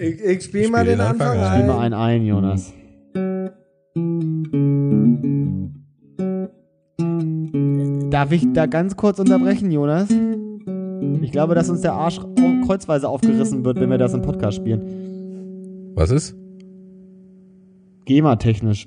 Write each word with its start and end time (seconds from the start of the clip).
Ich, 0.00 0.20
ich 0.20 0.44
spiele 0.44 0.64
Ich 0.64 0.70
mal 0.70 0.82
spiel 0.82 0.92
den 0.92 0.98
den 1.00 1.06
Anfang 1.08 1.30
Anfang 1.30 1.44
ein. 1.44 1.60
Spiel 1.60 1.66
mal 1.66 1.80
einen 1.80 1.94
ein, 1.94 2.24
Jonas. 2.24 2.72
Darf 8.10 8.30
ich 8.30 8.46
da 8.52 8.66
ganz 8.66 8.96
kurz 8.96 9.18
unterbrechen, 9.18 9.72
Jonas? 9.72 10.08
Ich 11.20 11.32
glaube, 11.32 11.56
dass 11.56 11.68
uns 11.68 11.80
der 11.80 11.94
Arsch 11.94 12.20
kreuzweise 12.64 13.08
aufgerissen 13.08 13.64
wird, 13.64 13.80
wenn 13.80 13.90
wir 13.90 13.98
das 13.98 14.14
im 14.14 14.22
Podcast 14.22 14.58
spielen. 14.58 15.90
Was 15.96 16.12
ist? 16.12 16.36
GEMA-technisch. 18.04 18.86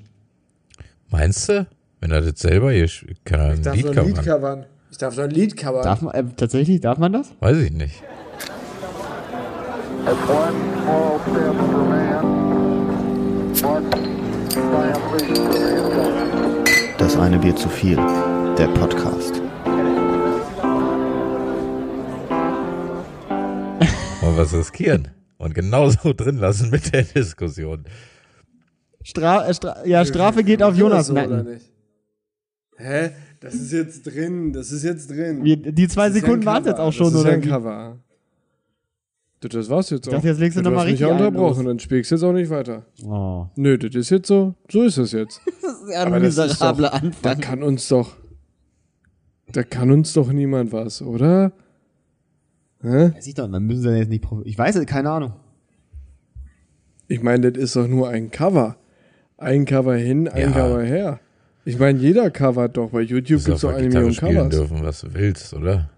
Meinst 1.09 1.49
du? 1.49 1.67
Wenn 1.99 2.11
er 2.11 2.21
das 2.21 2.39
selber 2.39 2.71
hier 2.71 2.87
kann 3.25 3.41
er 3.41 3.51
Ich 3.51 3.57
ein 3.57 3.63
darf 3.63 3.75
Lied 3.75 3.83
so 3.83 3.89
ein 3.89 3.95
covern. 3.95 4.13
Lied 4.13 4.23
covern. 4.23 4.65
Ich 4.91 4.97
darf 4.97 5.13
so 5.13 5.21
ein 5.21 5.29
Lied 5.29 5.57
covern. 5.57 5.83
Darf 5.83 6.01
man, 6.01 6.13
äh, 6.13 6.23
tatsächlich, 6.37 6.79
darf 6.79 6.97
man 6.99 7.11
das? 7.11 7.33
Weiß 7.41 7.57
ich 7.57 7.71
nicht. 7.73 8.01
Das 16.97 17.15
eine 17.17 17.37
Bier 17.37 17.55
zu 17.55 17.69
viel. 17.69 17.95
Der 18.57 18.67
Podcast. 18.73 19.41
Wollen 24.21 24.35
wir 24.35 24.43
es 24.43 24.53
riskieren? 24.53 25.09
Und 25.37 25.53
genauso 25.53 26.13
drin 26.17 26.37
lassen 26.37 26.71
mit 26.71 26.91
der 26.93 27.03
Diskussion. 27.03 27.85
Stra 29.03 29.47
äh, 29.47 29.53
Stra 29.53 29.85
ja, 29.85 30.03
Strafe 30.05 30.43
geht 30.43 30.63
auf 30.63 30.75
Jonas 30.75 31.09
Nacken. 31.09 31.45
nicht? 31.45 31.71
Hä? 32.77 33.11
Das 33.39 33.53
ist 33.53 33.71
jetzt 33.71 34.03
drin. 34.03 34.53
Das 34.53 34.71
ist 34.71 34.83
jetzt 34.83 35.11
drin. 35.11 35.43
Wir, 35.43 35.57
die 35.57 35.87
zwei 35.87 36.09
Das 36.09 36.17
Sekunden 36.19 36.45
waren 36.45 36.65
jetzt 36.65 36.79
auch 36.79 36.91
schon, 36.93 37.11
das 37.11 37.21
ist 37.21 37.21
oder? 37.21 37.33
ein 37.33 37.43
wie? 37.43 37.49
Cover. 37.49 37.99
Du, 39.41 39.47
Das 39.47 39.69
war's 39.69 39.89
jetzt 39.89 40.07
auch. 40.07 40.13
dachte, 40.13 40.27
jetzt 40.27 40.39
legst 40.39 40.57
du 40.57 40.61
du 40.61 40.69
noch 40.69 40.75
mal 40.75 40.81
hast 40.81 40.85
mich 40.85 40.93
richtig 41.01 41.07
ja 41.07 41.15
einen 41.15 41.25
unterbrochen, 41.25 41.65
dann 41.65 41.79
spielst 41.79 42.11
du 42.11 42.15
jetzt 42.15 42.23
auch 42.23 42.31
nicht 42.31 42.49
weiter. 42.51 42.85
Oh. 43.03 43.47
Nö, 43.55 43.77
das 43.77 43.95
ist 43.95 44.09
jetzt 44.11 44.27
so. 44.27 44.53
So 44.71 44.83
ist 44.83 44.97
es 44.97 45.11
jetzt. 45.11 45.41
Das 45.61 45.81
ist 45.89 45.93
ja 45.95 46.01
Aber 46.05 46.15
ein 46.17 46.21
das 46.23 46.37
ist 46.37 46.43
miserabler 46.47 46.89
doch- 46.91 46.99
Da 46.99 47.07
Anfang. 47.31 47.39
kann 47.41 47.63
uns 47.63 47.87
doch. 47.87 48.15
Da 49.51 49.63
kann 49.63 49.89
uns 49.91 50.13
doch 50.13 50.31
niemand 50.31 50.71
was, 50.71 51.01
oder? 51.01 51.51
Hä? 52.83 53.11
Weiß 53.15 53.25
ich 53.27 53.33
doch, 53.33 53.51
dann 53.51 53.63
müssen 53.65 53.81
sie 53.81 53.97
jetzt 53.97 54.09
nicht. 54.09 54.23
Ich 54.45 54.57
weiß 54.57 54.75
es, 54.75 54.85
keine 54.85 55.09
Ahnung. 55.09 55.33
Ich 57.07 57.21
meine, 57.23 57.51
das 57.51 57.61
ist 57.61 57.75
doch 57.75 57.87
nur 57.87 58.09
ein 58.09 58.29
Cover. 58.31 58.77
Ein 59.37 59.65
Cover 59.65 59.95
hin, 59.95 60.27
ein 60.27 60.39
Ja. 60.39 60.51
Cover 60.51 60.83
her. 60.83 61.19
Ich 61.65 61.77
meine, 61.79 61.97
jeder 61.99 62.29
covert 62.31 62.77
doch. 62.77 62.91
Bei 62.91 63.01
YouTube 63.01 63.39
Du 63.39 63.45
gibt 63.45 63.55
es 63.55 63.61
doch 63.61 63.73
eine 63.73 63.87
Million 63.89 64.13
spielen 64.13 64.35
Covers. 64.35 64.49
dürfen, 64.49 64.83
was 64.83 65.01
du 65.01 65.13
willst, 65.13 65.53
oder? 65.55 65.89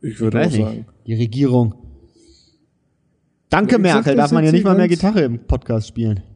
Ich 0.00 0.14
Ich 0.14 0.20
würde 0.20 0.40
auch 0.40 0.46
nicht. 0.46 0.56
sagen. 0.56 0.86
Die 1.06 1.14
Regierung. 1.14 1.74
Danke, 3.48 3.72
Ja, 3.72 3.76
ich 3.78 3.82
Merkel. 3.82 4.16
Darf 4.16 4.32
man 4.32 4.44
ja 4.44 4.52
nicht 4.52 4.64
mal 4.64 4.76
mehr 4.76 4.88
Gitarre 4.88 5.22
im 5.22 5.38
Podcast 5.46 5.88
spielen. 5.88 6.20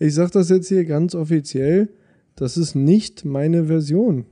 Ich 0.00 0.14
sag 0.14 0.30
das 0.30 0.48
jetzt 0.48 0.68
hier 0.68 0.84
ganz 0.84 1.16
offiziell. 1.16 1.88
Das 2.36 2.56
ist 2.56 2.76
nicht 2.76 3.24
meine 3.24 3.64
Version. 3.64 4.26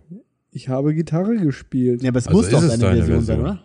Ich 0.52 0.68
habe 0.68 0.94
Gitarre 0.94 1.34
gespielt. 1.38 2.04
Ja, 2.04 2.10
aber 2.10 2.20
es 2.20 2.28
Also 2.28 2.38
muss 2.38 2.50
doch 2.50 2.62
es 2.62 2.70
eine 2.70 2.78
deine 2.84 2.96
Version, 2.98 3.20
sein, 3.22 3.36
Version? 3.40 3.58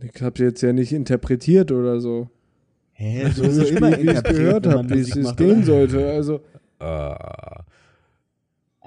oder? 0.00 0.10
Ich 0.14 0.22
habe 0.22 0.42
jetzt 0.44 0.62
ja 0.62 0.72
nicht 0.72 0.92
interpretiert 0.92 1.72
oder 1.72 1.98
so. 2.00 2.30
Hä, 2.92 3.30
So 3.34 3.42
gespielt, 3.42 3.98
wie 4.00 4.10
ich 4.10 4.16
es 4.16 4.22
gehört 4.22 4.66
habe, 4.68 4.88
wie 4.90 5.00
es 5.00 5.36
gehen 5.36 5.64
sollte. 5.64 6.08
Also, 6.08 6.40
Ah, 6.78 7.64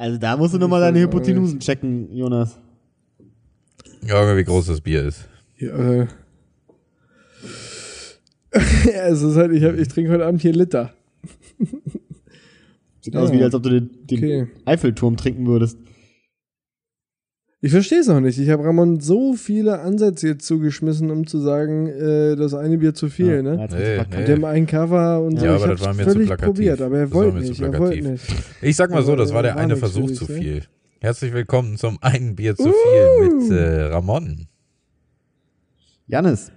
Also 0.01 0.17
da 0.17 0.35
musst 0.35 0.51
du 0.55 0.57
nochmal 0.57 0.81
deine 0.81 0.99
Hypotenusen 0.99 1.59
checken, 1.59 2.11
Jonas. 2.11 2.57
ja, 4.03 4.35
wie 4.35 4.43
groß 4.43 4.65
das 4.65 4.81
Bier 4.81 5.03
ist. 5.03 5.27
ja, 5.59 5.77
äh. 5.77 6.07
ja, 8.85 9.05
es 9.09 9.21
ist 9.21 9.35
halt, 9.35 9.51
ich, 9.51 9.63
hab, 9.63 9.75
ich 9.77 9.87
trinke 9.89 10.11
heute 10.11 10.25
Abend 10.25 10.41
hier 10.41 10.53
Liter. 10.53 10.91
Sieht 13.01 13.15
aus 13.15 13.29
Ja. 13.29 13.37
wie, 13.37 13.43
als 13.43 13.53
ob 13.53 13.61
du 13.61 13.69
den, 13.69 13.91
den 14.07 14.17
Okay. 14.17 14.47
Eiffelturm 14.65 15.17
trinken 15.17 15.45
würdest. 15.45 15.77
Ich 17.63 17.71
verstehe 17.71 17.99
es 17.99 18.09
auch 18.09 18.19
nicht. 18.19 18.39
Ich 18.39 18.49
habe 18.49 18.63
Ramon 18.63 18.99
so 19.01 19.33
viele 19.33 19.81
Ansätze 19.81 20.29
jetzt 20.29 20.47
zugeschmissen, 20.47 21.11
um 21.11 21.27
zu 21.27 21.39
sagen, 21.39 21.85
äh, 21.87 22.35
das 22.35 22.55
eine 22.55 22.79
Bier 22.79 22.95
zu 22.95 23.07
viel, 23.07 23.35
Ja, 23.35 23.41
ne? 23.43 23.67
Nee, 23.71 23.97
nee. 24.09 24.17
Mit 24.17 24.27
dem 24.27 24.43
einen 24.45 24.65
Cover 24.65 25.21
und 25.21 25.39
so. 25.39 25.45
Ja, 25.45 25.55
ich 25.57 25.63
aber 25.63 25.73
das 25.75 25.81
war 25.85 25.93
mir 25.93 26.03
zu 26.05 26.09
völlig 26.11 26.27
plakativ. 26.27 26.45
probiert, 26.47 26.81
aber 26.81 26.97
er 26.97 27.03
Das 27.05 27.13
war 27.13 27.21
wollte 27.25 27.37
mir 27.37 27.43
zu 27.43 27.49
nicht, 27.49 27.61
er 27.61 27.79
wollte 27.79 28.01
nicht. 28.09 28.25
Ich 28.63 28.75
sag 28.75 28.89
mal 28.89 29.03
so, 29.03 29.15
das 29.15 29.31
war 29.31 29.43
der 29.43 29.53
war 29.53 29.61
eine 29.61 29.75
Versuch 29.77 30.07
dich, 30.07 30.17
zu 30.17 30.31
ne? 30.31 30.39
viel. 30.39 30.63
Herzlich 31.01 31.33
willkommen 31.33 31.77
zum 31.77 31.99
einen 32.01 32.35
Bier 32.35 32.55
zu 32.55 32.63
viel 32.73 33.29
mit 33.29 33.51
äh, 33.51 33.81
Ramon. 33.83 34.47
Janis, 36.07 36.51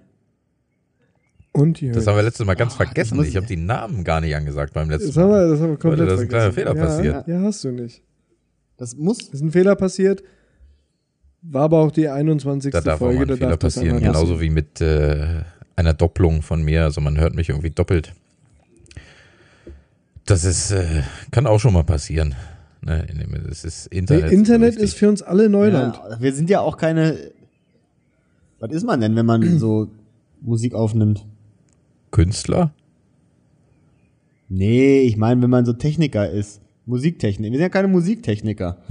Und 1.53 1.77
hier. 1.79 1.93
Das 1.93 2.07
haben 2.07 2.17
wir 2.17 2.23
letztes 2.23 2.47
Mal 2.47 2.55
ganz 2.55 2.73
Oh, 2.75 2.77
vergessen. 2.79 3.21
ich 3.21 3.29
Ich 3.29 3.37
habe 3.37 3.47
die 3.47 3.57
Namen 3.59 4.05
gar 4.05 4.23
nicht 4.23 4.35
angesagt 4.35 4.73
beim 4.73 4.89
letzten 4.89 5.09
Das 5.09 5.17
haben 5.19 5.29
wir, 5.29 5.37
Mal. 5.37 5.49
das 5.51 5.61
haben 5.61 5.69
wir 5.71 5.77
komplett 5.77 5.99
Leute, 6.01 6.11
das 6.13 6.21
ist 6.21 6.25
ein 6.25 6.29
kleiner 6.31 6.53
vergessen. 6.53 6.75
Fehler 6.75 6.77
ja, 6.77 7.13
passiert. 7.15 7.29
Ja, 7.29 7.41
hast 7.43 7.63
du 7.63 7.73
nicht. 7.73 8.03
das 8.79 8.97
muss. 8.97 9.21
Ist 9.29 9.43
ein 9.43 9.51
Fehler 9.53 9.77
passiert. 9.77 10.23
War 11.47 11.65
aber 11.65 11.81
auch 11.81 11.91
die 11.91 12.09
21. 12.09 12.73
Da 12.73 12.81
darf 12.81 12.95
auch 12.95 12.99
Folge, 13.07 13.17
mal 13.17 13.23
ein 13.23 13.29
da 13.29 13.37
Fehler 13.37 13.57
das 13.57 13.75
passieren. 13.75 14.01
Genauso 14.01 14.41
wie 14.41 14.51
mit 14.51 14.81
äh, 14.81 15.43
einer 15.77 15.93
Doppelung 15.93 16.43
von 16.43 16.63
mir. 16.63 16.85
Also 16.85 17.01
man 17.01 17.19
hört 17.19 17.35
mich 17.35 17.51
irgendwie 17.51 17.71
doppelt. 17.71 18.15
Das 20.25 20.45
ist, 20.45 20.71
äh, 20.71 21.03
kann 21.31 21.47
auch 21.47 21.61
schon 21.61 21.75
mal 21.75 21.85
passieren. 21.85 22.35
Ne, 22.81 23.07
es 23.51 23.65
ist 23.65 23.91
Nee, 23.93 23.99
Internet. 23.99 24.33
Internet 24.33 24.69
richtig. 24.69 24.85
ist 24.85 24.95
für 24.95 25.09
uns 25.09 25.23
alle 25.23 25.49
Neuland. 25.49 25.97
Ja, 25.97 26.21
wir 26.21 26.33
sind 26.35 26.49
ja 26.51 26.61
auch 26.61 26.77
keine. 26.77 27.33
Was 28.59 28.73
ist 28.73 28.85
man 28.85 29.01
denn, 29.01 29.15
wenn 29.17 29.27
man 29.27 29.59
so 29.59 29.89
Musik 30.41 30.75
aufnimmt? 30.75 31.27
Künstler? 32.11 32.73
Nee, 34.49 35.01
ich 35.01 35.17
meine, 35.17 35.43
wenn 35.43 35.51
man 35.51 35.65
so 35.65 35.73
Techniker 35.73 36.31
ist. 36.31 36.61
Musiktechniker. 36.87 37.51
Wir 37.53 37.59
sind 37.59 37.63
ja 37.65 37.69
keine 37.71 37.89
Musiktechniker. 37.89 38.79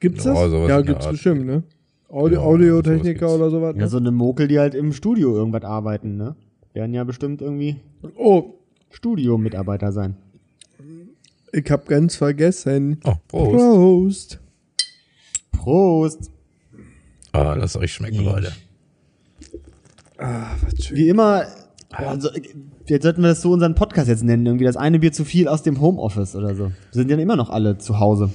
Gibt's 0.00 0.24
Ja, 0.24 0.34
das? 0.34 0.52
ja, 0.52 0.66
der 0.66 0.82
gibt's 0.82 1.04
Art. 1.06 1.12
bestimmt, 1.12 1.46
ne? 1.46 1.62
Audio, 2.08 2.38
Ja, 2.40 2.44
Audiotechniker 2.46 3.34
oder 3.34 3.50
sowas. 3.50 3.74
Ja, 3.76 3.82
Ne? 3.82 3.88
so 3.88 3.96
eine 3.96 4.10
Mokel, 4.12 4.46
die 4.48 4.58
halt 4.58 4.74
im 4.74 4.92
Studio 4.92 5.34
irgendwas 5.34 5.62
arbeiten, 5.64 6.16
ne? 6.16 6.36
Werden 6.74 6.92
ja 6.94 7.04
bestimmt 7.04 7.40
irgendwie 7.42 7.76
Oh, 8.16 8.54
Studio-Mitarbeiter 8.90 9.92
sein. 9.92 10.16
ich 11.52 11.68
hab 11.70 11.86
ganz 11.88 12.16
vergessen. 12.16 13.00
Oh, 13.04 13.14
Prost. 13.28 13.58
Prost. 13.58 14.40
Prost! 15.52 16.30
Ah, 17.32 17.54
lasst 17.54 17.76
euch 17.76 17.92
schmecken, 17.92 18.24
Leute. 18.24 18.52
Ah, 20.18 20.54
was 20.62 20.84
schön. 20.84 20.96
Wie 20.96 21.08
immer, 21.08 21.46
also, 21.98 22.30
jetzt 22.86 23.02
sollten 23.02 23.22
wir 23.22 23.28
das 23.28 23.42
so 23.42 23.52
unseren 23.52 23.74
Podcast 23.74 24.08
jetzt 24.08 24.24
nennen, 24.24 24.46
irgendwie 24.46 24.64
das 24.64 24.76
eine 24.76 24.98
Bier 24.98 25.12
zu 25.12 25.24
viel 25.24 25.48
aus 25.48 25.62
dem 25.62 25.80
Homeoffice 25.80 26.36
oder 26.36 26.54
so. 26.54 26.66
Wir 26.66 26.72
sind 26.92 27.10
ja 27.10 27.16
immer 27.16 27.36
noch 27.36 27.50
alle 27.50 27.78
zu 27.78 27.98
Hause. 28.00 28.30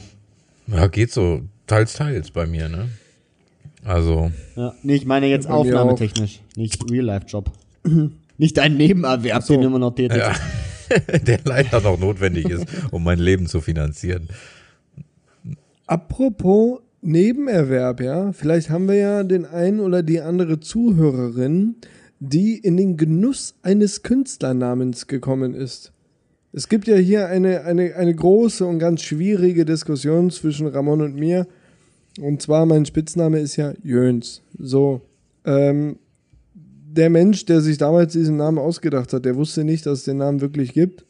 Ja, 0.68 0.88
geht 0.88 1.12
so 1.12 1.42
teils, 1.68 1.94
teils 1.94 2.32
bei 2.32 2.46
mir, 2.46 2.70
ne? 2.70 2.90
Also, 3.84 4.32
Ja, 4.56 4.74
nee, 4.84 4.96
ich 4.96 5.06
meine 5.06 5.28
jetzt 5.28 5.50
aufnahmetechnisch, 5.50 6.42
nicht 6.56 6.90
Real-Life-Job. 6.90 7.52
nicht 8.38 8.58
dein 8.58 8.78
Nebenerwerb, 8.78 9.44
so. 9.44 9.54
den 9.54 9.64
immer 9.64 9.80
noch 9.80 9.96
tätig. 9.96 10.18
ja, 10.18 10.34
der 11.26 11.40
leider 11.46 11.82
noch 11.82 12.00
notwendig 12.00 12.50
ist, 12.50 12.66
um 12.92 13.04
mein 13.04 13.20
Leben 13.20 13.48
zu 13.48 13.62
finanzieren. 13.62 14.28
Apropos 15.88 16.80
Nebenerwerb, 17.02 18.02
ja. 18.02 18.32
Vielleicht 18.32 18.70
haben 18.70 18.88
wir 18.88 18.96
ja 18.96 19.24
den 19.24 19.46
einen 19.46 19.80
oder 19.80 20.04
die 20.04 20.22
andere 20.22 20.60
Zuhörerin, 20.60 21.76
die 22.22 22.56
in 22.56 22.78
den 22.78 22.98
Genuss 22.98 23.56
eines 23.64 24.04
Künstlernamens 24.04 25.08
gekommen 25.08 25.56
ist. 25.56 25.92
Es 26.54 26.70
gibt 26.70 26.88
ja 26.88 26.96
hier 26.96 27.28
eine, 27.28 27.62
eine, 27.62 27.96
eine 27.96 28.14
große 28.14 28.64
und 28.64 28.78
ganz 28.78 29.02
schwierige 29.02 29.66
Diskussion 29.66 30.30
zwischen 30.30 30.68
Ramon 30.68 31.02
und 31.02 31.16
mir. 31.16 31.48
Und 32.20 32.42
zwar, 32.42 32.68
mein 32.68 32.86
Spitzname 32.86 33.40
ist 33.40 33.56
ja 33.56 33.74
Jöns. 33.84 34.44
So. 34.60 35.02
Ähm, 35.46 35.98
der 36.54 37.10
Mensch, 37.10 37.46
der 37.46 37.62
sich 37.62 37.80
damals 37.80 38.14
diesen 38.14 38.38
Namen 38.38 38.60
ausgedacht 38.60 39.14
hat, 39.14 39.26
der 39.26 39.36
wusste 39.36 39.64
nicht, 39.64 39.88
dass 39.88 40.00
es 40.00 40.06
den 40.06 40.18
Namen 40.18 40.42
wirklich 40.42 40.74
gibt. 40.74 41.06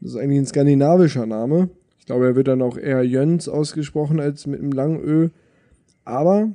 Das 0.00 0.12
ist 0.12 0.16
eigentlich 0.16 0.38
ein 0.38 0.46
skandinavischer 0.46 1.26
Name. 1.26 1.68
Ich 1.98 2.06
glaube, 2.06 2.26
er 2.26 2.36
wird 2.36 2.48
dann 2.48 2.62
auch 2.62 2.78
eher 2.78 3.02
Jöns 3.02 3.46
ausgesprochen 3.48 4.20
als 4.20 4.46
mit 4.46 4.60
einem 4.60 4.72
langen 4.72 5.02
Ö. 5.04 5.28
Aber 6.04 6.52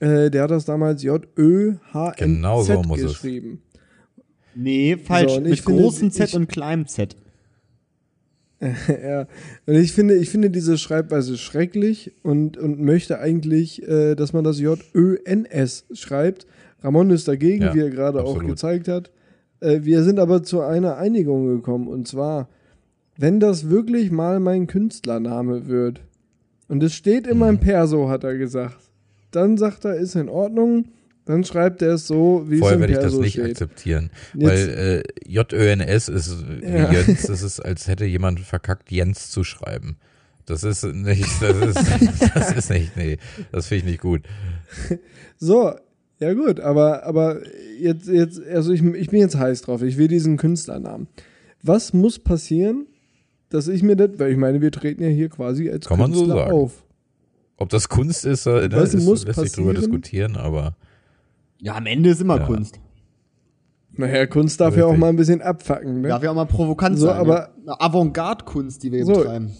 äh, 0.00 0.30
der 0.30 0.42
hat 0.42 0.50
das 0.50 0.64
damals 0.64 1.02
J-Ö-H-N-Z 1.02 2.16
Genau 2.18 2.62
so 2.62 2.82
muss 2.82 3.00
es. 3.00 3.06
geschrieben. 3.12 3.62
Nee, 4.54 4.96
falsch. 4.96 5.32
So, 5.34 5.40
Mit 5.40 5.64
großem 5.64 6.10
Z 6.10 6.28
ich- 6.30 6.34
und 6.36 6.48
kleinem 6.48 6.86
Z. 6.86 7.16
ja, 8.60 9.26
und 9.66 9.74
ich 9.74 9.92
finde, 9.92 10.14
ich 10.16 10.28
finde 10.28 10.50
diese 10.50 10.76
Schreibweise 10.76 11.38
schrecklich 11.38 12.12
und, 12.22 12.58
und 12.58 12.78
möchte 12.80 13.18
eigentlich, 13.18 13.82
äh, 13.88 14.14
dass 14.14 14.34
man 14.34 14.44
das 14.44 14.60
J-Ö-N-S 14.60 15.86
schreibt. 15.92 16.46
Ramon 16.82 17.08
ist 17.10 17.26
dagegen, 17.26 17.62
Ja, 17.62 17.74
wie 17.74 17.80
er 17.80 17.90
gerade 17.90 18.22
auch 18.22 18.38
gezeigt 18.44 18.88
hat. 18.88 19.10
Äh, 19.60 19.80
wir 19.84 20.02
sind 20.02 20.18
aber 20.18 20.42
zu 20.42 20.60
einer 20.60 20.98
Einigung 20.98 21.46
gekommen 21.46 21.88
und 21.88 22.06
zwar, 22.06 22.48
wenn 23.16 23.40
das 23.40 23.70
wirklich 23.70 24.10
mal 24.10 24.40
mein 24.40 24.66
Künstlername 24.66 25.66
wird, 25.66 26.02
und 26.68 26.82
es 26.82 26.94
steht 26.94 27.26
in 27.26 27.34
Mhm. 27.34 27.38
meinem 27.40 27.58
Perso, 27.60 28.08
hat 28.10 28.24
er 28.24 28.36
gesagt. 28.36 28.89
Dann 29.30 29.56
sagt 29.58 29.84
er, 29.84 29.94
ist 29.96 30.14
in 30.16 30.28
Ordnung. 30.28 30.86
Dann 31.26 31.44
schreibt 31.44 31.82
er 31.82 31.94
es 31.94 32.06
so, 32.06 32.44
wie 32.48 32.54
es 32.54 32.60
Vorher 32.60 32.74
im 32.76 32.80
werde 32.80 32.92
ich 32.94 32.98
das 32.98 33.14
nicht 33.14 33.32
steht. 33.34 33.50
akzeptieren. 33.50 34.10
Jetzt- 34.34 34.48
weil 34.50 35.02
äh, 35.26 35.30
J-Ö-N-S 35.30 36.08
ist 36.08 36.34
Ja. 36.62 36.90
Jöns, 36.90 37.22
das 37.22 37.42
ist, 37.42 37.60
als 37.60 37.86
hätte 37.86 38.04
jemand 38.04 38.40
verkackt, 38.40 38.90
Jens 38.90 39.30
zu 39.30 39.44
schreiben. 39.44 39.96
Das 40.46 40.64
ist 40.64 40.82
nicht, 40.84 41.28
das 41.40 41.56
ist, 41.56 41.76
das 42.34 42.52
ist 42.56 42.70
nicht, 42.70 42.96
nee, 42.96 43.18
das 43.52 43.68
finde 43.68 43.84
ich 43.84 43.90
nicht 43.92 44.00
gut. 44.00 44.22
So, 45.38 45.72
ja 46.18 46.34
gut, 46.34 46.58
aber, 46.60 47.04
aber 47.04 47.40
jetzt, 47.80 48.08
jetzt, 48.08 48.40
also 48.48 48.72
ich, 48.72 48.82
ich 48.82 49.10
bin 49.10 49.20
jetzt 49.20 49.36
heiß 49.38 49.62
drauf. 49.62 49.82
Ich 49.82 49.96
will 49.96 50.08
diesen 50.08 50.36
Künstlernamen. 50.36 51.06
Was 51.62 51.92
muss 51.92 52.18
passieren, 52.18 52.86
dass 53.50 53.68
ich 53.68 53.82
mir 53.82 53.94
das, 53.96 54.10
weil 54.18 54.32
ich 54.32 54.36
meine, 54.38 54.60
wir 54.60 54.72
treten 54.72 55.02
ja 55.02 55.08
hier 55.08 55.28
quasi 55.28 55.70
als 55.70 55.86
Kann 55.86 55.98
man 55.98 56.12
so 56.12 56.20
Künstler 56.20 56.42
sagen. 56.44 56.52
auf. 56.52 56.82
Ob 57.60 57.68
das 57.68 57.88
Kunst 57.88 58.24
ist, 58.24 58.46
äh, 58.46 58.68
ne, 58.68 58.72
Was 58.72 58.94
ist 58.94 59.04
muss 59.04 59.24
lässt 59.24 59.38
sich 59.38 59.52
drüber 59.52 59.72
passieren? 59.74 59.92
diskutieren, 59.92 60.36
aber 60.36 60.74
Ja, 61.60 61.76
am 61.76 61.86
Ende 61.86 62.10
ist 62.10 62.20
immer 62.20 62.38
Ja. 62.38 62.46
Kunst. 62.46 62.80
Naja, 63.92 64.26
Kunst 64.26 64.58
darf 64.60 64.76
ja 64.76 64.84
auch 64.84 64.88
Richtig. 64.88 65.00
mal 65.00 65.08
ein 65.10 65.16
bisschen 65.16 65.42
abfacken, 65.42 66.00
ne? 66.00 66.08
Darf 66.08 66.22
ja 66.22 66.30
auch 66.30 66.34
mal 66.34 66.46
provokant 66.46 66.98
So, 66.98 67.06
sein. 67.06 67.16
aber- 67.18 67.38
ja. 67.38 67.48
Eine 67.66 67.80
Avantgarde-Kunst, 67.80 68.82
die 68.82 68.90
wir 68.92 68.98
hier 69.04 69.06
So. 69.06 69.20
betreiben. 69.20 69.50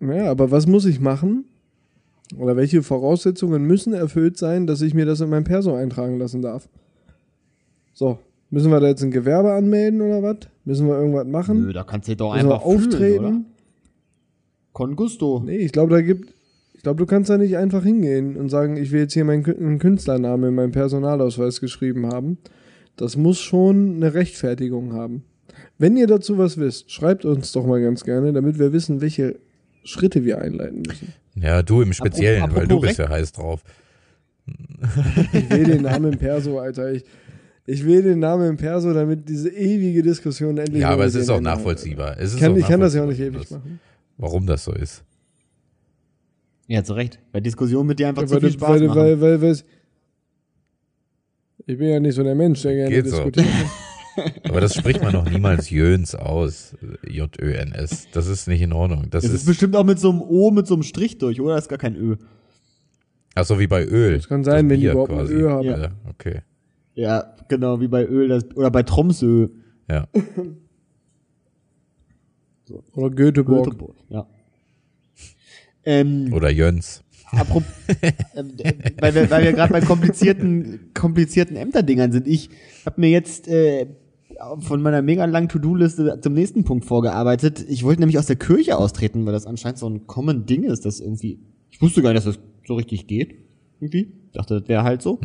Ja, 0.00 0.30
aber 0.30 0.50
was 0.50 0.66
muss 0.66 0.84
ich 0.84 1.00
machen? 1.00 1.44
Oder 2.38 2.56
welche 2.56 2.82
Voraussetzungen 2.82 3.64
müssen 3.64 3.92
erfüllt 3.92 4.38
sein, 4.38 4.66
dass 4.66 4.80
ich 4.82 4.94
mir 4.94 5.04
das 5.04 5.20
in 5.20 5.30
mein 5.30 5.44
Perso 5.44 5.74
eintragen 5.74 6.18
lassen 6.18 6.42
darf? 6.42 6.68
So, 7.92 8.18
müssen 8.50 8.70
wir 8.70 8.80
da 8.80 8.86
jetzt 8.88 9.02
ein 9.02 9.10
Gewerbe 9.10 9.52
anmelden 9.52 10.00
oder 10.00 10.22
was? 10.22 10.36
Müssen 10.64 10.86
wir 10.86 10.96
irgendwas 10.96 11.26
machen? 11.26 11.62
Nö, 11.66 11.72
da 11.72 11.82
kannst 11.84 12.08
du 12.08 12.14
doch 12.16 12.34
müssen 12.34 12.46
wir 12.48 12.54
einfach 12.54 12.66
fühlen, 12.66 12.78
auftreten? 12.86 13.24
oder? 13.24 13.40
Con 14.72 14.96
gusto. 14.96 15.42
Nee, 15.44 15.56
ich 15.58 15.72
glaube, 15.72 15.92
da 15.92 16.00
gibt. 16.00 16.32
Ich 16.82 16.84
glaube, 16.84 16.98
du 16.98 17.06
kannst 17.06 17.30
da 17.30 17.38
nicht 17.38 17.56
einfach 17.56 17.84
hingehen 17.84 18.36
und 18.36 18.48
sagen, 18.48 18.76
ich 18.76 18.90
will 18.90 19.02
jetzt 19.02 19.12
hier 19.14 19.24
meinen 19.24 19.44
Kün- 19.44 19.56
einen 19.56 19.78
Künstlernamen 19.78 20.48
in 20.48 20.54
meinen 20.56 20.72
Personalausweis 20.72 21.60
geschrieben 21.60 22.08
haben. 22.08 22.38
Das 22.96 23.16
muss 23.16 23.38
schon 23.38 23.94
eine 23.94 24.14
Rechtfertigung 24.14 24.92
haben. 24.92 25.22
Wenn 25.78 25.96
ihr 25.96 26.08
dazu 26.08 26.38
was 26.38 26.58
wisst, 26.58 26.90
schreibt 26.90 27.24
uns 27.24 27.52
doch 27.52 27.64
mal 27.66 27.80
ganz 27.80 28.02
gerne, 28.02 28.32
damit 28.32 28.58
wir 28.58 28.72
wissen, 28.72 29.00
welche 29.00 29.38
Schritte 29.84 30.24
wir 30.24 30.40
einleiten 30.40 30.82
müssen. 30.84 31.12
ja, 31.36 31.62
du 31.62 31.82
im 31.82 31.92
Speziellen, 31.92 32.42
Apropos 32.42 32.60
weil 32.62 32.66
du 32.66 32.80
bist 32.80 32.98
ja 32.98 33.08
heiß 33.08 33.30
drauf. 33.30 33.62
Ich 35.32 35.50
will 35.50 35.62
den 35.62 35.82
Namen 35.82 36.14
im 36.14 36.18
Perso, 36.18 36.58
Alter. 36.58 36.90
Ich, 36.92 37.04
ich 37.64 37.84
will 37.86 38.02
den 38.02 38.18
Namen 38.18 38.48
im 38.48 38.56
Perso, 38.56 38.92
damit 38.92 39.28
diese 39.28 39.50
ewige 39.50 40.02
Diskussion 40.02 40.58
endlich 40.58 40.80
Ja, 40.80 40.88
aber 40.90 41.04
es 41.04 41.14
ist 41.14 41.30
auch 41.30 41.40
nachvollziehbar. 41.40 42.16
Es 42.18 42.30
ist 42.30 42.34
Ich 42.34 42.40
kann, 42.40 42.52
auch 42.54 42.56
ich 42.56 42.66
kann 42.66 42.80
das 42.80 42.92
ja 42.94 43.04
auch 43.04 43.06
nicht 43.06 43.20
nachvollziehbar, 43.20 43.40
ewig 43.42 43.50
machen. 43.52 43.80
Warum 44.18 44.46
das 44.48 44.64
so 44.64 44.72
ist. 44.72 45.04
Ja, 46.72 46.82
zu 46.82 46.94
Recht. 46.94 47.18
Bei 47.32 47.40
Diskussionen 47.40 47.86
mit 47.86 47.98
dir 47.98 48.08
einfach 48.08 48.22
Ja, 48.22 48.28
zu 48.28 48.34
weil, 48.36 48.40
viel 48.40 48.52
Spaß 48.52 48.70
weil, 48.70 48.86
machen. 48.86 48.98
weil, 48.98 49.20
weil, 49.20 49.42
weil, 49.42 49.56
ich 51.66 51.78
bin 51.78 51.88
ja 51.88 52.00
nicht 52.00 52.14
so 52.14 52.22
der 52.22 52.34
Mensch, 52.34 52.62
der 52.62 52.74
gerne 52.74 52.90
Geht 52.90 53.08
so. 53.08 53.16
diskutiert. 53.16 53.46
Aber 54.48 54.62
das 54.62 54.74
spricht 54.74 55.02
man 55.02 55.12
noch 55.12 55.28
niemals 55.28 55.68
Jöns 55.68 56.14
aus. 56.14 56.74
J-Ö-N-S. 57.06 58.08
Das 58.12 58.26
ist 58.26 58.48
nicht 58.48 58.62
in 58.62 58.72
Ordnung. 58.72 59.08
Das 59.10 59.22
ist 59.22 59.34
ist, 59.34 59.44
bestimmt 59.44 59.76
auch 59.76 59.84
mit 59.84 59.98
so 59.98 60.08
einem 60.08 60.22
O, 60.22 60.50
mit 60.50 60.66
so 60.66 60.72
einem 60.72 60.82
Strich 60.82 61.18
durch, 61.18 61.42
oder? 61.42 61.56
Das 61.56 61.64
ist 61.64 61.68
gar 61.68 61.78
kein 61.78 61.94
Ö. 61.94 62.16
ach 63.34 63.44
so 63.44 63.60
wie 63.60 63.66
bei 63.66 63.84
Öl. 63.84 64.16
Das 64.16 64.26
kann 64.26 64.42
sein, 64.42 64.70
wenn 64.70 64.80
die 64.80 64.86
überhaupt 64.86 65.12
ein 65.12 65.26
Ö 65.28 65.50
haben. 65.50 65.66
Ja, 65.66 65.90
okay. 66.08 66.40
Ja, 66.94 67.36
genau, 67.48 67.82
wie 67.82 67.88
bei 67.88 68.06
Öl. 68.06 68.28
Das, 68.28 68.44
oder 68.56 68.70
bei 68.70 68.82
Tromsø. 68.82 69.48
Ja. 69.90 70.08
Oder 72.94 73.10
Göteborg. 73.10 73.64
Göteborg. 73.64 73.96
Ja. 74.08 74.26
Ähm, 75.84 76.32
Oder 76.32 76.50
Jöns. 76.50 77.02
apropos, 77.32 77.64
ähm, 78.36 78.52
äh, 78.58 78.72
weil 79.00 79.14
wir, 79.14 79.30
weil 79.30 79.44
wir 79.44 79.52
gerade 79.52 79.72
bei 79.72 79.80
komplizierten, 79.80 80.90
komplizierten 80.94 81.56
Ämterdingern 81.56 82.12
sind. 82.12 82.26
Ich 82.28 82.50
habe 82.86 83.00
mir 83.00 83.10
jetzt 83.10 83.48
äh, 83.48 83.86
von 84.60 84.82
meiner 84.82 85.02
mega 85.02 85.24
langen 85.24 85.48
To-Do-Liste 85.48 86.20
zum 86.20 86.32
nächsten 86.34 86.64
Punkt 86.64 86.84
vorgearbeitet. 86.84 87.64
Ich 87.68 87.84
wollte 87.84 88.00
nämlich 88.00 88.18
aus 88.18 88.26
der 88.26 88.36
Kirche 88.36 88.76
austreten, 88.76 89.24
weil 89.26 89.32
das 89.32 89.46
anscheinend 89.46 89.78
so 89.78 89.88
ein 89.88 90.06
common 90.06 90.46
Ding 90.46 90.64
ist, 90.64 90.84
das 90.84 91.00
irgendwie. 91.00 91.38
Ich 91.70 91.80
wusste 91.80 92.02
gar 92.02 92.12
nicht, 92.12 92.26
dass 92.26 92.36
das 92.36 92.42
so 92.66 92.74
richtig 92.74 93.06
geht. 93.06 93.34
Irgendwie. 93.80 94.12
Dachte, 94.32 94.60
das 94.60 94.68
wäre 94.68 94.82
halt 94.84 95.02
so. 95.02 95.18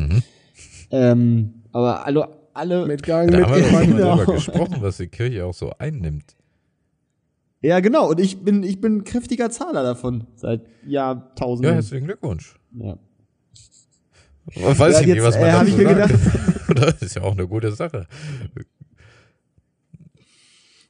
Ähm, 0.91 1.53
aber 1.71 2.05
alle, 2.05 2.27
alle. 2.53 2.85
Mitgegangen, 2.85 3.31
Da 3.31 3.49
haben 3.49 3.61
wir 3.63 3.71
mal 3.71 3.85
Genau. 3.85 4.25
gesprochen, 4.33 4.77
was 4.79 4.97
die 4.97 5.07
Kirche 5.07 5.45
auch 5.45 5.53
so 5.53 5.71
einnimmt. 5.77 6.35
Ja, 7.61 7.79
genau. 7.79 8.09
Und 8.11 8.19
ich 8.19 8.43
bin, 8.43 8.63
ich 8.63 8.79
bin 8.81 9.03
kräftiger 9.03 9.49
Zahler 9.49 9.83
davon. 9.83 10.25
Seit 10.35 10.61
Ja, 10.85 11.13
Jahrtausenden. 11.13 11.73
herzlichen 11.73 12.05
Glückwunsch. 12.05 12.55
Ja. 12.73 12.97
Weiß 14.55 14.77
Ja, 14.79 15.01
ich 15.01 15.07
nicht, 15.07 15.15
jetzt, 15.15 15.25
was 15.25 15.35
man 15.39 15.45
äh, 15.49 15.51
hab 15.51 15.65
dazu 15.65 15.71
ich 15.71 15.77
mir 15.87 15.95
sagt. 15.95 16.13
das 16.75 17.01
ist 17.01 17.15
ja 17.15 17.21
auch 17.23 17.33
eine 17.33 17.47
gute 17.47 17.71
Sache. 17.71 18.07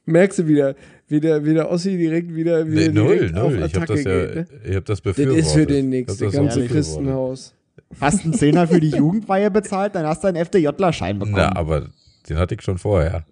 Merkst 0.04 0.38
du 0.38 0.46
wieder, 0.46 0.74
wie 1.08 1.20
der, 1.20 1.44
wie 1.44 1.54
der 1.54 1.70
Ossi 1.70 1.96
direkt 1.96 2.34
wieder, 2.34 2.66
wieder 2.66 2.80
Nee, 2.80 2.88
null, 2.88 3.16
direkt 3.18 3.36
auf 3.36 3.52
null. 3.52 3.62
Ich 3.64 3.74
habe 3.74 3.84
Attacke 3.84 3.94
das 3.94 4.04
ja, 4.04 4.26
geht. 4.26 4.34
Ne? 4.36 4.46
ich 4.64 4.68
habe 4.76 4.80
das 4.80 4.84
Das 4.86 5.00
befürwortet. 5.02 5.44
ist 5.44 5.52
für 5.52 5.66
den 5.66 5.92
hab 5.92 6.06
das 6.06 6.16
das 6.18 6.32
ganze. 6.32 6.66
Christenhaus. 6.66 7.54
Hast 8.00 8.24
einen 8.24 8.34
Zehner 8.34 8.68
für 8.68 8.80
die 8.80 8.90
Jugendweihe 8.90 9.50
bezahlt, 9.50 9.94
dann 9.94 10.06
hast 10.06 10.22
du 10.22 10.28
einen 10.28 10.36
FDJ-Schein 10.44 11.18
bekommen. 11.18 11.36
Na, 11.36 11.56
aber 11.56 11.88
den 12.28 12.36
hatte 12.38 12.54
ich 12.54 12.62
schon 12.62 12.78
vorher. 12.78 13.24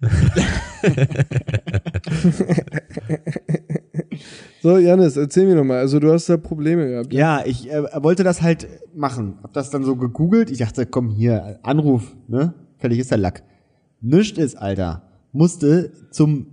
So, 4.62 4.78
Janis, 4.78 5.16
erzähl 5.16 5.46
mir 5.46 5.54
nochmal. 5.54 5.78
Also, 5.78 6.00
du 6.00 6.12
hast 6.12 6.28
da 6.28 6.36
Probleme 6.36 6.88
gehabt. 6.88 7.12
Ja, 7.12 7.42
ich 7.44 7.70
äh, 7.70 7.84
wollte 8.02 8.24
das 8.24 8.42
halt 8.42 8.66
machen. 8.94 9.38
Hab 9.42 9.52
das 9.52 9.70
dann 9.70 9.84
so 9.84 9.94
gegoogelt. 9.94 10.50
Ich 10.50 10.58
dachte, 10.58 10.86
komm 10.86 11.10
hier, 11.10 11.60
Anruf, 11.62 12.16
ne? 12.26 12.54
Fertig 12.78 12.98
ist 12.98 13.10
der 13.12 13.18
Lack. 13.18 13.44
Nischt 14.00 14.38
ist, 14.38 14.56
Alter. 14.56 15.02
Musste 15.32 15.92
zum 16.10 16.48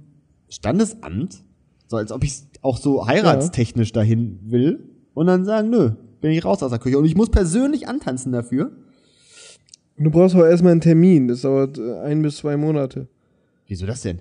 Standesamt, 0.47 1.43
so 1.87 1.97
als 1.97 2.11
ob 2.11 2.23
ich 2.23 2.43
auch 2.61 2.77
so 2.77 3.07
heiratstechnisch 3.07 3.91
dahin 3.93 4.39
will, 4.43 4.89
und 5.15 5.25
dann 5.27 5.45
sagen, 5.45 5.69
nö, 5.69 5.91
bin 6.21 6.31
ich 6.31 6.45
raus 6.45 6.61
aus 6.61 6.69
der 6.69 6.79
Küche. 6.79 6.99
Und 6.99 7.05
ich 7.05 7.15
muss 7.15 7.29
persönlich 7.29 7.87
antanzen 7.87 8.31
dafür. 8.31 8.71
Du 9.97 10.11
brauchst 10.11 10.35
auch 10.35 10.45
erstmal 10.45 10.73
einen 10.73 10.81
Termin. 10.81 11.27
Das 11.27 11.41
dauert 11.41 11.77
äh, 11.77 11.99
ein 12.01 12.21
bis 12.21 12.37
zwei 12.37 12.57
Monate. 12.57 13.07
Wieso 13.68 13.86
das 13.86 14.01
denn? 14.01 14.19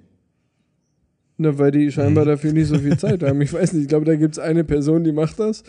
Ne, 1.38 1.58
weil 1.58 1.70
die 1.70 1.90
scheinbar 1.90 2.24
dafür 2.24 2.52
nicht 2.52 2.68
so 2.68 2.78
viel 2.78 2.96
Zeit 2.96 3.22
haben. 3.22 3.40
Ich 3.42 3.52
weiß 3.52 3.72
nicht, 3.72 3.82
ich 3.82 3.88
glaube, 3.88 4.04
da 4.04 4.14
gibt's 4.14 4.38
eine 4.38 4.64
Person, 4.64 5.02
die 5.04 5.12
macht 5.12 5.38
das. 5.40 5.64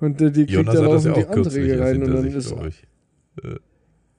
Und 0.00 0.20
äh, 0.20 0.30
die 0.30 0.40
kriegt 0.46 0.50
Jonas 0.52 0.74
dann 0.74 0.84
das 0.84 1.04
laufend 1.04 1.16
ja 1.16 1.22
die 1.22 1.28
auch 1.28 1.36
Anträge 1.36 1.80
rein. 1.80 2.02
Und 2.02 2.12
dann 2.12 2.26
ist 2.26 2.54
ich. 2.68 2.86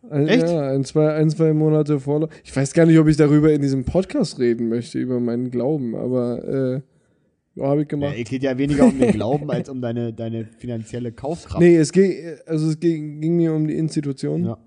ein, 0.09 0.27
Echt? 0.27 0.47
ja, 0.47 0.69
ein, 0.71 0.83
zwei, 0.83 1.13
ein, 1.13 1.29
zwei 1.29 1.53
Monate 1.53 1.99
Vorlauf. 1.99 2.29
Ich 2.43 2.55
weiß 2.55 2.73
gar 2.73 2.85
nicht, 2.85 2.99
ob 2.99 3.07
ich 3.07 3.17
darüber 3.17 3.51
in 3.53 3.61
diesem 3.61 3.83
Podcast 3.85 4.39
reden 4.39 4.69
möchte, 4.69 4.99
über 4.99 5.19
meinen 5.19 5.49
Glauben, 5.51 5.95
aber 5.95 6.43
äh, 6.43 6.81
ja, 7.55 7.65
habe 7.67 7.81
ich 7.81 7.85
Ja, 7.87 7.89
gemacht. 7.97 8.15
es 8.17 8.29
geht 8.29 8.43
ja 8.43 8.57
weniger 8.57 8.85
um 8.85 8.97
den 8.99 9.11
Glauben 9.11 9.49
als 9.51 9.69
um 9.69 9.81
deine, 9.81 10.13
deine 10.13 10.45
finanzielle 10.57 11.11
Kaufkraft. 11.11 11.61
Nee, 11.61 11.75
es 11.77 11.91
ging, 11.91 12.13
also 12.45 12.69
es 12.69 12.79
ging, 12.79 13.21
ging 13.21 13.35
mir 13.37 13.53
um 13.53 13.67
die 13.67 13.75
Institution. 13.77 14.45
Ja. 14.45 14.57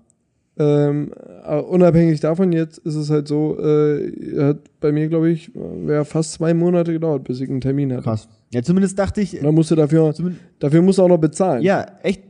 Ähm, 0.57 1.11
aber 1.43 1.67
unabhängig 1.67 2.21
davon, 2.21 2.53
jetzt 2.53 2.77
ist 2.79 2.95
es 2.95 3.09
halt 3.09 3.27
so, 3.27 3.59
äh, 3.59 4.39
hat 4.41 4.79
bei 4.79 4.91
mir, 4.93 5.09
glaube 5.09 5.29
ich, 5.29 5.51
wäre 5.53 6.05
fast 6.05 6.31
zwei 6.33 6.53
Monate 6.53 6.93
gedauert, 6.93 7.25
bis 7.25 7.41
ich 7.41 7.49
einen 7.49 7.59
Termin 7.61 7.91
hatte. 7.91 8.03
Krass. 8.03 8.29
Ja, 8.53 8.61
zumindest 8.63 8.97
dachte 8.97 9.19
ich, 9.21 9.37
Und 9.37 9.43
dann 9.43 9.55
musste 9.55 9.75
dafür, 9.75 10.13
Zumin- 10.13 10.37
dafür 10.59 10.81
musst 10.81 10.97
du 10.99 11.03
auch 11.03 11.09
noch 11.09 11.17
bezahlen. 11.17 11.61
ja, 11.61 11.85
echt. 12.03 12.23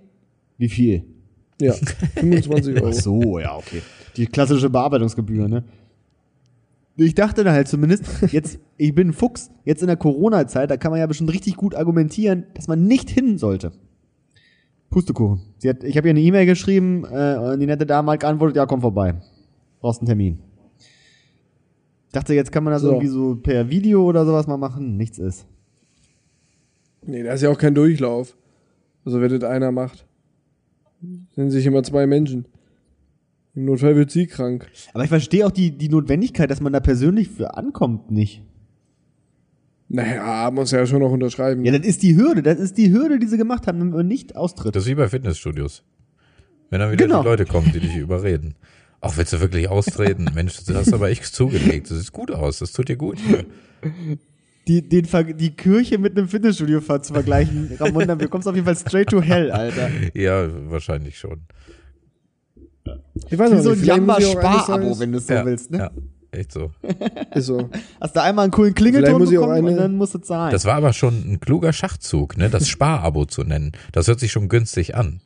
Wie 0.58 0.70
viel? 0.70 1.04
Ja, 1.62 1.74
25 2.16 2.76
Euro. 2.78 2.88
Ach 2.90 2.94
so, 2.94 3.40
ja, 3.40 3.56
okay. 3.58 3.82
Die 4.18 4.26
klassische 4.26 4.70
Bearbeitungsgebühr, 4.70 5.48
ne? 5.48 5.64
Ich 6.98 7.14
dachte 7.14 7.44
da 7.44 7.52
halt 7.52 7.68
zumindest, 7.68 8.06
jetzt, 8.32 8.58
ich 8.78 8.96
bin 8.96 9.10
ein 9.10 9.14
Fuchs, 9.14 9.52
jetzt 9.66 9.82
in 9.82 9.88
der 9.88 9.98
Corona-Zeit, 9.98 10.72
da 10.72 10.78
kann 10.78 10.92
man 10.92 11.00
ja 11.02 11.06
bestimmt 11.08 11.32
richtig 11.34 11.58
gut 11.58 11.76
argumentieren, 11.76 12.46
dass 12.54 12.68
man 12.70 12.88
nicht 12.88 13.10
hin 13.10 13.38
sollte. 13.38 13.72
Pustekuchen. 14.90 15.42
Sie 15.58 15.70
hat, 15.70 15.84
ich 15.84 15.98
habe 15.98 16.08
ihr 16.08 16.12
eine 16.12 16.22
E-Mail 16.22 16.46
geschrieben 16.46 17.04
äh, 17.06 17.38
und 17.38 17.60
die 17.60 17.66
nette 17.66 17.86
Dame 17.86 18.12
hat 18.14 18.22
geantwortet, 18.22 18.56
ja, 18.56 18.66
komm 18.66 18.82
vorbei. 18.82 19.16
Brauchst 19.80 20.00
einen 20.02 20.08
Termin. 20.08 20.40
Dachte, 22.12 22.34
jetzt 22.34 22.52
kann 22.52 22.64
man 22.64 22.72
das 22.72 22.82
So. 22.82 22.90
irgendwie 22.90 23.08
so 23.08 23.36
per 23.36 23.70
Video 23.70 24.04
oder 24.06 24.26
sowas 24.26 24.48
mal 24.48 24.58
machen. 24.58 24.96
Nichts 24.96 25.18
ist. 25.20 25.46
Nee, 27.06 27.24
da 27.24 27.34
ist 27.34 27.42
ja 27.42 27.50
auch 27.50 27.58
kein 27.58 27.76
Durchlauf. 27.76 28.36
Also, 29.04 29.22
wenn 29.22 29.30
das 29.30 29.44
einer 29.44 29.72
macht. 29.72 30.06
Sind 31.36 31.52
sich 31.52 31.66
immer 31.66 31.84
zwei 31.84 32.08
Menschen. 32.08 32.48
Im 33.54 33.66
Notfall 33.66 33.96
wird 33.96 34.12
sie 34.12 34.28
krank. 34.28 34.70
Aber 34.94 35.04
ich 35.04 35.10
verstehe 35.10 35.46
auch 35.46 35.52
die, 35.52 35.72
die 35.72 35.90
Notwendigkeit, 35.90 36.50
dass 36.50 36.62
man 36.62 36.74
da 36.74 36.80
persönlich 36.80 37.30
für 37.30 37.56
ankommt, 37.56 38.12
nicht. 38.12 38.44
Naja, 39.88 40.50
muss 40.52 40.72
ja 40.72 40.86
schon 40.88 41.00
noch 41.02 41.12
unterschreiben. 41.12 41.64
Ja, 41.64 41.78
das 41.78 41.86
ist 41.86 42.02
die 42.04 42.16
Hürde, 42.18 42.42
das 42.42 42.60
ist 42.60 42.78
die 42.78 42.92
Hürde, 42.92 43.20
die 43.20 43.28
sie 43.28 43.38
gemacht 43.38 43.68
haben, 43.68 43.80
wenn 43.80 43.90
man 43.92 44.08
nicht 44.08 44.36
austritt. 44.36 44.76
Das 44.76 44.84
ist 44.84 44.90
wie 44.90 44.96
bei 44.96 45.08
Fitnessstudios. 45.08 45.84
Wenn 46.72 46.80
dann 46.80 46.92
wieder 46.92 47.06
Genau. 47.06 47.22
die 47.22 47.28
Leute 47.28 47.46
kommen, 47.46 47.72
die 47.72 47.80
dich 47.80 47.96
überreden. 47.96 48.56
Ach, 49.02 49.16
willst 49.18 49.32
du 49.34 49.40
wirklich 49.40 49.70
austreten? 49.70 50.28
Mensch, 50.36 50.64
du 50.66 50.74
hast 50.74 50.92
aber 50.92 51.10
echt 51.10 51.26
zugelegt. 51.26 51.92
Das 51.92 52.00
sieht 52.00 52.12
gut 52.12 52.32
aus. 52.32 52.58
Das 52.60 52.72
tut 52.72 52.90
dir 52.90 52.96
gut. 52.96 53.20
die, 54.68 54.82
den, 54.90 55.06
Ver- 55.06 55.24
die 55.24 55.52
Kirche 55.56 56.00
mit 56.00 56.18
einem 56.18 56.28
Fitnessstudio 56.28 56.82
ver- 56.82 57.04
zu 57.04 57.14
vergleichen, 57.14 57.70
Ramon, 57.80 58.08
dann 58.08 58.18
bekommst 58.18 58.48
du 58.48 58.50
auf 58.50 58.56
jeden 58.56 58.66
Fall 58.66 58.76
straight 58.76 59.10
to 59.10 59.22
hell, 59.22 59.52
Alter. 59.52 59.90
Ja, 60.16 60.48
wahrscheinlich 60.72 61.20
schon. 61.20 61.42
Ich 63.30 63.38
weiß 63.38 63.52
Wie 63.52 63.62
so 63.62 63.70
ein 63.72 63.76
nicht, 63.80 63.84
vielleicht 63.84 63.84
muss 63.84 63.84
ich 63.84 63.92
auch 63.92 63.96
eines 63.96 64.24
Jamba-Spar-Abo, 64.44 64.84
Tages- 64.84 65.00
wenn 65.00 65.12
du 65.12 65.18
es 65.20 65.28
so 65.28 65.34
ja, 65.36 65.46
willst, 65.46 65.70
ne? 65.72 65.78
ja, 65.78 65.92
echt 66.36 66.52
so. 66.52 66.72
Ist 67.34 67.46
so. 67.48 67.70
Hast 68.02 68.16
du 68.16 68.22
einmal 68.22 68.44
einen 68.44 68.52
coolen 68.52 68.74
Klingelton 68.76 69.20
muss 69.20 69.32
ich 69.32 69.38
auch 69.38 69.44
bekommen 69.48 69.64
und 69.66 69.70
eine- 69.72 69.78
dann 69.82 69.96
musst 69.98 70.14
du 70.14 70.20
zahlen. 70.20 70.52
Das 70.52 70.66
war 70.66 70.76
aber 70.76 70.94
schon 70.94 71.14
ein 71.34 71.40
kluger 71.40 71.74
Schachzug, 71.74 72.38
ne? 72.38 72.50
Das 72.50 72.68
Sparabo 72.70 73.26
zu 73.26 73.44
nennen. 73.44 73.72
Das 73.92 74.08
hört 74.08 74.20
sich 74.20 74.32
schon 74.32 74.50
günstig 74.50 74.96
an. 74.96 75.22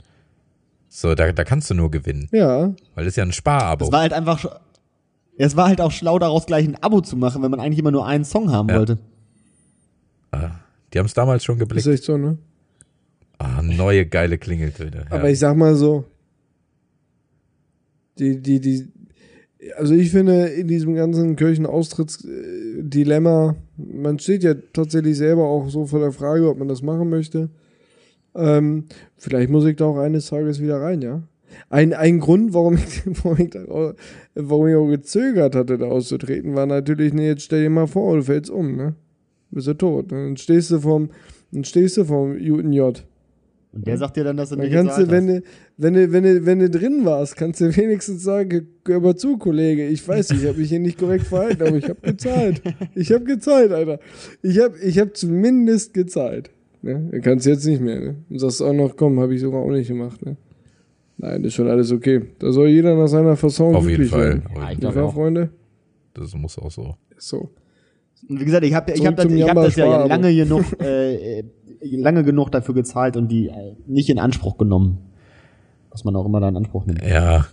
So, 0.88 1.14
da, 1.16 1.32
da 1.32 1.44
kannst 1.44 1.70
du 1.70 1.74
nur 1.76 1.92
gewinnen, 1.92 2.28
Ja. 2.32 2.74
weil 2.96 3.06
das 3.06 3.08
ist 3.08 3.16
ja 3.18 3.24
ein 3.24 3.32
Sparabo. 3.32 3.86
Es 3.86 3.92
war 3.92 4.02
halt 4.02 4.14
einfach, 4.14 4.44
es 5.38 5.56
war 5.56 5.68
halt 5.68 5.82
auch 5.82 5.92
schlau, 5.92 6.18
daraus 6.18 6.46
gleich 6.48 6.68
ein 6.68 6.82
Abo 6.82 7.02
zu 7.02 7.16
machen, 7.16 7.44
wenn 7.44 7.52
man 7.52 7.60
eigentlich 7.60 7.80
immer 7.80 7.92
nur 7.92 8.08
einen 8.08 8.26
Song 8.26 8.52
haben 8.52 8.70
Ja. 8.70 8.78
wollte. 8.80 8.98
Ah, 10.32 10.52
Die 10.94 11.00
haben 11.00 11.06
es 11.06 11.14
damals 11.14 11.44
schon 11.44 11.56
Ist 11.58 11.60
geblickt. 11.60 11.86
echt 11.88 12.04
so, 12.04 12.18
ne? 12.18 12.38
Ah, 13.38 13.62
neue 13.62 14.06
geile 14.06 14.38
Klingeltöne. 14.38 15.06
Ja. 15.10 15.16
Aber 15.16 15.30
ich 15.30 15.40
sag 15.40 15.56
mal 15.56 15.76
so, 15.76 16.06
die, 18.18 18.42
die, 18.42 18.60
die, 18.60 18.88
also 19.78 19.94
ich 19.94 20.12
finde, 20.12 20.46
in 20.48 20.68
diesem 20.68 20.96
ganzen 20.96 21.36
Kirchenaustrittsdilemma, 21.36 23.56
man 23.78 24.20
steht 24.20 24.44
ja 24.44 24.54
tatsächlich 24.74 25.18
selber 25.18 25.46
auch 25.46 25.70
so 25.70 25.86
vor 25.86 26.00
der 26.00 26.12
Frage, 26.12 26.50
ob 26.50 26.58
man 26.58 26.68
das 26.68 26.82
machen 26.82 27.10
möchte. 27.10 27.50
Ähm, 28.36 28.86
vielleicht 29.18 29.50
muss 29.50 29.66
ich 29.66 29.76
da 29.76 29.86
auch 29.86 29.98
eines 29.98 30.28
Tages 30.28 30.62
wieder 30.62 30.80
rein, 30.82 31.02
ja. 31.02 31.24
Ein, 31.70 31.94
ein 31.94 32.20
Grund, 32.20 32.54
warum 32.54 32.76
ich, 32.76 33.02
warum, 33.24 33.40
ich 33.40 33.50
da, 33.50 33.66
auch- 33.66 33.94
warum 34.36 34.68
ich 34.68 34.76
auch 34.76 34.88
gezögert 34.88 35.56
hatte, 35.56 35.78
da 35.78 35.88
auszutreten, 35.88 36.56
war 36.56 36.66
natürlich, 36.68 37.14
ne, 37.14 37.28
jetzt 37.28 37.44
stell 37.44 37.64
dir 37.64 37.70
mal 37.70 37.88
vor, 37.88 38.18
du 38.18 38.24
fällst 38.24 38.52
um, 38.52 38.76
ne? 38.76 38.96
Bist 39.52 39.66
du 39.68 39.74
tot. 39.74 40.12
Ne? 40.12 40.26
Dann 40.26 40.38
stehst 40.38 40.70
du 40.70 40.80
vom, 40.80 41.10
dann 41.52 41.64
stehst 41.64 41.98
du 41.98 42.06
vom 42.06 42.38
Juten 42.38 42.72
J. 42.72 43.04
Und 43.74 43.88
der 43.88 43.98
sagt 43.98 44.16
dir 44.16 44.24
dann, 44.24 44.38
dass 44.38 44.50
du 44.50 44.58
Dann 44.58 44.66
nicht 44.66 44.76
kannst 44.76 45.00
du, 45.00 45.10
wenn 45.10 45.28
hast. 45.38 45.44
Wenn 45.82 45.94
du, 45.94 46.12
wenn 46.12 46.24
du, 46.24 46.46
wenn 46.46 46.60
du 46.60 46.70
drin 46.70 47.06
warst, 47.06 47.38
kannst 47.38 47.62
du 47.62 47.76
wenigstens 47.76 48.22
sagen, 48.24 48.68
hör 48.86 49.00
mal 49.00 49.16
zu, 49.16 49.38
Kollege, 49.38 49.88
ich 49.88 50.06
weiß, 50.06 50.32
ich 50.32 50.46
habe 50.46 50.58
mich 50.58 50.68
hier 50.70 50.80
nicht 50.80 51.00
korrekt 51.00 51.26
verhalten, 51.26 51.64
aber 51.66 51.78
ich 51.78 51.88
habe 51.88 52.02
gezahlt. 52.02 52.62
Ich 52.96 53.12
habe 53.14 53.24
gezahlt, 53.24 53.72
Alter. 53.72 54.00
Ich 54.44 54.60
habe 54.60 54.76
ich 54.84 55.00
hab 55.00 55.16
zumindest 55.16 55.94
gezahlt. 55.94 56.50
Ne? 56.82 57.10
Du 57.12 57.22
kannst 57.22 57.46
jetzt 57.46 57.66
nicht 57.66 57.82
mehr, 57.82 58.00
ne? 58.00 58.16
Und 58.30 58.40
sagst 58.40 58.62
auch 58.62 58.74
noch, 58.74 58.96
komm, 58.98 59.20
habe 59.22 59.34
ich 59.36 59.42
sogar 59.42 59.62
auch 59.62 59.72
nicht 59.72 59.88
gemacht, 59.88 60.24
ne? 60.26 60.36
Nein, 61.18 61.44
ist 61.46 61.54
schon 61.54 61.68
alles 61.70 61.92
okay. 61.92 62.22
Da 62.40 62.52
soll 62.52 62.68
jeder 62.70 62.96
nach 62.96 63.08
seiner 63.08 63.36
Fasson 63.38 63.76
Auf 63.76 63.90
jeden 63.90 64.06
Fall. 64.06 64.20
werden. 64.22 64.44
Auf 64.48 64.52
Ja, 64.56 64.60
jeden 64.60 64.64
ich 64.64 64.70
Nicht 64.70 64.80
glaube 64.82 64.96
wahr, 64.98 65.06
auch. 65.06 65.14
Freunde? 65.14 65.50
Das 66.14 66.34
muss 66.36 66.58
auch 66.60 66.72
so. 66.72 66.96
So. 67.18 67.50
Und 68.28 68.40
wie 68.40 68.46
gesagt, 68.46 68.66
ich 68.66 68.74
habe 68.74 68.92
ich 68.94 69.06
hab 69.06 69.16
das, 69.16 69.26
ich 69.32 69.44
hab 69.48 69.56
das 69.56 69.76
ja 69.78 70.06
lange 70.06 70.34
genug, 70.36 70.64
äh, 70.82 71.40
äh, 71.40 71.44
lange 71.82 72.24
genug 72.24 72.52
dafür 72.52 72.76
gezahlt 72.76 73.16
und 73.18 73.30
die 73.30 73.48
äh, 73.48 73.76
nicht 73.88 74.10
in 74.10 74.20
Anspruch 74.20 74.58
genommen. 74.58 74.98
Was 75.92 76.04
man 76.04 76.16
auch 76.16 76.26
immer 76.26 76.40
da 76.40 76.50
in 76.50 76.58
Anspruch 76.58 76.86
nimmt. 76.86 77.04
Ja. 77.04 77.48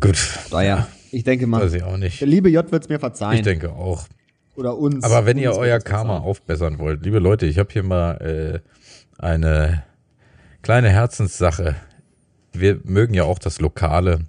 Gut. 0.00 0.16
Naja, 0.52 0.86
ich 1.10 1.24
denke 1.24 1.46
mal, 1.46 1.62
Weiß 1.62 1.72
ich 1.74 1.82
auch 1.82 1.96
nicht. 1.96 2.20
der 2.20 2.28
liebe 2.28 2.48
J 2.48 2.70
wird's 2.70 2.88
mir 2.88 3.00
verzeihen. 3.00 3.36
Ich 3.38 3.42
denke 3.42 3.72
auch. 3.72 4.06
Oder 4.56 4.76
uns. 4.76 5.04
Aber 5.04 5.26
wenn 5.26 5.38
ihr 5.38 5.50
Uns 5.50 5.58
euer 5.58 5.72
wird's 5.74 5.84
Karma 5.84 6.14
verzeihen. 6.14 6.30
aufbessern 6.30 6.78
wollt, 6.78 7.04
liebe 7.04 7.18
Leute, 7.18 7.46
ich 7.46 7.58
habe 7.58 7.68
hier 7.72 7.82
mal 7.82 8.12
äh, 9.20 9.22
eine 9.22 9.82
kleine 10.62 10.90
Herzenssache. 10.90 11.76
Wir 12.52 12.80
mögen 12.84 13.14
ja 13.14 13.24
auch 13.24 13.38
das 13.38 13.60
Lokale 13.60 14.20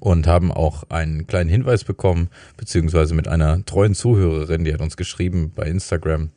und 0.00 0.26
haben 0.26 0.50
auch 0.52 0.84
einen 0.90 1.26
kleinen 1.26 1.50
Hinweis 1.50 1.84
bekommen, 1.84 2.28
beziehungsweise 2.56 3.14
mit 3.14 3.28
einer 3.28 3.64
treuen 3.64 3.94
Zuhörerin, 3.94 4.64
die 4.64 4.72
hat 4.72 4.80
uns 4.80 4.96
geschrieben 4.96 5.52
bei 5.54 5.64
Instagram. 5.66 6.30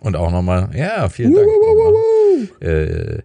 Und 0.00 0.16
auch 0.16 0.30
nochmal, 0.30 0.70
ja, 0.74 1.08
vielen 1.08 1.34
Dank. 1.34 1.46
nochmal. 1.46 2.68
Äh, 2.68 3.22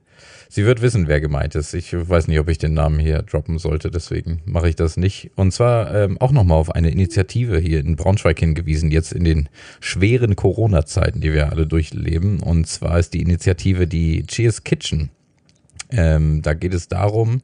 sie 0.51 0.65
wird 0.65 0.81
wissen, 0.81 1.07
wer 1.07 1.21
gemeint 1.21 1.55
ist. 1.55 1.73
Ich 1.73 1.93
weiß 1.93 2.27
nicht, 2.27 2.39
ob 2.39 2.49
ich 2.49 2.57
den 2.57 2.73
Namen 2.73 2.99
hier 2.99 3.21
droppen 3.23 3.57
sollte, 3.57 3.89
deswegen 3.89 4.41
mache 4.45 4.69
ich 4.69 4.75
das 4.75 4.97
nicht. 4.97 5.31
Und 5.35 5.51
zwar 5.51 5.93
ähm, 5.95 6.17
auch 6.19 6.31
nochmal 6.31 6.57
auf 6.57 6.75
eine 6.75 6.91
Initiative 6.91 7.57
hier 7.57 7.79
in 7.79 7.95
Braunschweig 7.95 8.37
hingewiesen, 8.37 8.91
jetzt 8.91 9.13
in 9.13 9.23
den 9.23 9.49
schweren 9.79 10.35
Corona-Zeiten, 10.35 11.21
die 11.21 11.33
wir 11.33 11.51
alle 11.51 11.65
durchleben. 11.65 12.41
Und 12.41 12.67
zwar 12.67 12.99
ist 12.99 13.13
die 13.13 13.21
Initiative 13.21 13.87
die 13.87 14.25
Cheers 14.27 14.63
Kitchen. 14.63 15.09
Ähm, 15.89 16.41
da 16.41 16.53
geht 16.53 16.73
es 16.73 16.87
darum, 16.89 17.41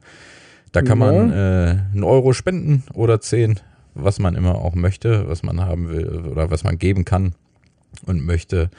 da 0.72 0.82
kann 0.82 0.98
man 0.98 1.32
äh, 1.32 1.78
einen 1.92 2.04
Euro 2.04 2.34
spenden 2.34 2.84
oder 2.92 3.20
zehn, 3.20 3.58
was 3.94 4.18
man 4.18 4.34
immer 4.34 4.56
auch 4.56 4.74
möchte, 4.74 5.28
was 5.28 5.42
man 5.42 5.60
haben 5.60 5.88
will 5.88 6.08
oder 6.30 6.50
was 6.50 6.62
man 6.62 6.78
geben 6.78 7.04
kann 7.06 7.34
und 8.04 8.24
möchte. 8.24 8.70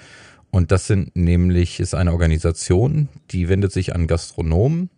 Und 0.51 0.71
das 0.71 0.87
sind 0.87 1.15
nämlich, 1.15 1.79
ist 1.79 1.93
eine 1.93 2.11
Organisation, 2.11 3.07
die 3.31 3.49
wendet 3.49 3.71
sich 3.71 3.93
an 3.93 4.07
Gastronomen. 4.07 4.89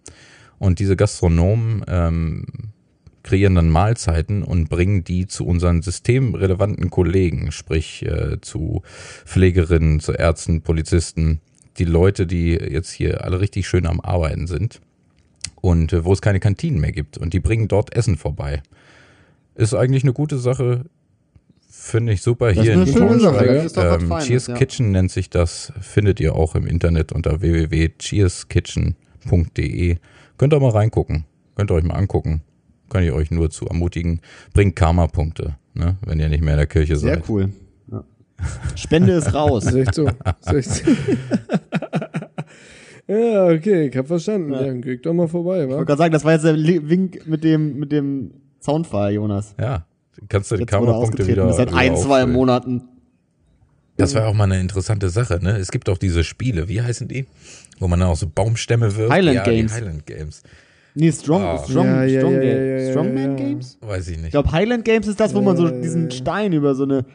Und 0.59 0.79
diese 0.79 0.95
Gastronomen 0.95 1.83
ähm, 1.87 2.45
kreieren 3.23 3.55
dann 3.55 3.69
Mahlzeiten 3.69 4.43
und 4.43 4.69
bringen 4.69 5.03
die 5.03 5.27
zu 5.27 5.45
unseren 5.45 5.81
systemrelevanten 5.81 6.89
Kollegen, 6.89 7.51
sprich 7.51 8.05
äh, 8.05 8.39
zu 8.41 8.81
Pflegerinnen, 9.25 9.99
zu 9.99 10.13
Ärzten, 10.13 10.61
Polizisten, 10.61 11.41
die 11.77 11.85
Leute, 11.85 12.27
die 12.27 12.51
jetzt 12.51 12.91
hier 12.91 13.23
alle 13.23 13.39
richtig 13.39 13.67
schön 13.67 13.85
am 13.85 13.99
Arbeiten 14.01 14.47
sind. 14.47 14.81
Und 15.59 15.93
äh, 15.93 16.05
wo 16.05 16.13
es 16.13 16.21
keine 16.21 16.39
Kantinen 16.39 16.79
mehr 16.79 16.91
gibt. 16.91 17.17
Und 17.17 17.33
die 17.33 17.39
bringen 17.39 17.67
dort 17.67 17.95
Essen 17.95 18.17
vorbei. 18.17 18.63
Ist 19.55 19.73
eigentlich 19.73 20.03
eine 20.03 20.13
gute 20.13 20.37
Sache, 20.37 20.85
finde 21.71 22.13
ich 22.13 22.21
super. 22.21 22.53
Das 22.53 22.63
Hier 22.63 22.73
in 22.73 22.85
Braunschweig, 22.85 23.75
ähm, 23.77 24.13
Cheers 24.19 24.47
ja. 24.47 24.55
Kitchen 24.55 24.91
nennt 24.91 25.11
sich 25.11 25.29
das, 25.29 25.71
findet 25.81 26.19
ihr 26.19 26.35
auch 26.35 26.55
im 26.55 26.67
Internet 26.67 27.11
unter 27.13 27.39
www.cheerskitchen.de. 27.41 29.97
Könnt 30.37 30.53
ihr 30.53 30.59
mal 30.59 30.71
reingucken, 30.71 31.25
könnt 31.55 31.71
ihr 31.71 31.75
euch 31.75 31.83
mal 31.83 31.95
angucken. 31.95 32.41
Kann 32.89 33.03
ich 33.03 33.11
euch 33.13 33.31
nur 33.31 33.49
zu 33.49 33.65
ermutigen. 33.67 34.19
Bringt 34.53 34.75
Karma-Punkte, 34.75 35.55
ne, 35.73 35.95
wenn 36.05 36.19
ihr 36.19 36.27
nicht 36.27 36.43
mehr 36.43 36.55
in 36.55 36.57
der 36.57 36.67
Kirche 36.67 36.97
Sehr 36.97 37.13
seid. 37.15 37.29
cool. 37.29 37.49
Ja. 37.89 38.03
Spende 38.75 39.13
ist 39.13 39.33
raus. 39.33 39.65
Ist 39.65 39.75
echt 39.75 39.95
so. 39.95 40.07
So. 40.07 40.11
ja, 43.07 43.45
okay, 43.47 43.87
ich 43.87 43.95
hab 43.95 44.07
verstanden. 44.07 44.51
Ja. 44.51 44.63
Dann 44.63 44.81
krieg 44.81 45.01
doch 45.03 45.13
mal 45.13 45.29
vorbei, 45.29 45.63
Ich 45.63 45.69
wa? 45.69 45.75
wollte 45.75 45.85
gerade 45.85 45.99
sagen, 45.99 46.11
das 46.11 46.25
war 46.25 46.33
jetzt 46.33 46.43
der 46.43 46.57
Wink 46.57 47.25
mit 47.27 47.45
dem, 47.45 47.79
mit 47.79 47.93
dem 47.93 48.31
Soundfile, 48.59 49.11
Jonas. 49.11 49.55
Ja, 49.57 49.85
kannst 50.29 50.51
du 50.51 50.57
die 50.57 50.65
Karma-Punkte 50.65 51.23
ausgetreten. 51.23 51.29
wieder. 51.31 51.53
Seit 51.53 51.73
ein, 51.73 51.95
zwei. 51.97 52.25
Monaten. 52.25 52.83
Das 53.97 54.15
war 54.15 54.27
auch 54.27 54.33
mal 54.33 54.45
eine 54.45 54.59
interessante 54.59 55.09
Sache, 55.09 55.39
ne? 55.43 55.57
Es 55.57 55.69
gibt 55.71 55.87
auch 55.89 55.97
diese 55.97 56.23
Spiele, 56.23 56.67
wie 56.67 56.81
heißen 56.81 57.07
die? 57.07 57.27
Wo 57.79 57.87
man 57.87 57.99
dann 57.99 58.09
auch 58.09 58.15
so 58.17 58.27
Baumstämme 58.27 58.95
wirft. 58.95 59.11
Highland 59.11 59.35
ja, 59.35 59.43
Games. 59.43 59.71
Die 59.73 59.77
Highland 59.77 60.05
Games. 60.05 60.43
Nee, 60.95 61.11
Strong, 61.11 61.41
Ah. 61.43 61.57
Strong, 61.63 61.85
Ja, 61.85 62.03
ja, 62.03 62.19
Strong 62.19 62.33
ja, 62.35 62.39
Game. 62.41 62.91
Strongman 62.91 63.37
ja. 63.37 63.45
Games? 63.45 63.77
Weiß 63.81 64.07
ich 64.07 64.15
Ich 64.15 64.21
nicht. 64.21 64.31
glaube, 64.31 64.51
Highland 64.51 64.85
Games 64.85 65.07
ist 65.07 65.19
das, 65.19 65.33
wo 65.33 65.41
man 65.41 65.55
so 65.55 65.69
diesen. 65.69 66.09
Stein 66.11 66.51
über 66.53 66.73
so 66.75 66.83
eine 66.83 67.05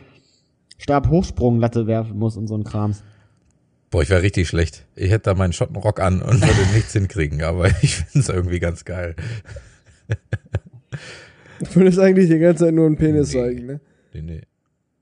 Stabhochsprunglatte 0.79 1.87
werfen 1.87 2.19
muss 2.19 2.37
und 2.37 2.47
so 2.47 2.57
ein 2.57 2.65
Krams. 2.65 3.03
Boah, 3.91 4.03
ich 4.03 4.11
wäre 4.11 4.23
richtig 4.23 4.49
schlecht. 4.49 4.85
Ich 4.95 5.11
hätte 5.11 5.25
da 5.31 5.35
meinen 5.35 5.53
Schottenrock 5.53 6.01
an 6.01 6.21
und 6.23 6.41
würde 6.41 6.75
nichts 6.75 6.93
hinkriegen, 6.93 7.43
aber 7.43 7.69
ich 7.83 7.97
finde 7.97 8.19
es 8.21 8.29
irgendwie 8.29 8.61
ganz 8.61 8.85
geil. 8.85 9.17
Du 11.61 11.75
würdest 11.77 11.99
eigentlich 11.99 12.29
die 12.29 12.39
ganze 12.39 12.65
Zeit 12.65 12.75
nur 12.75 12.87
einen 12.87 12.97
Penis 12.97 13.33
Nee. 13.33 13.41
zeigen, 13.41 13.67
ne? 13.67 13.81
Nee, 14.15 14.23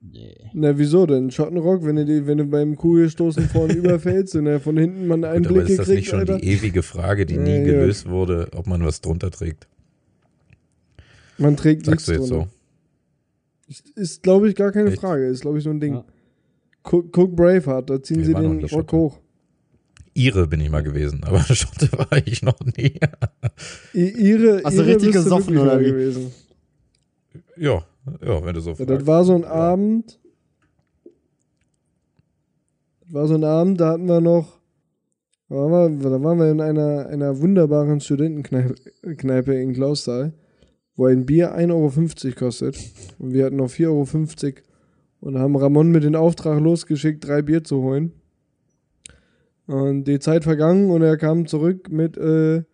nee. 0.00 0.34
Na, 0.52 0.76
wieso 0.78 1.06
denn? 1.06 1.30
Schottenrock, 1.30 1.84
wenn 1.84 1.96
du, 1.96 2.04
die, 2.04 2.26
wenn 2.26 2.38
du 2.38 2.44
beim 2.44 2.76
Kugelstoßen 2.76 3.48
vorne 3.48 3.72
überfällst 3.74 4.36
und 4.36 4.46
er 4.46 4.60
von 4.60 4.76
hinten 4.76 5.06
mal 5.06 5.24
einen 5.24 5.42
Gut, 5.44 5.50
aber 5.52 5.60
Einblick 5.60 5.68
ist 5.70 5.78
das 5.78 5.88
nicht 5.88 5.96
gekriegt, 6.06 6.10
schon 6.10 6.18
Alter? 6.20 6.38
die 6.38 6.48
ewige 6.48 6.82
Frage, 6.82 7.26
die 7.26 7.38
nie 7.38 7.50
Ja, 7.50 7.56
ja. 7.58 7.64
gelöst 7.64 8.08
wurde, 8.08 8.48
ob 8.54 8.66
man 8.66 8.84
was 8.84 9.00
drunter 9.00 9.30
trägt? 9.30 9.66
Man 11.38 11.56
trägt 11.56 11.86
nichts 11.86 12.06
Sagst 12.06 12.08
du 12.08 12.12
jetzt 12.12 12.30
drunter. 12.30 12.48
so? 13.66 13.70
Ist, 13.70 13.88
ist 13.96 14.22
glaube 14.22 14.48
ich, 14.48 14.54
gar 14.54 14.72
keine 14.72 14.90
Echt? 14.90 15.00
Frage. 15.00 15.26
Ist, 15.26 15.40
glaube 15.40 15.58
ich, 15.58 15.64
so 15.64 15.70
ein 15.70 15.80
Ding. 15.80 15.94
Ja. 15.94 16.04
Guck, 16.82 17.12
guck 17.12 17.34
Braveheart, 17.34 17.88
da 17.88 18.02
ziehen 18.02 18.18
Wir 18.18 18.26
sie 18.26 18.34
den 18.34 18.60
Rock 18.60 18.68
Schotte. 18.70 18.96
hoch. 18.96 19.20
Ihre 20.16 20.46
bin 20.46 20.60
ich 20.60 20.70
mal 20.70 20.82
gewesen, 20.82 21.24
aber 21.24 21.40
Schotte 21.54 21.88
war 21.96 22.18
ich 22.24 22.42
noch 22.42 22.60
nie. 22.76 23.00
I, 23.94 24.10
ihre, 24.10 24.62
Hast 24.62 24.76
du 24.76 24.82
ihre 24.82 24.86
richtig 24.90 25.12
bist 25.12 25.24
gesoffen, 25.24 25.56
oder 25.58 25.80
wie? 25.80 25.86
gewesen. 25.86 26.30
Ja, 27.56 27.82
ja, 28.22 28.44
wenn 28.44 28.54
du 28.54 28.60
so 28.60 28.70
Ja, 28.70 28.76
fragst. 28.76 28.90
das 28.90 29.06
war 29.06 29.24
so 29.24 29.34
ein 29.34 29.44
Abend. 29.44 30.18
Das 33.00 33.12
war 33.12 33.26
so 33.28 33.34
ein 33.34 33.44
Abend, 33.44 33.80
da 33.80 33.92
hatten 33.92 34.06
wir 34.06 34.20
noch. 34.20 34.58
Da 35.48 35.56
waren 35.56 36.02
wir, 36.02 36.10
da 36.10 36.22
waren 36.22 36.38
wir 36.38 36.50
in 36.50 36.60
einer, 36.60 37.06
einer 37.06 37.38
wunderbaren 37.40 38.00
Studentenkneipe 38.00 38.74
Kneipe 39.16 39.54
in 39.54 39.74
Klausthal, 39.74 40.32
wo 40.96 41.06
ein 41.06 41.26
Bier 41.26 41.56
1,50 41.56 41.70
Euro 42.26 42.34
kostet. 42.34 42.76
Und 43.18 43.32
wir 43.34 43.44
hatten 43.46 43.56
noch 43.56 43.68
4,50 43.68 44.44
Euro 44.44 44.54
und 45.20 45.38
haben 45.38 45.56
Ramon 45.56 45.90
mit 45.90 46.04
dem 46.04 46.14
Auftrag 46.14 46.60
losgeschickt, 46.60 47.26
drei 47.26 47.42
Bier 47.42 47.62
zu 47.62 47.82
holen. 47.82 48.12
Und 49.66 50.04
die 50.04 50.18
Zeit 50.18 50.44
vergangen 50.44 50.90
und 50.90 51.02
er 51.02 51.16
kam 51.16 51.46
zurück 51.46 51.90
mit, 51.90 52.16
äh, 52.18 52.58
ich 52.58 52.64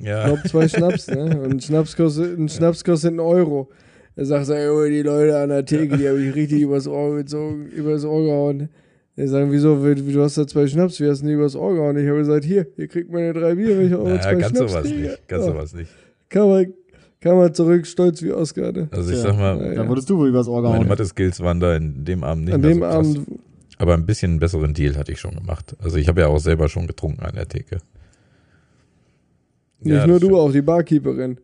ja, 0.00 0.26
glaube, 0.26 0.48
zwei 0.48 0.68
Schnaps, 0.68 1.08
ne? 1.08 1.40
Und 1.40 1.62
Schnaps 1.62 1.96
kostet, 1.96 2.38
ein 2.38 2.48
Schnaps 2.48 2.84
kostet 2.84 3.10
einen 3.10 3.20
Euro. 3.20 3.70
Er 4.16 4.24
sagt, 4.26 4.46
so, 4.46 4.52
ey, 4.52 4.90
die 4.90 5.02
Leute 5.02 5.38
an 5.38 5.48
der 5.50 5.64
Theke, 5.64 5.96
die 5.96 6.08
habe 6.08 6.20
ich 6.22 6.34
richtig 6.34 6.62
übers 6.62 6.86
Ohr 6.86 7.16
gezogen, 7.16 7.66
übers 7.66 8.04
Ohr 8.04 8.22
gehauen. 8.24 8.68
Er 9.16 9.28
sagen, 9.28 9.50
wieso, 9.52 9.84
wie- 9.84 9.94
du 10.12 10.22
hast 10.22 10.36
da 10.38 10.46
zwei 10.46 10.66
Schnaps, 10.66 11.00
wie 11.00 11.08
hast 11.08 11.22
du 11.22 11.26
die 11.26 11.32
übers 11.34 11.54
Ohr 11.56 11.74
gehauen? 11.74 11.96
Ich 11.98 12.06
habe 12.08 12.18
gesagt, 12.18 12.44
hier, 12.44 12.66
ihr 12.76 12.88
kriegt 12.88 13.10
meine 13.12 13.32
drei 13.32 13.54
Bier, 13.54 13.78
wenn 13.78 13.86
ich 13.86 13.94
eure 13.94 14.08
Naja, 14.08 14.20
zwei 14.20 14.34
ganz 14.34 14.56
Schnaps 14.56 14.72
sowas 14.72 14.84
kriege. 14.86 15.00
nicht. 15.02 15.28
Ganz 15.28 15.44
Ja. 15.46 15.52
sowas 15.52 15.74
nicht. 15.74 15.90
Kann 16.28 16.48
man, 16.48 16.74
kann 17.20 17.36
man 17.36 17.54
zurück, 17.54 17.86
stolz 17.86 18.22
wie 18.22 18.32
Oscar, 18.32 18.72
ne? 18.72 18.88
Also 18.90 19.10
ich 19.12 19.20
Tja, 19.20 19.28
sag 19.32 19.38
mal, 19.38 19.74
Da 19.74 19.88
wurdest 19.88 20.08
du 20.10 20.18
wohl 20.18 20.28
übers 20.28 20.48
Ohr 20.48 20.60
meine 20.62 20.74
gehauen. 20.74 20.88
Mathe-Skills 20.88 21.40
waren 21.40 21.60
da 21.60 21.76
in 21.76 22.04
dem 22.04 22.24
Abend 22.24 22.44
nicht 22.46 22.54
An 22.54 22.60
mehr 22.60 22.70
dem 22.70 22.78
so 22.78 22.84
krass. 22.84 22.94
Abend, 22.96 23.26
Aber 23.78 23.94
ein 23.94 24.06
bisschen 24.06 24.32
einen 24.32 24.40
besseren 24.40 24.74
Deal 24.74 24.96
hatte 24.96 25.12
ich 25.12 25.20
schon 25.20 25.34
gemacht. 25.34 25.76
Also 25.80 25.96
ich 25.96 26.08
habe 26.08 26.20
ja 26.20 26.26
auch 26.28 26.38
selber 26.38 26.68
schon 26.68 26.86
getrunken 26.86 27.22
an 27.24 27.34
der 27.34 27.48
Theke. 27.48 27.78
nicht 29.80 29.94
Ja, 29.96 30.06
nur 30.06 30.18
du, 30.20 30.26
stimmt. 30.26 30.38
auch 30.40 30.52
die 30.52 30.62
Barkeeperin. 30.62 31.38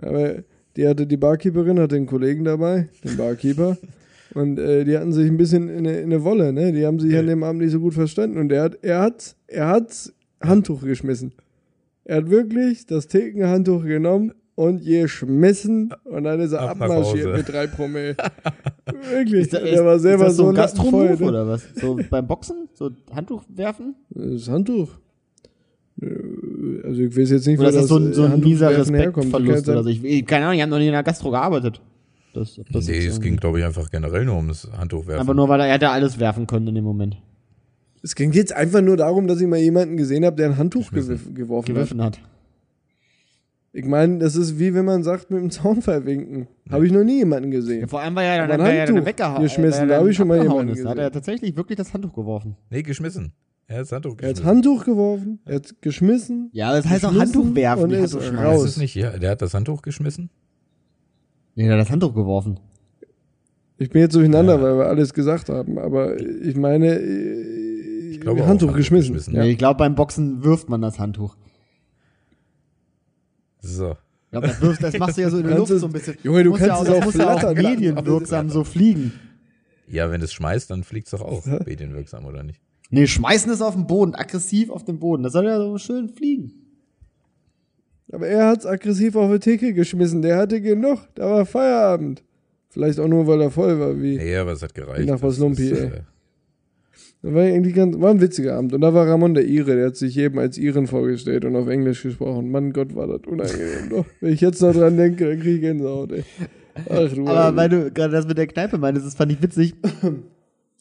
Aber 0.00 0.36
die 0.76 0.88
hatte, 0.88 1.06
die 1.06 1.16
Barkeeperin 1.16 1.78
hatte 1.78 1.96
einen 1.96 2.06
Kollegen 2.06 2.44
dabei, 2.44 2.88
den 3.04 3.16
Barkeeper. 3.16 3.76
Und 4.34 4.58
äh, 4.58 4.84
die 4.84 4.96
hatten 4.96 5.12
sich 5.12 5.26
ein 5.30 5.36
bisschen 5.36 5.68
in 5.68 5.80
eine, 5.86 5.98
in 5.98 6.04
eine 6.06 6.24
Wolle, 6.24 6.54
ne? 6.54 6.72
Die 6.72 6.86
haben 6.86 6.98
sich 6.98 7.14
an 7.18 7.26
dem 7.26 7.42
Abend 7.42 7.60
nicht 7.60 7.72
so 7.72 7.80
gut 7.80 7.92
verstanden. 7.92 8.38
Und 8.38 8.50
er 8.50 8.62
hat, 8.62 8.78
er 8.80 9.00
hat, 9.00 9.36
er 9.46 9.68
hat 9.68 10.12
Handtuch 10.40 10.82
geschmissen. 10.82 11.32
Er 12.04 12.16
hat 12.16 12.30
wirklich 12.30 12.86
das 12.86 13.08
Thekenhandtuch 13.08 13.84
genommen 13.84 14.32
und 14.54 14.84
geschmissen 14.84 15.92
und 16.04 16.24
dann 16.24 16.40
ist 16.40 16.52
er 16.52 16.60
Ab 16.62 16.80
abmarschiert 16.82 17.36
mit 17.36 17.48
drei 17.48 17.66
Promille. 17.66 18.16
wirklich. 19.10 19.42
Ist 19.42 19.54
da- 19.54 19.60
der 19.60 19.84
war 19.84 19.98
selber 19.98 20.24
ist 20.24 20.30
das 20.30 20.36
so 20.36 20.48
ein 20.48 20.54
Gastromove 20.54 21.20
ne? 21.20 21.26
oder 21.26 21.46
was? 21.46 21.64
So 21.80 21.98
beim 22.10 22.26
Boxen? 22.26 22.68
So 22.74 22.90
Handtuch 23.14 23.44
werfen? 23.48 23.94
Das 24.10 24.48
Handtuch. 24.48 24.90
Äh, 26.02 26.86
Also 26.86 27.00
ich 27.02 27.16
weiß 27.16 27.30
jetzt 27.30 27.46
nicht, 27.46 27.58
Oder 27.60 27.68
ist 27.70 27.76
wo 27.76 27.80
das 27.80 27.88
so 27.88 27.96
ein, 27.98 28.12
so 28.12 28.24
ein 28.24 28.40
mieser 28.40 28.66
Handtuchwerfen. 28.68 28.94
Respektverlust 28.96 29.68
oder 29.68 29.82
so? 29.84 29.88
Ich, 29.90 30.04
ich, 30.04 30.26
keine 30.26 30.46
Ahnung, 30.46 30.56
ich 30.56 30.62
habe 30.62 30.70
noch 30.70 30.78
nie 30.78 30.86
in 30.86 30.92
der 30.92 31.02
Gastro 31.02 31.30
gearbeitet. 31.30 31.80
Das, 32.34 32.58
das 32.72 32.86
nee, 32.88 33.06
es 33.06 33.20
ging, 33.20 33.36
glaube 33.36 33.58
ich, 33.58 33.64
einfach 33.64 33.90
generell 33.90 34.24
nur 34.24 34.36
ums 34.36 34.68
Handtuch 34.76 35.06
werfen. 35.06 35.20
Aber 35.20 35.34
nur, 35.34 35.48
weil 35.48 35.60
er 35.60 35.70
hätte 35.72 35.90
alles 35.90 36.18
werfen 36.18 36.46
können 36.46 36.66
in 36.68 36.74
dem 36.74 36.84
Moment. 36.84 37.16
Es 38.02 38.14
ging 38.14 38.32
jetzt 38.32 38.52
einfach 38.54 38.80
nur 38.80 38.96
darum, 38.96 39.26
dass 39.28 39.40
ich 39.40 39.46
mal 39.46 39.58
jemanden 39.58 39.96
gesehen 39.96 40.24
habe, 40.24 40.34
der 40.36 40.48
ein 40.50 40.56
Handtuch 40.56 40.90
geworfen 40.90 41.68
hat. 41.68 41.74
Gewiffen 41.76 42.02
hat. 42.02 42.18
Ich 43.74 43.84
meine, 43.86 44.18
das 44.18 44.36
ist 44.36 44.58
wie 44.58 44.74
wenn 44.74 44.84
man 44.84 45.02
sagt, 45.02 45.30
mit 45.30 45.40
dem 45.40 45.50
Zaunfall 45.50 46.04
winken. 46.04 46.46
Habe 46.70 46.86
ich 46.86 46.92
noch 46.92 47.04
nie 47.04 47.18
jemanden 47.18 47.50
Ja, 47.52 47.58
gesehen. 47.58 47.88
vor 47.88 48.00
allem 48.00 48.14
war 48.14 48.22
ja 48.22 48.46
dann, 48.46 48.60
war 48.60 48.72
ja 48.72 48.84
dann 48.84 48.96
Handtuch 48.96 49.06
weggehauen. 49.08 49.42
geschmissen, 49.42 49.88
da 49.88 49.94
hab 49.94 50.00
dann 50.02 50.10
ich 50.10 50.16
schon 50.16 50.28
mal 50.28 50.42
jemanden 50.42 50.72
ist. 50.72 50.84
Da 50.84 50.90
hat 50.90 50.98
er 50.98 51.04
gesehen. 51.04 51.12
tatsächlich 51.12 51.56
wirklich 51.56 51.76
das 51.78 51.92
Handtuch 51.94 52.12
geworfen. 52.12 52.56
nee, 52.70 52.82
geschmissen. 52.82 53.32
Er 53.72 53.78
hat 53.78 53.82
das 53.84 53.92
Handtuch 53.92 54.10
Er 54.10 54.28
hat 54.28 54.34
geschmissen. 54.36 54.44
Handtuch 54.46 54.84
geworfen, 54.84 55.38
er 55.46 55.54
hat 55.56 55.74
geschmissen. 55.82 56.50
Ja, 56.52 56.72
das 56.74 56.84
heißt 56.86 57.04
auch 57.06 57.10
Geschmissen 57.12 57.34
Handtuch 57.36 57.54
werfen. 57.56 57.82
und 57.84 57.90
nicht 57.90 58.00
ist 58.02 58.14
Handtuch 58.14 58.38
raus. 58.44 58.64
Ist 58.64 58.70
es 58.72 58.76
nicht, 58.76 58.94
ja, 58.94 59.18
der 59.18 59.30
hat 59.30 59.40
das 59.42 59.54
Handtuch 59.54 59.80
geschmissen? 59.82 60.30
Nee, 61.54 61.64
der 61.64 61.72
hat 61.74 61.80
das 61.80 61.90
Handtuch 61.90 62.14
geworfen. 62.14 62.60
Ich 63.78 63.90
bin 63.90 64.02
jetzt 64.02 64.14
durcheinander, 64.14 64.56
Ja. 64.56 64.62
weil 64.62 64.78
wir 64.78 64.86
alles 64.86 65.12
gesagt 65.14 65.48
haben. 65.48 65.78
Aber 65.78 66.18
ich 66.20 66.54
meine, 66.56 66.98
ich 67.00 68.20
glaube 68.20 68.42
auch 68.42 68.46
Handtuch, 68.46 68.68
Handtuch 68.68 68.76
geschmissen. 68.76 69.14
geschmissen. 69.14 69.34
Ja. 69.34 69.44
Ich 69.44 69.58
glaube, 69.58 69.78
beim 69.78 69.94
Boxen 69.94 70.44
wirft 70.44 70.68
man 70.68 70.80
das 70.82 70.98
Handtuch. 70.98 71.36
So. 73.60 73.92
Ich 74.26 74.30
glaube, 74.30 74.46
das, 74.48 74.60
wirfst, 74.60 74.82
das 74.82 74.98
machst 74.98 75.18
du 75.18 75.22
ja 75.22 75.30
so 75.30 75.38
in 75.38 75.46
der 75.46 75.56
Luft 75.58 75.70
es- 75.72 75.80
so 75.80 75.86
ein 75.86 75.92
bisschen. 75.92 76.16
Junge, 76.22 76.44
du 76.44 76.50
Muss 76.50 76.60
kannst 76.60 76.82
es 76.82 76.88
das 76.88 76.96
auch 77.00 77.04
muss 77.04 77.14
ja 77.16 77.34
auch 77.34 77.42
lassen. 77.42 77.62
medienwirksam 77.62 78.50
so 78.50 78.64
fliegen. 78.64 79.12
Ja, 79.88 80.10
wenn 80.10 80.22
es 80.22 80.32
schmeißt, 80.32 80.70
dann 80.70 80.84
fliegt 80.84 81.08
es 81.08 81.10
doch 81.10 81.20
auch 81.20 81.44
medienwirksam, 81.66 82.24
oder 82.24 82.42
nicht? 82.42 82.61
Nee, 82.94 83.06
schmeißen 83.06 83.50
es 83.50 83.62
auf 83.62 83.74
den 83.74 83.86
Boden, 83.86 84.14
aggressiv 84.14 84.68
auf 84.68 84.84
den 84.84 84.98
Boden. 84.98 85.22
Das 85.22 85.32
soll 85.32 85.46
ja 85.46 85.58
so 85.58 85.78
schön 85.78 86.10
fliegen. 86.10 86.52
Aber 88.12 88.26
er 88.28 88.48
hat's 88.48 88.66
aggressiv 88.66 89.16
auf 89.16 89.32
die 89.32 89.38
Theke 89.38 89.72
geschmissen. 89.72 90.20
Der 90.20 90.36
hatte 90.36 90.60
genug. 90.60 90.98
Da 91.14 91.30
war 91.30 91.46
Feierabend. 91.46 92.22
Vielleicht 92.68 93.00
auch 93.00 93.08
nur, 93.08 93.26
weil 93.26 93.40
er 93.40 93.50
voll 93.50 93.80
war, 93.80 94.00
wie. 94.00 94.18
Nee, 94.18 94.36
aber 94.36 94.52
es 94.52 94.62
hat 94.62 94.74
gereicht. 94.74 95.08
Nach 95.08 95.22
was 95.22 95.38
Lumpi, 95.38 95.70
ist, 95.70 95.78
ey. 95.80 95.86
äh, 95.86 96.00
Das 97.22 97.32
war 97.32 97.44
irgendwie 97.44 97.72
ganz, 97.72 97.98
war 97.98 98.10
ein 98.10 98.20
witziger 98.20 98.56
Abend. 98.58 98.74
Und 98.74 98.82
da 98.82 98.92
war 98.92 99.06
Ramon 99.08 99.32
der 99.32 99.46
Ire, 99.46 99.74
der 99.74 99.86
hat 99.86 99.96
sich 99.96 100.14
jedem 100.14 100.38
als 100.38 100.58
Iren 100.58 100.86
vorgestellt 100.86 101.46
und 101.46 101.56
auf 101.56 101.68
Englisch 101.68 102.02
gesprochen. 102.02 102.50
Mann 102.50 102.74
Gott, 102.74 102.94
war 102.94 103.06
das 103.06 103.20
unangenehm. 103.26 103.88
Doch, 103.88 104.04
wenn 104.20 104.34
ich 104.34 104.42
jetzt 104.42 104.60
noch 104.60 104.74
dran 104.74 104.98
denke, 104.98 105.28
dann 105.30 105.40
kriege 105.40 105.54
ich 105.54 105.60
Gänsehaut, 105.62 106.12
ey. 106.12 106.24
Ach 106.90 107.10
du 107.10 107.26
Aber 107.26 107.56
weil 107.56 107.68
du 107.70 107.90
gerade 107.90 108.12
das 108.12 108.26
mit 108.26 108.36
der 108.36 108.46
Kneipe 108.46 108.76
meintest, 108.76 109.06
das 109.06 109.14
fand 109.14 109.32
ich 109.32 109.42
witzig. 109.42 109.74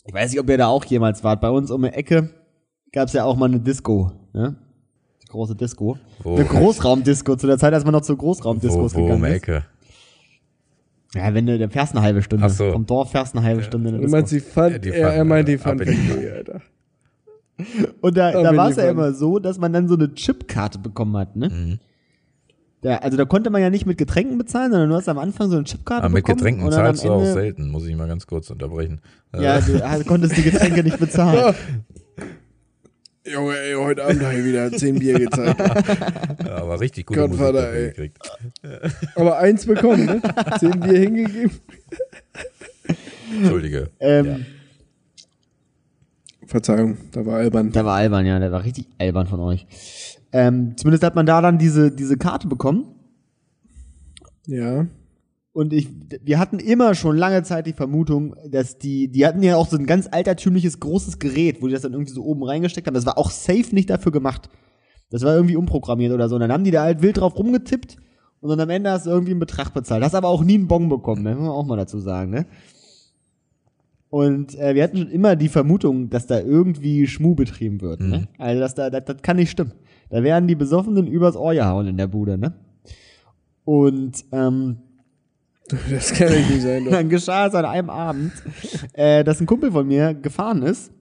Ich 0.06 0.14
weiß 0.14 0.32
nicht, 0.32 0.40
ob 0.40 0.50
ihr 0.50 0.58
da 0.58 0.68
auch 0.68 0.84
jemals 0.86 1.24
wart. 1.24 1.42
Bei 1.42 1.50
uns 1.50 1.70
um 1.72 1.82
die 1.84 1.90
Ecke 1.90 2.30
gab's 2.92 3.14
ja 3.14 3.24
auch 3.24 3.36
mal 3.36 3.46
eine 3.46 3.60
Disco. 3.60 4.12
Ne? 4.34 4.56
Die 5.24 5.28
große 5.28 5.56
Disco. 5.56 5.98
Wo- 6.24 6.36
Eine 6.36 6.46
Großraumdisco. 6.46 7.36
Zu 7.36 7.48
der 7.48 7.58
Zeit, 7.58 7.74
als 7.74 7.84
man 7.84 7.94
noch 7.94 8.02
zu 8.02 8.14
wo, 8.14 8.18
Großraumdiscos 8.18 8.96
wo 8.96 9.00
um 9.00 9.04
gegangen 9.06 9.24
die 9.24 9.30
ist. 9.30 9.36
Ecke. 9.38 9.66
Ja, 11.14 11.34
wenn 11.34 11.46
du, 11.46 11.60
dann 11.60 11.70
fährst 11.70 11.94
eine 11.94 12.02
halbe 12.04 12.22
Stunde. 12.22 12.46
Ach 12.46 12.50
so. 12.50 12.72
Vom 12.72 12.86
Dorf 12.86 13.12
fährst 13.12 13.36
eine 13.36 13.46
halbe 13.46 13.64
Stunde 13.64 13.90
in 13.90 13.96
eine 13.96 14.06
Du 14.06 14.12
meinst, 14.12 14.32
die 14.32 14.40
fand, 14.40 14.72
Ja, 14.74 14.80
die 14.80 14.90
er, 14.90 14.96
er 15.10 15.12
fanden, 15.18 15.28
meint, 15.28 15.48
die 15.48 15.58
fand 15.58 15.82
die- 15.82 15.86
Factory, 15.94 16.30
Alter. 16.30 16.62
Und 18.02 18.18
da, 18.18 18.32
Da 18.32 18.44
da 18.44 18.58
war 18.58 18.70
es 18.70 18.78
ja 18.78 18.90
immer 18.90 19.14
so, 19.14 19.38
dass 19.38 19.60
man 19.60 19.72
dann 19.74 19.88
so 19.88 19.96
eine 19.96 20.14
Chipkarte 20.16 20.80
bekommen 20.80 21.16
hat, 21.18 21.36
ne? 21.36 21.50
Mhm. 21.50 21.80
Da, 22.82 22.98
also 22.98 23.16
da 23.16 23.26
konnte 23.26 23.52
man 23.52 23.62
ja 23.62 23.70
nicht 23.70 23.86
mit 23.86 24.00
Getränken 24.00 24.40
bezahlen, 24.40 24.72
sondern 24.72 24.90
du 24.90 24.96
hast 24.96 25.08
am 25.08 25.20
Anfang 25.20 25.50
so 25.50 25.56
eine 25.56 25.66
Chipkarte 25.66 26.04
Aber 26.04 26.14
mit 26.14 26.26
bekommen. 26.26 26.38
Getränken 26.40 26.72
zahlst 26.72 27.04
du 27.04 27.12
auch 27.12 27.24
selten, 27.24 27.70
muss 27.70 27.86
ich 27.86 27.96
mal 27.96 28.08
ganz 28.08 28.26
kurz 28.26 28.50
unterbrechen. 28.50 29.02
Äh, 29.34 29.44
Ja, 29.44 29.62
du 29.62 29.86
also 29.86 30.04
konntest 30.06 30.36
die 30.36 30.44
Getränke 30.44 30.84
nicht 30.84 31.00
bezahlen. 31.00 31.56
Junge, 33.24 33.56
ey, 33.56 33.76
heute 33.76 34.04
Abend 34.04 34.24
habe 34.24 34.34
ich 34.34 34.46
wieder 34.46 34.72
10 34.72 34.98
Bier 34.98 35.20
gezahlt. 35.20 35.56
aber 36.50 36.80
richtig 36.80 37.06
gute 37.06 37.28
Musik 37.28 37.40
dafür 37.40 37.72
ey. 37.72 37.88
gekriegt. 37.90 38.18
Aber 39.16 39.38
eins 39.38 39.68
bekommen, 39.68 40.06
ne? 40.06 40.22
10 40.60 40.80
Bier 40.80 41.00
hingegeben. 41.00 41.52
Entschuldige. 43.36 43.92
Ähm, 44.00 44.44
Verzeihung, 46.48 46.98
da 47.12 47.24
war 47.24 47.38
albern. 47.38 47.72
Der 47.72 47.86
war 47.86 47.98
albern, 47.98 48.26
ja, 48.26 48.40
der 48.40 48.52
war 48.52 48.64
richtig 48.64 48.88
albern 48.98 49.28
von 49.28 49.40
euch. 49.40 49.68
Ähm, 50.34 50.76
zumindest 50.78 51.04
hat 51.04 51.16
man 51.16 51.26
da 51.26 51.42
dann 51.42 51.58
diese, 51.58 51.92
diese 51.92 52.18
Karte 52.18 52.48
bekommen. 52.48 52.86
Ja. 54.48 54.88
Und 55.54 55.74
ich, 55.74 55.90
wir 56.24 56.40
hatten 56.40 56.60
immer 56.60 56.96
schon 56.96 57.18
lange 57.18 57.44
Zeit 57.44 57.68
die 57.68 57.74
Vermutung, 57.74 58.36
dass 58.50 58.78
die, 58.78 59.10
die 59.10 59.26
hatten 59.26 59.44
ja 59.44 59.58
auch 59.58 59.68
so 59.68 59.78
ein 59.78 59.86
ganz 59.86 60.08
altertümliches 60.10 60.80
großes 60.80 61.20
Gerät, 61.20 61.62
wo 61.62 61.68
die 61.68 61.74
das 61.74 61.82
dann 61.82 61.92
irgendwie 61.92 62.14
so 62.14 62.24
oben 62.24 62.44
reingesteckt 62.44 62.88
haben. 62.88 62.94
Das 62.94 63.06
war 63.06 63.18
auch 63.18 63.32
safe 63.32 63.76
nicht 63.76 63.90
dafür 63.90 64.14
gemacht. 64.14 64.50
Das 65.10 65.24
war 65.24 65.36
irgendwie 65.36 65.58
umprogrammiert 65.58 66.14
oder 66.14 66.30
so. 66.30 66.36
Und 66.36 66.42
dann 66.42 66.54
haben 66.54 66.64
die 66.64 66.72
da 66.72 66.84
halt 66.84 67.02
wild 67.02 67.18
drauf 67.18 67.38
rumgetippt 67.38 67.98
und 68.40 68.50
dann 68.50 68.60
am 68.62 68.70
Ende 68.70 68.92
hast 68.92 69.06
du 69.06 69.10
irgendwie 69.10 69.32
einen 69.32 69.42
Betrag 69.42 69.74
bezahlt. 69.74 70.04
Hast 70.04 70.16
aber 70.16 70.30
auch 70.30 70.44
nie 70.44 70.56
einen 70.56 70.68
Bon 70.68 70.88
bekommen, 70.88 71.24
ne? 71.24 71.36
muss 71.36 71.42
man 71.42 71.52
auch 71.52 71.66
mal 71.66 71.78
dazu 71.78 72.00
sagen, 72.00 72.32
ne? 72.32 72.46
Und 74.10 74.60
äh, 74.60 74.76
wir 74.76 74.84
hatten 74.84 74.98
schon 74.98 75.10
immer 75.10 75.38
die 75.38 75.48
Vermutung, 75.48 76.10
dass 76.10 76.28
da 76.28 76.40
irgendwie 76.40 77.08
Schmuh 77.08 77.36
betrieben 77.36 77.80
wird, 77.80 78.02
ne? 78.02 78.28
Also 78.38 78.60
dass 78.60 78.76
da, 78.76 78.90
das, 78.90 79.06
das 79.06 79.22
kann 79.22 79.38
nicht 79.38 79.52
stimmen. 79.52 79.74
Da 80.12 80.22
werden 80.24 80.48
die 80.48 80.56
Besoffenen 80.56 81.08
übers 81.08 81.36
Ohr 81.36 81.54
gehauen 81.54 81.88
in 81.88 81.98
der 81.98 82.08
Bude, 82.08 82.38
ne? 82.38 82.54
Und 83.66 84.24
ähm, 84.32 84.78
Das 85.90 86.12
kann 86.14 86.30
nicht 86.34 86.50
nicht 86.50 86.62
sein, 86.64 86.84
doch. 86.86 86.92
dann 86.92 87.10
geschah 87.10 87.48
es 87.48 87.56
an 87.56 87.66
einem 87.66 87.90
Abend, 87.90 88.34
äh, 88.94 89.24
dass 89.24 89.40
ein 89.40 89.46
Kumpel 89.46 89.72
von 89.72 89.88
mir 89.88 90.14
gefahren 90.14 90.64
ist. 90.64 90.92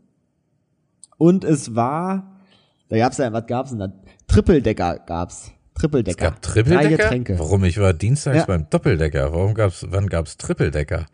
Und 1.19 1.45
es 1.45 1.75
war, 1.75 2.41
da 2.89 2.97
gab's 2.99 3.19
ja, 3.19 3.33
was 3.33 3.47
gab's 3.47 3.71
denn 3.71 3.81
da? 3.81 3.93
Trippeldecker 4.29 5.01
gab's. 5.07 5.51
Trippeldecker. 5.75 6.19
Es 6.19 6.33
gab 6.33 6.43
Trippeldecker? 6.43 6.87
Drei 6.89 6.97
Getränke. 6.97 7.39
Warum? 7.39 7.65
Ich 7.65 7.79
war 7.79 7.93
dienstags 7.95 8.37
Ja. 8.39 8.45
beim 8.45 8.69
Doppeldecker. 8.71 9.33
Warum 9.33 9.55
gab's, 9.55 9.85
wann 9.89 10.07
gab's 10.07 10.37
Trippeldecker? 10.37 11.07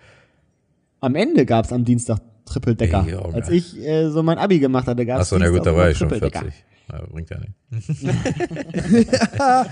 Am 1.01 1.15
Ende 1.15 1.47
gab's 1.47 1.73
am 1.73 1.85
Dienstag 1.85 2.19
Trippeldecker. 2.45 3.05
Ey, 3.07 3.13
Junge. 3.13 3.35
Als 3.35 3.49
ich 3.49 3.79
äh, 3.79 4.11
so 4.11 4.23
mein 4.23 4.39
Abi 4.39 4.59
gemacht 4.59 4.87
hatte, 4.87 5.07
gab's 5.07 5.33
Achso, 5.33 5.39
na 5.39 5.49
gut, 5.49 5.65
da 5.65 5.75
war 5.77 5.89
ich 5.91 5.97
schon 5.97 6.09
Trippeldecker. 6.09 6.41
40. 6.41 6.65
Na, 6.89 7.03
bringt 7.11 7.31
ja 7.31 7.39
nicht. 7.39 7.55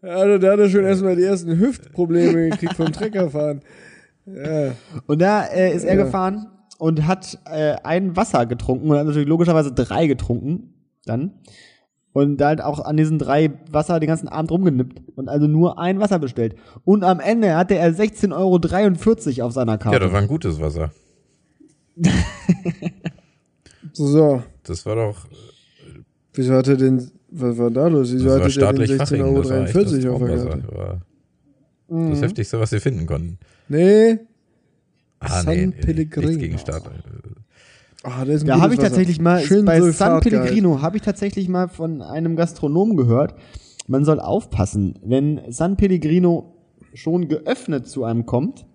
Also, 0.00 0.38
da 0.38 0.52
hat 0.52 0.60
er 0.60 0.70
schon 0.70 0.84
erstmal 0.84 1.16
die 1.16 1.24
ersten 1.24 1.58
Hüftprobleme 1.58 2.50
gekriegt 2.50 2.74
vom 2.74 2.92
Treckerfahren. 2.92 3.62
Ja. 4.26 4.72
Und 5.08 5.20
da 5.20 5.44
äh, 5.46 5.74
ist 5.74 5.82
er 5.84 5.96
Ja. 5.96 6.04
gefahren 6.04 6.46
und 6.78 7.06
hat 7.08 7.36
äh, 7.46 7.74
ein 7.82 8.14
Wasser 8.16 8.46
getrunken 8.46 8.88
und 8.90 8.96
hat 8.96 9.06
natürlich 9.06 9.26
logischerweise 9.26 9.72
drei 9.72 10.06
getrunken 10.06 10.72
dann. 11.04 11.32
Und 12.12 12.36
da 12.36 12.46
halt 12.48 12.60
auch 12.62 12.78
an 12.84 12.96
diesen 12.96 13.18
drei 13.18 13.50
Wasser 13.72 13.98
den 13.98 14.06
ganzen 14.06 14.28
Abend 14.28 14.52
rumgenippt 14.52 15.02
und 15.16 15.28
also 15.28 15.48
nur 15.48 15.80
ein 15.80 15.98
Wasser 15.98 16.20
bestellt. 16.20 16.54
Und 16.84 17.02
am 17.02 17.18
Ende 17.20 17.56
hatte 17.56 17.74
er 17.74 17.92
16,43 17.92 19.38
Euro 19.38 19.46
auf 19.48 19.52
seiner 19.52 19.72
Ja, 19.72 19.78
Karte. 19.78 19.98
das 19.98 20.12
war 20.12 20.20
ein 20.20 20.28
gutes 20.28 20.60
Wasser. 20.60 20.90
So, 23.92 24.42
Das 24.64 24.84
war 24.86 24.96
doch, 24.96 25.26
wieso 26.38 26.54
hat 26.54 26.68
er 26.68 26.76
denn, 26.76 27.10
was 27.30 27.58
war 27.58 27.70
da 27.70 27.88
los? 27.88 28.12
Wieso 28.12 28.30
hatte 28.30 28.48
der 28.58 28.96
Faching. 28.98 29.22
16,43 29.22 29.38
Das 29.38 29.50
war 29.50 29.62
echt 29.64 29.76
das 29.76 30.04
Euro 30.04 30.14
auf 30.14 30.22
der. 30.24 30.36
Karte? 30.38 30.62
Das 30.68 30.76
war 30.78 31.00
Mhm. 31.90 32.10
das 32.10 32.22
Heftigste, 32.22 32.60
was 32.60 32.70
sie 32.70 32.80
finden 32.80 33.06
konnten. 33.06 33.38
Nee. 33.68 34.18
Ah, 35.20 35.42
San 35.42 35.54
nee, 35.56 35.66
nee, 35.66 35.72
Pellegrino. 35.72 36.26
nichts 36.28 36.42
gegen 36.42 36.58
Staat. 36.58 36.82
Ah, 38.04 38.24
das 38.24 38.36
ist 38.36 38.42
ein 38.42 38.46
Da 38.46 38.60
habe 38.60 38.74
ich 38.74 38.78
Wasser. 38.78 38.88
tatsächlich 38.90 39.20
mal, 39.20 39.40
Schön 39.40 39.64
bei 39.64 39.80
San. 39.90 40.20
Pellegrino 40.20 40.80
habe 40.82 40.96
ich 40.96 41.02
tatsächlich 41.02 41.48
mal 41.48 41.68
von 41.68 42.00
einem 42.02 42.36
Gastronomen 42.36 42.96
gehört, 42.96 43.34
man 43.88 44.04
soll 44.04 44.20
aufpassen, 44.20 44.98
wenn 45.04 45.40
San 45.48 45.76
Pellegrino 45.76 46.54
schon 46.94 47.28
geöffnet 47.28 47.86
zu 47.88 48.04
einem 48.04 48.26
kommt, 48.26 48.66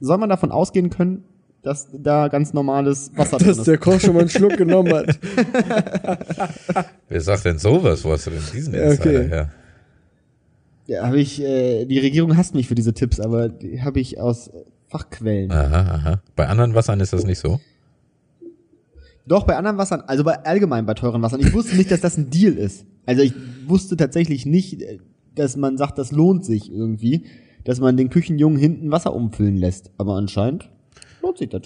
soll 0.00 0.18
man 0.18 0.28
davon 0.30 0.50
ausgehen 0.52 0.88
können, 0.88 1.24
dass 1.66 1.88
da 1.92 2.28
ganz 2.28 2.52
normales 2.52 3.10
Wasser 3.16 3.38
drin 3.38 3.48
Dass 3.48 3.58
ist. 3.58 3.66
der 3.66 3.78
Koch 3.78 3.98
schon 3.98 4.14
mal 4.14 4.20
einen 4.20 4.28
Schluck 4.28 4.56
genommen 4.56 4.92
hat. 4.94 5.18
Wer 7.08 7.20
sagt 7.20 7.44
denn 7.44 7.58
sowas? 7.58 8.04
Wo 8.04 8.12
hast 8.12 8.28
du 8.28 8.30
denn 8.30 8.42
diesen 8.54 8.72
Ja, 8.72 8.82
okay. 8.82 8.92
Insider 8.92 9.22
her? 9.24 9.50
Ja, 10.86 11.06
habe 11.06 11.18
ich, 11.18 11.42
äh, 11.42 11.84
die 11.84 11.98
Regierung 11.98 12.36
hasst 12.36 12.54
mich 12.54 12.68
für 12.68 12.76
diese 12.76 12.94
Tipps, 12.94 13.18
aber 13.18 13.48
die 13.48 13.82
habe 13.82 13.98
ich 13.98 14.20
aus 14.20 14.48
Fachquellen. 14.86 15.50
Aha, 15.50 15.80
aha. 15.94 16.22
Bei 16.36 16.46
anderen 16.46 16.74
Wassern 16.74 17.00
ist 17.00 17.12
das 17.12 17.24
nicht 17.24 17.40
so. 17.40 17.58
Doch, 19.26 19.42
bei 19.42 19.56
anderen 19.56 19.76
Wassern, 19.76 20.02
also 20.06 20.22
bei 20.22 20.44
allgemein 20.44 20.86
bei 20.86 20.94
teuren 20.94 21.20
Wassern. 21.20 21.40
Ich 21.40 21.52
wusste 21.52 21.74
nicht, 21.74 21.90
dass 21.90 22.00
das 22.00 22.16
ein 22.16 22.30
Deal 22.30 22.52
ist. 22.52 22.86
Also 23.06 23.22
ich 23.22 23.34
wusste 23.66 23.96
tatsächlich 23.96 24.46
nicht, 24.46 24.80
äh, 24.82 24.98
dass 25.34 25.56
man 25.56 25.76
sagt, 25.78 25.98
das 25.98 26.12
lohnt 26.12 26.44
sich 26.44 26.70
irgendwie, 26.70 27.24
dass 27.64 27.80
man 27.80 27.96
den 27.96 28.08
Küchenjungen 28.08 28.56
hinten 28.56 28.92
Wasser 28.92 29.12
umfüllen 29.12 29.56
lässt. 29.56 29.90
Aber 29.98 30.14
anscheinend 30.14 30.70
lohnt 31.26 31.38
sich 31.38 31.48
das. 31.48 31.62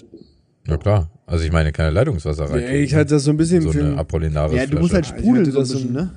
Ja 0.67 0.77
klar. 0.77 1.09
Also 1.25 1.43
ich 1.45 1.51
meine 1.51 1.71
keine 1.71 1.91
Leitungswasser 1.91 2.45
Ja, 2.47 2.51
rein. 2.67 2.75
ich 2.83 2.93
hatte 2.93 3.11
das 3.15 3.23
so 3.23 3.31
ein 3.31 3.37
bisschen 3.37 3.61
so 3.61 3.71
für 3.71 3.79
eine 3.83 3.97
Apollinaris 3.97 4.57
Ja, 4.57 4.65
du 4.65 4.79
musst 4.79 4.93
halt 4.93 5.05
Ich 5.05 5.11
sprudeln 5.11 5.45
hatte 5.45 5.51
so 5.51 5.59
ein 5.59 5.63
bisschen, 5.63 5.93
ne? 5.93 6.11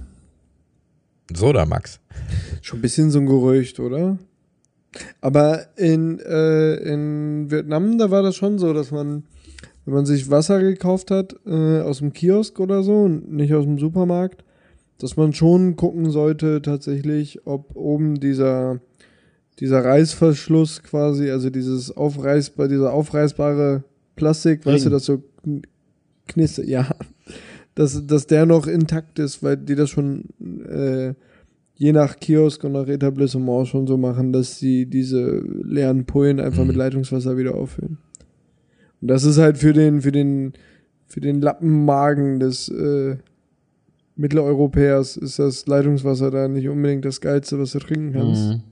Soda 1.34 1.64
Max. 1.64 2.00
schon 2.62 2.78
ein 2.78 2.82
bisschen 2.82 3.10
so 3.10 3.18
ein 3.18 3.26
Gerücht, 3.26 3.80
oder? 3.80 4.18
Aber 5.20 5.66
in, 5.76 6.20
äh, 6.20 6.74
in 6.74 7.50
Vietnam, 7.50 7.98
da 7.98 8.10
war 8.10 8.22
das 8.22 8.36
schon 8.36 8.58
so, 8.58 8.72
dass 8.72 8.90
man, 8.90 9.24
wenn 9.86 9.94
man 9.94 10.06
sich 10.06 10.30
Wasser 10.30 10.60
gekauft 10.60 11.10
hat, 11.10 11.34
äh, 11.46 11.80
aus 11.80 11.98
dem 11.98 12.12
Kiosk 12.12 12.60
oder 12.60 12.82
so 12.82 13.02
und 13.04 13.32
nicht 13.32 13.54
aus 13.54 13.64
dem 13.64 13.78
Supermarkt, 13.78 14.44
dass 14.98 15.16
man 15.16 15.32
schon 15.32 15.74
gucken 15.76 16.10
sollte 16.10 16.62
tatsächlich, 16.62 17.44
ob 17.46 17.74
oben 17.74 18.20
dieser, 18.20 18.80
dieser 19.60 19.84
Reißverschluss 19.84 20.82
quasi, 20.82 21.30
also 21.30 21.50
dieses 21.50 21.96
aufreißbare, 21.96 22.68
dieser 22.68 22.92
aufreißbare 22.92 23.84
Plastik, 24.16 24.64
weißt 24.66 24.84
du, 24.86 24.88
Ring. 24.88 24.92
das 24.96 25.04
so 25.04 25.22
kn- 25.44 25.62
knistert, 26.26 26.66
ja, 26.66 26.88
dass, 27.74 28.06
dass 28.06 28.26
der 28.26 28.46
noch 28.46 28.66
intakt 28.66 29.18
ist, 29.18 29.42
weil 29.42 29.56
die 29.56 29.74
das 29.74 29.90
schon 29.90 30.24
äh, 30.68 31.14
je 31.76 31.92
nach 31.92 32.18
Kiosk 32.20 32.62
und 32.64 32.72
nach 32.72 32.86
Etablissement 32.88 33.66
schon 33.68 33.86
so 33.86 33.96
machen, 33.96 34.32
dass 34.32 34.58
sie 34.58 34.86
diese 34.86 35.38
leeren 35.62 36.04
Pullen 36.04 36.38
einfach 36.40 36.62
Mhm. 36.62 36.68
mit 36.68 36.76
Leitungswasser 36.76 37.36
wieder 37.36 37.54
auffüllen. 37.54 37.98
Und 39.00 39.08
das 39.08 39.24
ist 39.24 39.38
halt 39.38 39.58
für 39.58 39.72
den, 39.72 40.00
für 40.00 40.12
den, 40.12 40.52
für 41.06 41.20
den 41.20 41.40
Lappenmagen 41.40 42.38
des 42.40 42.68
äh, 42.68 43.16
Mitteleuropäers 44.16 45.16
ist 45.16 45.38
das 45.40 45.66
Leitungswasser 45.66 46.30
da 46.30 46.46
nicht 46.48 46.68
unbedingt 46.68 47.04
das 47.04 47.20
Geilste, 47.20 47.58
was 47.58 47.72
du 47.72 47.80
trinken 47.80 48.12
kannst. 48.12 48.50
Mhm. 48.52 48.62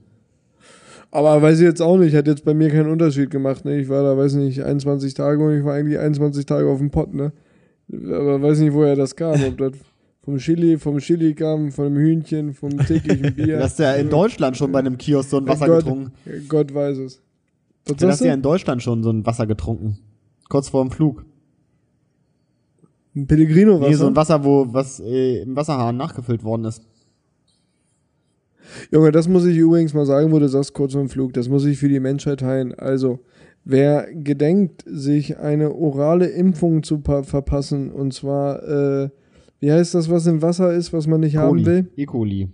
Aber 1.13 1.39
weiß 1.43 1.59
ich 1.59 1.65
jetzt 1.65 1.81
auch 1.81 1.97
nicht, 1.97 2.15
hat 2.15 2.25
jetzt 2.25 2.43
bei 2.43 2.55
mir 2.55 2.71
keinen 2.71 2.89
Unterschied 2.89 3.29
gemacht. 3.29 3.65
Ne? 3.65 3.79
Ich 3.79 3.87
war 3.87 4.01
da, 4.01 4.17
weiß 4.17 4.33
nicht, 4.33 4.63
21 4.63 5.13
Tage 5.13 5.45
und 5.45 5.55
ich 5.55 5.63
war 5.63 5.75
eigentlich 5.75 5.99
21 5.99 6.43
Tage 6.43 6.67
auf 6.67 6.79
dem 6.79 6.89
Pott, 6.89 7.13
ne? 7.13 7.31
Aber 7.91 8.41
weiß 8.41 8.57
nicht, 8.59 8.73
woher 8.73 8.95
das 8.95 9.15
kam. 9.15 9.43
Ob 9.43 9.55
das 9.59 9.73
vom 10.23 10.37
Chili, 10.37 10.79
vom 10.79 10.97
Chili 10.97 11.35
kam, 11.35 11.71
von 11.71 11.85
dem 11.85 11.97
Hühnchen, 11.97 12.53
vom 12.53 12.75
täglichen 12.79 13.31
Bier. 13.35 13.57
Du 13.57 13.63
hast 13.63 13.77
ja 13.77 13.93
in 13.93 14.09
Deutschland 14.09 14.57
schon 14.57 14.71
bei 14.71 14.79
einem 14.79 14.97
Kiosk 14.97 15.29
so 15.29 15.37
ein 15.37 15.47
Wasser 15.47 15.67
Gott, 15.67 15.83
getrunken. 15.83 16.13
Gott 16.49 16.73
weiß 16.73 16.97
es. 16.97 17.21
Was 17.85 17.97
Du 17.97 18.07
hast 18.07 18.17
sagst 18.17 18.25
ja 18.25 18.33
in 18.33 18.41
Deutschland 18.41 18.81
schon 18.81 19.03
so 19.03 19.11
ein 19.11 19.23
Wasser 19.23 19.45
getrunken. 19.45 19.99
Kurz 20.49 20.69
vor 20.69 20.83
dem 20.83 20.89
Flug. 20.89 21.25
Ein 23.15 23.27
Pellegrino-Wasser? 23.27 23.89
Nee, 23.89 23.95
so 23.95 24.07
ein 24.07 24.15
Wasser, 24.15 24.43
wo 24.43 24.65
was 24.71 24.99
äh, 24.99 25.43
im 25.43 25.55
Wasserhahn 25.55 25.95
nachgefüllt 25.95 26.43
worden 26.43 26.65
ist. 26.65 26.81
Junge, 28.91 29.11
das 29.11 29.27
muss 29.27 29.45
ich 29.45 29.57
übrigens 29.57 29.93
mal 29.93 30.05
sagen, 30.05 30.31
wo 30.31 30.39
du 30.39 30.47
sagst, 30.47 30.73
kurz 30.73 30.93
vor 30.93 31.01
dem 31.01 31.09
Flug, 31.09 31.33
das 31.33 31.49
muss 31.49 31.65
ich 31.65 31.77
für 31.77 31.89
die 31.89 31.99
Menschheit 31.99 32.39
teilen. 32.41 32.73
Also, 32.73 33.19
wer 33.65 34.07
gedenkt, 34.13 34.83
sich 34.85 35.37
eine 35.37 35.73
orale 35.73 36.27
Impfung 36.27 36.83
zu 36.83 36.99
pa- 36.99 37.23
verpassen, 37.23 37.91
und 37.91 38.13
zwar, 38.13 38.63
äh, 38.63 39.09
wie 39.59 39.71
heißt 39.71 39.93
das, 39.95 40.09
was 40.09 40.27
im 40.27 40.41
Wasser 40.41 40.73
ist, 40.73 40.91
was 40.93 41.07
man 41.07 41.21
nicht 41.21 41.37
haben 41.37 41.65
will? 41.65 41.87
E. 41.95 42.05
coli. 42.05 42.49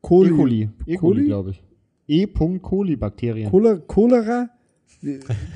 Coli. 0.00 0.28
E. 0.28 0.32
coli. 0.36 0.68
E. 0.86 0.96
Coli? 0.96 0.96
coli, 0.96 1.24
glaube 1.26 1.50
ich. 1.50 1.62
E. 2.08 2.26
coli 2.60 2.96
Bakterien. 2.96 3.50
Cola, 3.50 3.76
Cholera? 3.86 4.48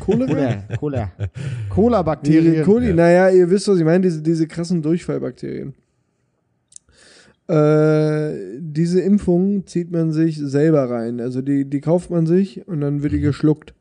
Cholera? 0.00 0.64
Cola. 0.78 1.10
Cola. 1.68 2.02
Cola. 2.02 2.02
Coli, 2.64 2.92
naja, 2.94 3.30
ihr 3.30 3.50
wisst, 3.50 3.66
was 3.68 3.78
ich 3.78 3.84
meine, 3.84 4.00
diese, 4.02 4.22
diese 4.22 4.46
krassen 4.46 4.80
Durchfallbakterien. 4.80 5.74
Äh, 7.46 8.58
diese 8.58 9.00
Impfung 9.00 9.66
zieht 9.66 9.90
man 9.90 10.12
sich 10.12 10.38
selber 10.38 10.88
rein. 10.88 11.20
Also 11.20 11.42
die, 11.42 11.64
die 11.64 11.80
kauft 11.80 12.10
man 12.10 12.26
sich 12.26 12.66
und 12.66 12.80
dann 12.80 13.02
wird 13.02 13.12
die 13.12 13.20
geschluckt. 13.20 13.74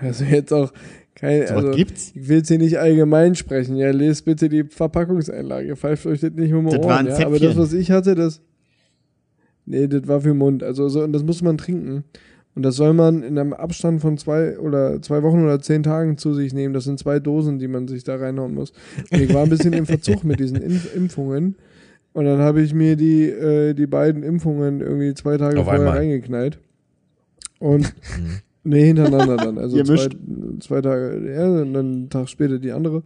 Also 0.00 0.24
jetzt 0.24 0.52
auch 0.52 0.72
kein, 1.16 1.48
So 1.48 1.54
also 1.54 1.70
gibt's? 1.72 2.12
ich 2.14 2.28
will 2.28 2.36
jetzt 2.38 2.48
hier 2.48 2.58
nicht 2.58 2.78
allgemein 2.78 3.34
sprechen. 3.34 3.76
Ja, 3.76 3.90
lest 3.90 4.24
bitte 4.24 4.48
die 4.48 4.62
Verpackungseinlage. 4.62 5.74
Pfeift 5.74 6.06
euch 6.06 6.20
das 6.20 6.32
nicht 6.32 6.54
um 6.54 6.68
die 6.68 6.76
Ohren. 6.76 7.06
Ja? 7.08 7.26
Aber 7.26 7.40
das, 7.40 7.56
was 7.56 7.72
ich 7.72 7.90
hatte, 7.90 8.14
das. 8.14 8.40
Nee, 9.66 9.88
das 9.88 10.06
war 10.06 10.20
für 10.20 10.28
den 10.28 10.38
Mund. 10.38 10.62
Also 10.62 10.88
so, 10.88 11.02
und 11.02 11.12
das 11.12 11.24
muss 11.24 11.42
man 11.42 11.58
trinken. 11.58 12.04
Und 12.54 12.62
das 12.62 12.76
soll 12.76 12.92
man 12.92 13.22
in 13.22 13.38
einem 13.38 13.52
Abstand 13.52 14.00
von 14.00 14.16
zwei 14.18 14.58
oder 14.58 15.02
zwei 15.02 15.22
Wochen 15.22 15.42
oder 15.42 15.60
zehn 15.60 15.82
Tagen 15.82 16.16
zu 16.16 16.34
sich 16.34 16.54
nehmen. 16.54 16.74
Das 16.74 16.84
sind 16.84 16.98
zwei 16.98 17.18
Dosen, 17.20 17.58
die 17.58 17.68
man 17.68 17.86
sich 17.88 18.04
da 18.04 18.16
reinhauen 18.16 18.54
muss. 18.54 18.72
Und 19.10 19.20
ich 19.20 19.34
war 19.34 19.42
ein 19.42 19.50
bisschen 19.50 19.72
im 19.72 19.86
Verzug 19.86 20.24
mit 20.24 20.40
diesen 20.40 20.56
Impf 20.56 20.94
Impfungen. 20.94 21.56
Und 22.12 22.24
dann 22.24 22.38
habe 22.40 22.62
ich 22.62 22.74
mir 22.74 22.96
die, 22.96 23.24
äh, 23.28 23.74
die 23.74 23.86
beiden 23.86 24.22
Impfungen 24.22 24.80
irgendwie 24.80 25.14
zwei 25.14 25.36
Tage 25.36 25.58
Auf 25.60 25.64
vorher 25.66 25.82
einmal. 25.82 25.98
reingeknallt. 25.98 26.58
Und 27.60 27.82
Mhm. 28.18 28.70
nee, 28.70 28.86
hintereinander 28.86 29.36
dann. 29.36 29.58
Also 29.58 29.76
Ihr 29.76 29.84
zwei, 29.84 29.92
mischt. 29.92 30.16
zwei 30.60 30.80
Tage, 30.80 31.32
ja, 31.32 31.46
und 31.62 31.74
dann 31.74 31.86
einen 31.86 32.10
Tag 32.10 32.28
später 32.28 32.58
die 32.58 32.72
andere. 32.72 33.02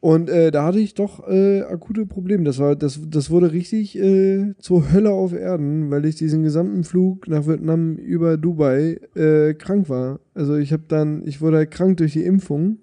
Und 0.00 0.28
äh, 0.28 0.50
da 0.50 0.66
hatte 0.66 0.80
ich 0.80 0.92
doch 0.92 1.26
äh, 1.26 1.62
akute 1.62 2.04
Probleme. 2.04 2.44
Das 2.44 2.58
war, 2.58 2.76
das, 2.76 3.00
das 3.08 3.30
wurde 3.30 3.52
richtig 3.52 3.98
äh, 3.98 4.52
zur 4.58 4.92
Hölle 4.92 5.10
auf 5.10 5.32
Erden, 5.32 5.90
weil 5.90 6.04
ich 6.04 6.16
diesen 6.16 6.42
gesamten 6.42 6.84
Flug 6.84 7.26
nach 7.26 7.46
Vietnam 7.46 7.96
über 7.96 8.36
Dubai 8.36 9.00
äh, 9.16 9.54
krank 9.54 9.88
war. 9.88 10.20
Also 10.34 10.56
ich 10.56 10.74
habe 10.74 10.82
dann, 10.88 11.26
ich 11.26 11.40
wurde 11.40 11.56
halt 11.56 11.70
krank 11.70 11.96
durch 11.96 12.12
die 12.12 12.24
Impfung, 12.24 12.80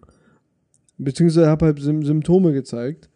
beziehungsweise 0.97 1.47
habe 1.47 1.67
halt 1.67 1.79
Sym 1.79 2.01
Symptome 2.03 2.53
gezeigt 2.53 3.07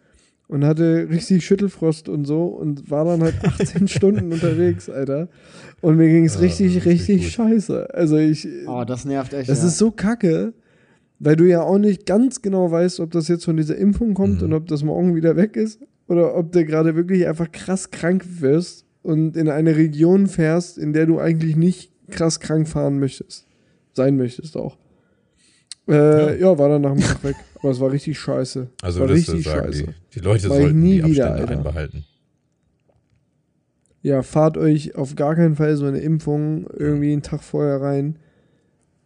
und 0.47 0.63
hatte 0.65 1.07
richtig 1.09 1.45
Schüttelfrost 1.45 2.07
und 2.09 2.25
so 2.25 2.45
und 2.45 2.89
war 2.91 3.05
dann 3.05 3.21
halt 3.23 3.35
18 3.43 3.87
Stunden 3.87 4.31
unterwegs, 4.31 4.89
Alter. 4.89 5.27
Und 5.81 5.97
mir 5.97 6.07
ging 6.07 6.25
es 6.25 6.37
Ah, 6.37 6.41
richtig, 6.41 6.75
nicht 6.75 6.85
richtig 6.85 7.21
gut. 7.23 7.31
scheiße. 7.31 7.93
Also 7.93 8.17
ich, 8.17 8.47
Oh, 8.67 8.83
das 8.85 9.05
nervt 9.05 9.33
echt. 9.33 9.49
das 9.49 9.61
ja. 9.61 9.67
ist 9.67 9.77
so 9.77 9.91
kacke, 9.91 10.53
weil 11.19 11.35
du 11.35 11.45
ja 11.45 11.61
auch 11.61 11.77
nicht 11.77 12.05
ganz 12.05 12.41
genau 12.41 12.69
weißt, 12.71 12.99
ob 12.99 13.11
das 13.11 13.27
jetzt 13.27 13.45
von 13.45 13.57
dieser 13.57 13.77
Impfung 13.77 14.13
kommt 14.13 14.39
Mhm. 14.41 14.47
und 14.47 14.53
ob 14.53 14.67
das 14.67 14.83
morgen 14.83 15.15
wieder 15.15 15.35
weg 15.35 15.55
ist 15.55 15.79
oder 16.07 16.35
ob 16.35 16.51
du 16.51 16.63
gerade 16.65 16.95
wirklich 16.95 17.27
einfach 17.27 17.51
krass 17.51 17.89
krank 17.91 18.23
wirst 18.41 18.85
und 19.01 19.35
in 19.37 19.49
eine 19.49 19.75
Region 19.75 20.27
fährst, 20.27 20.77
in 20.77 20.93
der 20.93 21.05
du 21.05 21.19
eigentlich 21.19 21.55
nicht 21.55 21.91
krass 22.09 22.39
krank 22.39 22.67
fahren 22.67 22.99
möchtest. 22.99 23.45
Sein 23.93 24.17
möchtest 24.17 24.57
auch. 24.57 24.77
Äh, 25.87 26.39
ja. 26.39 26.57
war 26.57 26.69
dann 26.69 26.81
nach 26.81 26.93
dem 26.93 27.01
Tag 27.01 27.23
weg. 27.23 27.35
Aber 27.59 27.71
es 27.71 27.79
war 27.79 27.91
richtig 27.91 28.19
scheiße. 28.19 28.67
Also 28.81 29.01
war 29.01 29.09
richtig 29.09 29.43
sagen, 29.43 29.65
scheiße. 29.65 29.83
die, 29.83 29.93
die 30.15 30.19
Leute 30.19 30.47
ich 30.47 30.53
sollten 30.53 30.79
nie 30.79 31.01
die 31.01 31.11
wieder, 31.11 31.27
Abstände 31.27 31.41
Alter. 31.41 31.57
einbehalten. 31.57 32.05
Ja, 34.01 34.21
fahrt 34.21 34.57
euch 34.57 34.95
auf 34.95 35.15
gar 35.15 35.35
keinen 35.35 35.55
Fall 35.55 35.75
so 35.77 35.85
eine 35.85 35.99
Impfung 35.99 36.67
irgendwie 36.77 37.11
einen 37.11 37.23
Tag 37.23 37.41
vorher 37.41 37.81
rein. 37.81 38.19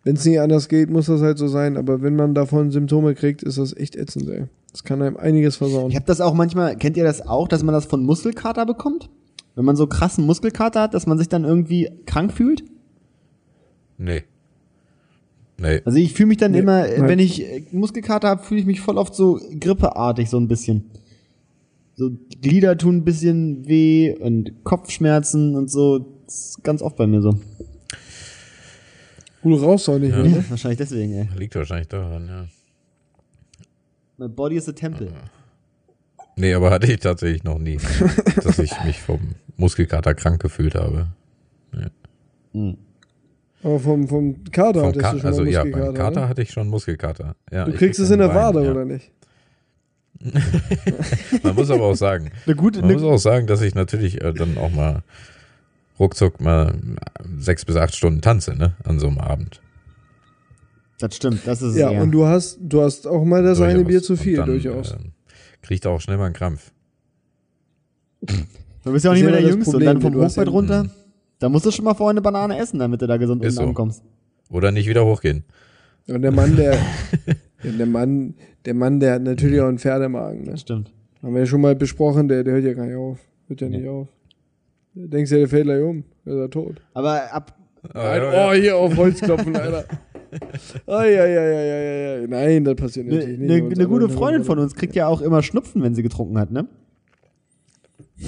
Wenn 0.04 0.16
es 0.16 0.26
nicht 0.26 0.40
anders 0.40 0.68
geht, 0.68 0.90
muss 0.90 1.06
das 1.06 1.22
halt 1.22 1.38
so 1.38 1.48
sein. 1.48 1.78
Aber 1.78 2.02
wenn 2.02 2.16
man 2.16 2.34
davon 2.34 2.72
Symptome 2.72 3.16
kriegt, 3.16 3.44
ist 3.44 3.58
das 3.58 3.76
echt 3.76 3.96
ätzend, 3.96 4.30
ey. 4.30 4.46
Das 4.72 4.84
kann 4.84 5.02
einem 5.02 5.18
einiges 5.18 5.56
versauen. 5.56 5.90
Ich 5.90 5.96
habe 5.96 6.06
das 6.06 6.22
auch 6.22 6.34
manchmal, 6.34 6.76
kennt 6.76 6.98
ihr 6.98 7.04
das 7.04 7.26
auch, 7.26 7.48
dass 7.48 7.64
man 7.64 7.74
das 7.74 7.86
von 7.86 8.04
Muskelkater 8.04 8.66
bekommt? 8.66 9.10
Wenn 9.56 9.66
man 9.66 9.76
so 9.76 9.88
krassen 9.88 10.26
Muskelkater 10.26 10.82
hat, 10.82 10.94
dass 10.94 11.08
man 11.08 11.18
sich 11.18 11.28
dann 11.28 11.44
irgendwie 11.44 11.90
krank 12.06 12.32
fühlt? 12.32 12.64
Nee. 13.98 14.24
Nee. 15.62 15.82
Also 15.86 15.98
ich 15.98 16.14
fühle 16.14 16.28
mich 16.28 16.38
dann 16.38 16.52
Nee, 16.52 16.60
immer, 16.60 16.88
nein. 16.88 17.08
wenn 17.08 17.20
ich 17.20 17.44
äh, 17.44 17.66
Muskelkater 17.72 18.28
habe, 18.30 18.44
fühle 18.44 18.62
ich 18.62 18.66
mich 18.66 18.80
voll 18.82 18.98
oft 18.98 19.14
so 19.14 19.40
grippeartig, 19.60 20.30
so 20.30 20.38
ein 20.38 20.48
bisschen. 20.48 20.90
So 21.96 22.12
Glieder 22.42 22.78
tun 22.78 22.98
ein 22.98 23.04
bisschen 23.04 23.68
weh 23.68 24.16
und 24.20 24.64
Kopfschmerzen 24.64 25.56
und 25.56 25.70
so. 25.70 26.00
Das 26.26 26.52
ist 26.52 26.64
ganz 26.64 26.82
oft 26.82 26.96
bei 26.96 27.08
mir 27.08 27.22
so. 27.22 27.40
Cool 29.44 29.56
raus 29.56 29.88
auch 29.90 29.98
nicht 30.00 30.12
Ja. 30.12 30.24
Ja, 30.24 30.30
ne? 30.38 30.46
wahrscheinlich 30.50 30.78
deswegen, 30.78 31.14
ey. 31.14 31.30
Liegt 31.38 31.56
wahrscheinlich 31.56 31.88
daran, 31.88 32.28
ja. 32.28 32.48
My 34.18 34.28
body 34.28 34.56
is 34.58 34.68
a 34.68 34.74
temple. 34.74 35.12
Nee, 36.36 36.54
aber 36.54 36.72
hatte 36.72 36.92
ich 36.92 37.00
tatsächlich 37.00 37.44
noch 37.44 37.58
nie, 37.60 37.78
dass 38.44 38.60
ich 38.60 38.72
mich 38.86 39.00
vom 39.00 39.20
Muskelkater 39.58 40.14
krank 40.14 40.42
gefühlt 40.42 40.76
habe. 40.76 41.08
Aber 43.64 43.80
vom, 43.80 44.08
vom 44.08 44.44
Kater 44.52 44.80
Vom 44.82 44.90
hattest 44.90 45.02
Ka 45.06 45.12
du 45.14 45.20
schon 45.20 45.28
also 45.28 45.44
mal 45.44 45.52
ja, 45.52 45.64
beim 45.64 45.94
Kater 45.94 46.22
ne? 46.22 46.30
hatte 46.30 46.42
ich 46.42 46.52
schon 46.52 46.70
Muskelkater. 46.70 47.36
Ja, 47.52 47.66
Du 47.66 47.72
kriegst 47.72 47.98
krieg 47.98 48.06
es 48.06 48.12
in 48.12 48.20
der 48.20 48.34
Wade, 48.34 48.64
ja. 48.64 48.72
oder 48.72 48.86
nicht? 48.86 49.12
Man 51.44 51.56
muss 51.56 51.70
aber 51.70 51.84
auch 51.84 51.96
sagen, 51.96 52.32
Eine 52.46 52.56
gute, 52.56 52.82
man 52.82 52.92
muss 52.92 53.04
auch 53.04 53.18
sagen, 53.18 53.48
dass 53.48 53.62
ich 53.62 53.74
natürlich 53.74 54.22
äh, 54.22 54.34
dann 54.34 54.58
auch 54.58 54.70
mal 54.70 55.02
ruckzuck 55.98 56.42
mal 56.42 56.74
sechs 57.38 57.64
bis 57.64 57.76
acht 57.78 57.96
Stunden 57.96 58.22
tanze, 58.22 58.56
ne, 58.56 58.74
an 58.84 59.00
so 59.00 59.08
einem 59.08 59.20
Abend. 59.20 59.62
Das 61.00 61.16
stimmt, 61.16 61.48
das 61.48 61.62
ist 61.62 61.72
es 61.72 61.78
Ja, 61.78 61.92
eher. 61.92 62.02
und 62.02 62.12
du 62.12 62.26
hast, 62.26 62.58
du 62.62 62.82
hast 62.82 63.08
auch 63.08 63.24
mal 63.24 63.44
das 63.44 63.62
eine. 63.62 63.86
Bier 63.86 64.04
zu 64.04 64.18
viel, 64.18 64.36
dann, 64.38 64.48
durchaus. 64.48 64.92
ähm, 64.92 65.14
kriegt 65.62 65.88
auch 65.88 66.02
schnell 66.02 66.18
mal 66.18 66.26
einen 66.26 66.34
Krampf. 66.36 66.72
Du 68.86 68.94
bist 68.94 69.04
ja 69.04 69.12
auch 69.12 69.16
nicht 69.16 69.24
mehr 69.24 69.34
der 69.34 69.42
Jüngste 69.42 69.72
Problem, 69.72 69.98
und 69.98 70.04
dann 70.04 70.14
vom 70.14 70.22
Hochbett 70.24 70.48
runter. 70.48 70.90
Da 71.40 71.50
musst 71.50 71.66
du 71.66 71.72
schon 71.72 71.86
mal 71.86 71.94
vorher 71.94 72.12
eine 72.12 72.22
Banane 72.22 72.58
essen, 72.58 72.80
damit 72.80 73.02
du 73.02 73.08
da 73.08 73.18
gesund 73.18 73.44
Ist 73.44 73.54
unten 73.58 73.64
so. 73.64 73.70
ankommst. 73.70 74.04
Oder 74.50 74.72
nicht 74.72 74.88
wieder 74.90 75.06
hochgehen. 75.06 75.44
Und 76.08 76.22
der 76.22 76.32
Mann, 76.32 76.56
der, 76.56 76.74
ja, 76.74 77.72
der 77.78 77.86
Mann, 77.86 78.34
der 78.66 78.74
Mann, 78.74 79.00
der 79.00 79.14
hat 79.16 79.22
natürlich 79.24 79.62
auch 79.62 79.68
einen 79.68 79.78
Pferdemagen, 79.80 80.44
ne? 80.44 80.58
Stimmt. 80.58 80.92
Haben 81.22 81.34
wir 81.34 81.42
ja 81.42 81.46
schon 81.46 81.62
mal 81.62 81.76
besprochen, 81.76 82.28
der, 82.28 82.44
der 82.44 82.54
hört 82.54 82.64
ja 82.66 82.74
gar 82.74 82.86
nicht 82.86 82.96
auf. 82.96 83.20
Hört 83.48 83.62
ja 83.62 83.70
nicht 83.70 83.88
auf. 83.88 84.08
Denkst 84.96 85.30
du, 85.30 85.38
der 85.38 85.48
fällt 85.48 85.66
gleich 85.66 85.82
um? 85.82 86.04
Der 86.26 86.34
ist 86.34 86.40
er 86.40 86.50
tot. 86.50 86.82
Aber 86.94 87.32
ab, 87.34 87.56
Nein, 87.94 88.22
ja, 88.22 88.34
ja. 88.34 88.50
Oh, 88.50 88.54
hier 88.54 88.78
auf 88.78 88.98
Holz 88.98 89.22
klopfen, 89.22 89.56
Alter. 89.56 89.86
Ai, 90.88 91.20
ai, 91.20 91.40
ai, 91.40 91.56
ai, 91.56 91.72
ai, 91.72 92.22
ai. 92.24 92.28
Nein, 92.28 92.66
das 92.66 92.76
passiert 92.76 93.06
eine 93.08 93.16
natürlich 93.16 93.40
nicht. 93.40 93.50
ne, 93.50 93.60
Bei 93.62 93.66
uns 93.68 93.78
ne 93.78 93.88
gute 93.88 94.10
Freundin 94.10 94.44
von 94.44 94.60
uns 94.60 94.76
kriegt 94.76 94.96
ja 94.96 95.08
auch 95.08 95.22
immer 95.22 95.42
Schnupfen, 95.44 95.82
wenn 95.84 95.96
sie 95.96 96.04
getrunken 96.04 96.38
hat, 96.38 96.52
ne? 96.52 96.68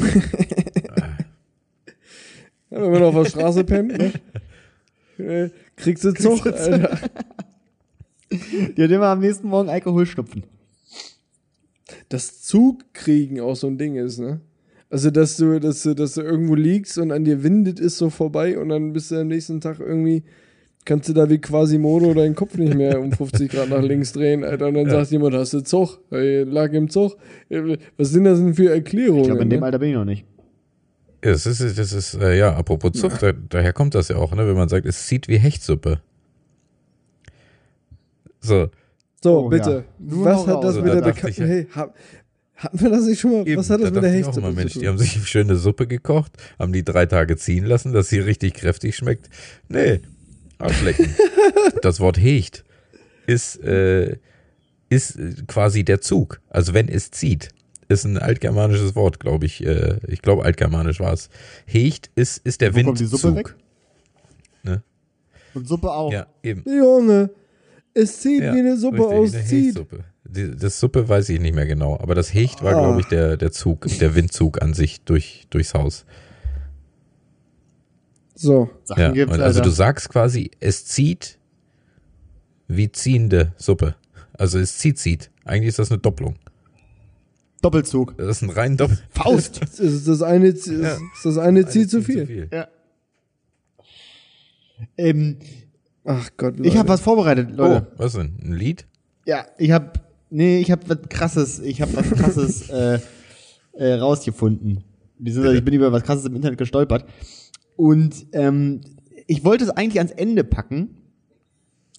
Ja, 2.71 2.81
wenn 2.81 2.91
man 2.91 3.03
auf 3.03 3.15
der 3.15 3.25
Straße 3.25 3.63
pennt, 3.63 3.97
ne? 3.97 4.13
Äh, 5.19 5.49
Kriegst 5.75 6.03
du 6.03 6.13
Zug, 6.13 6.45
Alter. 6.47 6.97
Die 8.31 8.84
hat 8.84 8.89
immer 8.89 9.07
am 9.07 9.19
nächsten 9.19 9.47
Morgen 9.47 9.69
Alkoholschnupfen. 9.69 10.43
Das 12.10 12.41
Zugkriegen 12.41 13.39
auch 13.41 13.55
so 13.55 13.67
ein 13.67 13.77
Ding 13.77 13.95
ist, 13.95 14.19
ne? 14.19 14.41
Also, 14.89 15.10
dass 15.10 15.38
du, 15.38 15.60
dass 15.60 15.84
du, 15.84 15.93
dass 15.93 16.15
du 16.15 16.21
irgendwo 16.21 16.55
liegst 16.55 16.97
und 16.97 17.12
an 17.12 17.23
dir 17.23 17.43
windet 17.43 17.79
ist 17.79 17.97
so 17.97 18.10
vorbei 18.10 18.57
und 18.57 18.69
dann 18.69 18.93
bist 18.93 19.12
du 19.12 19.15
am 19.15 19.27
nächsten 19.27 19.62
Tag 19.62 19.79
irgendwie, 19.79 20.23
kannst 20.84 21.07
du 21.07 21.13
da 21.13 21.29
wie 21.29 21.38
Quasimodo 21.38 22.13
deinen 22.13 22.36
Kopf 22.36 22.57
nicht 22.57 22.75
mehr 22.75 22.99
um 22.99 23.12
50 23.12 23.51
Grad 23.51 23.69
nach 23.69 23.81
links 23.81 24.12
drehen, 24.12 24.43
Alter. 24.43 24.67
Und 24.67 24.73
dann 24.73 24.89
sagt 24.89 25.12
jemand, 25.12 25.36
hast 25.36 25.53
du 25.53 25.62
Zug? 25.62 25.99
Hey, 26.10 26.43
lag 26.43 26.73
im 26.73 26.89
Zug. 26.89 27.15
Äh, 27.49 27.77
Was 27.97 28.10
sind 28.10 28.25
das 28.25 28.39
denn 28.39 28.53
für 28.53 28.69
Erklärungen? 28.69 29.21
Ich 29.21 29.27
glaube, 29.27 29.43
in 29.43 29.49
dem 29.49 29.60
ne? 29.60 29.65
Alter 29.65 29.79
bin 29.79 29.89
ich 29.89 29.95
noch 29.95 30.05
nicht. 30.05 30.25
Ja, 31.23 31.31
Das 31.31 31.45
ist, 31.45 31.77
das 31.77 31.93
ist, 31.93 32.13
äh, 32.15 32.38
ja, 32.38 32.55
apropos 32.55 32.93
Zucht, 32.93 33.21
da, 33.21 33.31
daher 33.31 33.73
kommt 33.73 33.93
das 33.95 34.07
ja 34.10 34.15
auch, 34.15 34.34
ne, 34.34 34.47
wenn 34.47 34.55
man 34.55 34.69
sagt, 34.69 34.86
es 34.86 35.05
zieht 35.07 35.27
wie 35.27 35.38
Hechtsuppe. 35.38 36.01
So, 38.39 38.69
So, 39.23 39.45
Oh, 39.45 39.49
bitte. 39.49 39.69
ja. 39.71 39.84
Nur 39.99 40.25
Was 40.25 40.47
hat 40.47 40.63
das 40.63 40.75
raus. 40.77 40.84
mit 40.84 40.93
Da 40.93 41.01
der 41.01 41.12
bekannten, 41.13 41.45
hey, 41.45 41.67
hab, 41.75 41.95
hatten 42.55 42.79
wir 42.79 42.89
das 42.89 43.05
nicht 43.05 43.19
schon 43.19 43.31
mal? 43.31 43.47
eben, 43.47 43.57
Was 43.60 43.69
hat 43.69 43.81
das 43.81 43.89
da 43.89 43.95
mit 43.95 44.03
der 44.03 44.12
Hechtsuppe 44.12 44.39
immer, 44.39 44.51
Mensch, 44.51 44.73
zu 44.73 44.79
die 44.79 44.88
haben 44.88 44.97
sich 44.97 45.15
eine 45.15 45.25
schöne 45.25 45.55
Suppe 45.57 45.86
gekocht, 45.88 46.31
haben 46.57 46.73
die 46.73 46.84
drei 46.84 47.05
Tage 47.05 47.38
ziehen 47.38 47.65
lassen, 47.65 47.93
dass 47.93 48.10
sie 48.10 48.19
richtig 48.19 48.55
kräftig 48.55 48.95
schmeckt. 48.95 49.29
Nee, 49.69 50.01
Arschlecken. 50.57 51.13
das 51.84 51.99
Wort 51.99 52.17
Hecht 52.19 52.63
ist, 53.27 53.63
äh, 53.63 54.17
ist 54.89 55.19
quasi 55.47 55.84
der 55.84 56.01
Zug. 56.01 56.41
Also 56.49 56.73
wenn 56.73 56.88
es 56.88 57.12
zieht, 57.12 57.49
ist 57.91 58.06
ein 58.06 58.17
altgermanisches 58.17 58.95
Wort, 58.95 59.19
glaube 59.19 59.45
ich. 59.45 59.65
Äh, 59.65 59.97
ich 60.08 60.21
glaube, 60.21 60.43
altgermanisch 60.43 60.99
war 60.99 61.13
es. 61.13 61.30
Hecht 61.65 62.10
ist, 62.15 62.39
ist 62.45 62.62
der 62.62 62.73
Wo 62.75 62.82
kommt 62.84 62.99
die 62.99 63.04
Windzug. 63.04 63.19
Suppe 63.19 63.36
weg? 63.36 63.56
Ne? 64.63 64.84
Und 65.54 65.67
Suppe 65.67 65.91
auch. 65.91 66.12
Ja, 66.12 66.27
eben. 66.43 66.63
Junge, 66.65 67.30
es 67.93 68.21
zieht 68.21 68.41
Ja, 68.43 68.54
wie 68.56 68.60
eine 68.60 68.77
Suppe 68.77 69.06
aus 69.06 69.32
das 70.23 70.80
Suppe 70.80 71.10
weiß 71.10 71.27
ich 71.30 71.41
nicht 71.41 71.54
mehr 71.56 71.65
genau, 71.65 71.99
aber 71.99 72.15
das 72.15 72.34
Hecht 72.34 72.63
war, 72.63 72.73
Ah. 72.75 72.80
glaube 72.80 73.01
ich, 73.01 73.08
der, 73.08 73.36
der 73.36 73.51
Zug, 73.51 73.86
der 73.99 74.15
Windzug 74.15 74.62
an 74.62 74.73
sich 74.73 75.01
durch, 75.01 75.45
durchs 75.49 75.73
Haus. 75.73 76.06
So. 78.36 78.69
Sachen 78.84 79.01
Ja, 79.01 79.12
gibt's, 79.12 79.36
und 79.36 79.41
also 79.41 79.62
du 79.62 79.69
sagst 79.69 80.10
quasi, 80.10 80.51
es 80.60 80.86
zieht 80.86 81.38
wie 82.67 82.91
ziehende 82.91 83.51
Suppe. 83.58 83.95
Also 84.34 84.58
es 84.58 84.77
zieht, 84.77 84.97
zieht. 84.97 85.30
Eigentlich 85.43 85.69
ist 85.69 85.80
das 85.80 85.91
eine 85.91 85.99
Doppelung. 85.99 86.36
Doppelzug. 87.62 88.17
Das 88.17 88.38
ist 88.38 88.41
ein 88.43 88.50
rein 88.50 88.78
Doppel. 88.78 88.97
Faust. 89.10 89.62
Es 89.63 89.80
ist 89.80 90.08
das 90.08 90.21
eine, 90.21 90.47
ist 90.47 90.67
Ja. 90.67 90.97
das 91.24 91.38
eine 91.38 91.67
zieht 91.67 91.89
zu 91.89 92.02
viel. 92.02 92.50
ja. 92.52 92.67
Ähm, 94.97 95.38
Ach 96.04 96.30
Gott, 96.38 96.56
ich 96.63 96.76
habe 96.78 96.89
was 96.89 97.02
vorbereitet, 97.02 97.50
Oh, 97.54 97.58
Leute. 97.58 97.91
was 97.97 98.13
denn? 98.13 98.36
Ein 98.43 98.54
Lied? 98.54 98.88
Ja, 99.28 99.45
ich 99.60 99.69
habe 99.71 99.93
nee, 100.32 100.60
ich 100.60 100.71
habe 100.71 100.82
was 100.89 100.97
krasses, 101.10 101.60
ich 101.60 101.80
habe 101.82 101.95
was 101.95 102.10
krasses 102.10 102.69
äh, 102.71 103.00
äh, 103.74 103.93
rausgefunden. 103.93 104.84
Beziehungsweise 105.19 105.58
ich 105.58 105.63
bin 105.63 105.76
über 105.76 105.91
was 105.91 106.02
krasses 106.02 106.26
im 106.26 106.36
Internet 106.36 106.58
gestolpert 106.58 107.06
und 107.76 108.26
ähm, 108.32 108.82
ich 109.28 109.45
wollte 109.45 109.63
es 109.65 109.69
eigentlich 109.69 110.00
ans 110.00 110.12
Ende 110.12 110.43
packen, 110.43 110.97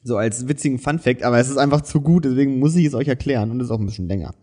so 0.03 0.16
als 0.16 0.48
witzigen 0.48 0.81
Fun 0.81 0.98
Fact, 0.98 1.22
aber 1.22 1.38
es 1.38 1.48
ist 1.48 1.57
einfach 1.59 1.83
zu 1.83 2.01
gut, 2.01 2.25
deswegen 2.25 2.59
muss 2.59 2.75
ich 2.75 2.87
es 2.87 2.94
euch 2.94 3.07
erklären 3.07 3.53
und 3.53 3.61
es 3.61 3.66
ist 3.66 3.70
auch 3.70 3.79
ein 3.79 3.87
bisschen 3.87 4.09
länger. 4.09 4.35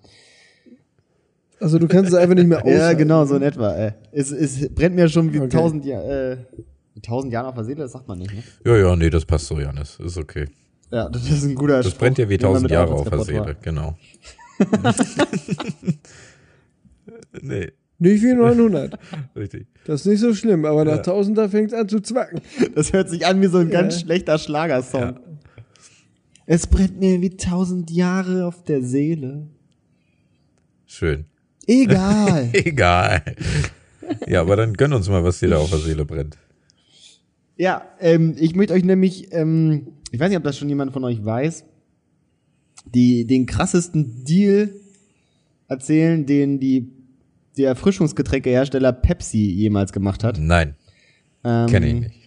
Also 1.59 1.77
du 1.79 1.87
kannst 1.87 2.11
es 2.11 2.17
einfach 2.17 2.35
nicht 2.35 2.47
mehr 2.47 2.59
aushalten. 2.63 2.79
Ja, 2.79 2.93
genau, 2.93 3.25
so 3.25 3.35
in 3.35 3.41
etwa. 3.43 3.75
Äh. 3.75 3.93
Es, 4.11 4.31
es 4.31 4.69
brennt 4.73 4.95
mir 4.95 5.09
schon 5.09 5.31
wie 5.33 5.39
Okay. 5.39 5.49
tausend 5.49 5.83
Jahr, 5.85 6.03
äh, 6.03 6.37
wie 6.93 7.01
tausend 7.01 7.33
Jahren 7.33 7.45
auf 7.47 7.55
der 7.55 7.63
Seele, 7.65 7.81
das 7.83 7.91
sagt 7.91 8.07
man 8.07 8.17
nicht, 8.19 8.33
ne? 8.33 8.43
Ja, 8.65 8.77
ja, 8.77 8.95
nee, 8.95 9.09
das 9.09 9.25
passt 9.25 9.47
so, 9.47 9.59
Janis. 9.59 9.99
Ist 9.99 10.17
okay. 10.17 10.47
Ja, 10.91 11.07
das 11.09 11.29
ist 11.29 11.43
ein 11.43 11.55
guter 11.55 11.83
Das 11.83 11.93
brennt 11.93 12.17
ja 12.17 12.27
wie 12.29 12.37
tausend 12.37 12.71
Jahre 12.71 12.93
auf 12.93 13.09
der 13.09 13.17
war. 13.19 13.25
Seele, 13.25 13.55
genau. 13.61 13.95
nee, 17.41 17.71
Nicht 17.99 18.23
wie 18.23 18.33
900. 18.33 18.97
richtig. 19.35 19.67
Das 19.85 20.01
ist 20.01 20.07
nicht 20.07 20.19
so 20.19 20.33
schlimm, 20.33 20.65
aber 20.65 20.85
nach 20.85 20.93
Ja. 20.93 20.97
1000 20.99 21.37
da 21.37 21.49
fängt 21.49 21.71
es 21.73 21.77
an 21.77 21.87
zu 21.89 21.99
zwacken. 22.01 22.41
Das 22.75 22.93
hört 22.93 23.09
sich 23.09 23.25
an 23.25 23.41
wie 23.41 23.47
so 23.47 23.57
ein 23.59 23.69
ganz 23.69 23.95
Ja. 23.95 23.99
schlechter 24.01 24.37
Schlagersong. 24.39 25.01
Ja. 25.01 25.19
Es 26.45 26.65
brennt 26.67 26.99
mir 26.99 27.21
wie 27.21 27.29
tausend 27.37 27.91
Jahre 27.91 28.45
auf 28.47 28.63
der 28.63 28.81
Seele. 28.81 29.47
Schön. 30.87 31.25
Egal. 31.69 32.49
Egal. 32.53 33.21
Ja, 34.27 34.41
aber 34.41 34.55
dann 34.55 34.73
gönn 34.73 34.91
uns 34.93 35.07
mal, 35.07 35.23
was 35.23 35.39
dir 35.39 35.49
da 35.49 35.57
auf 35.57 35.69
der 35.69 35.79
Seele 35.79 36.03
brennt. 36.03 36.37
ja, 37.57 37.83
ähm, 37.99 38.35
ich 38.39 38.55
möchte 38.55 38.73
euch 38.73 38.83
nämlich, 38.83 39.31
ähm, 39.33 39.87
ich 40.11 40.19
weiß 40.19 40.29
nicht, 40.29 40.37
ob 40.37 40.43
das 40.43 40.57
schon 40.57 40.69
jemand 40.69 40.93
von 40.93 41.03
euch 41.03 41.23
weiß, 41.23 41.65
die, 42.85 43.25
den 43.27 43.45
krassesten 43.45 44.23
Deal 44.25 44.69
erzählen, 45.67 46.25
den 46.25 46.59
die, 46.59 46.89
der 47.57 47.67
Erfrischungsgetränkehersteller 47.69 48.93
Pepsi 48.93 49.51
jemals 49.51 49.91
gemacht 49.93 50.23
hat. 50.23 50.39
Nein, 50.39 50.75
Ähm, 51.43 51.67
kenne 51.67 51.87
ich 51.87 51.93
nicht. 51.93 52.18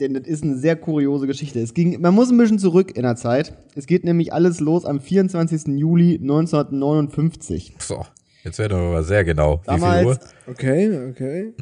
Denn 0.00 0.14
das 0.14 0.26
ist 0.26 0.44
eine 0.44 0.56
sehr 0.56 0.76
kuriose 0.76 1.26
Geschichte. 1.26 1.60
Es 1.60 1.74
ging, 1.74 2.00
man 2.00 2.14
muss 2.14 2.30
ein 2.30 2.38
bisschen 2.38 2.58
zurück 2.58 2.96
in 2.96 3.02
der 3.02 3.16
Zeit. 3.16 3.56
Es 3.74 3.86
geht 3.86 4.04
nämlich 4.04 4.32
alles 4.32 4.60
los 4.60 4.84
am 4.84 5.00
24. 5.00 5.76
Juli 5.78 6.18
1959. 6.20 7.74
So, 7.78 8.04
jetzt 8.44 8.58
werden 8.58 8.78
wir 8.78 8.86
aber 8.88 9.02
sehr 9.02 9.24
genau. 9.24 9.60
Wie 9.64 9.70
viel 9.70 9.80
Damals- 9.80 10.06
Uhr? 10.06 10.18
Okay, 10.46 11.08
okay. 11.10 11.54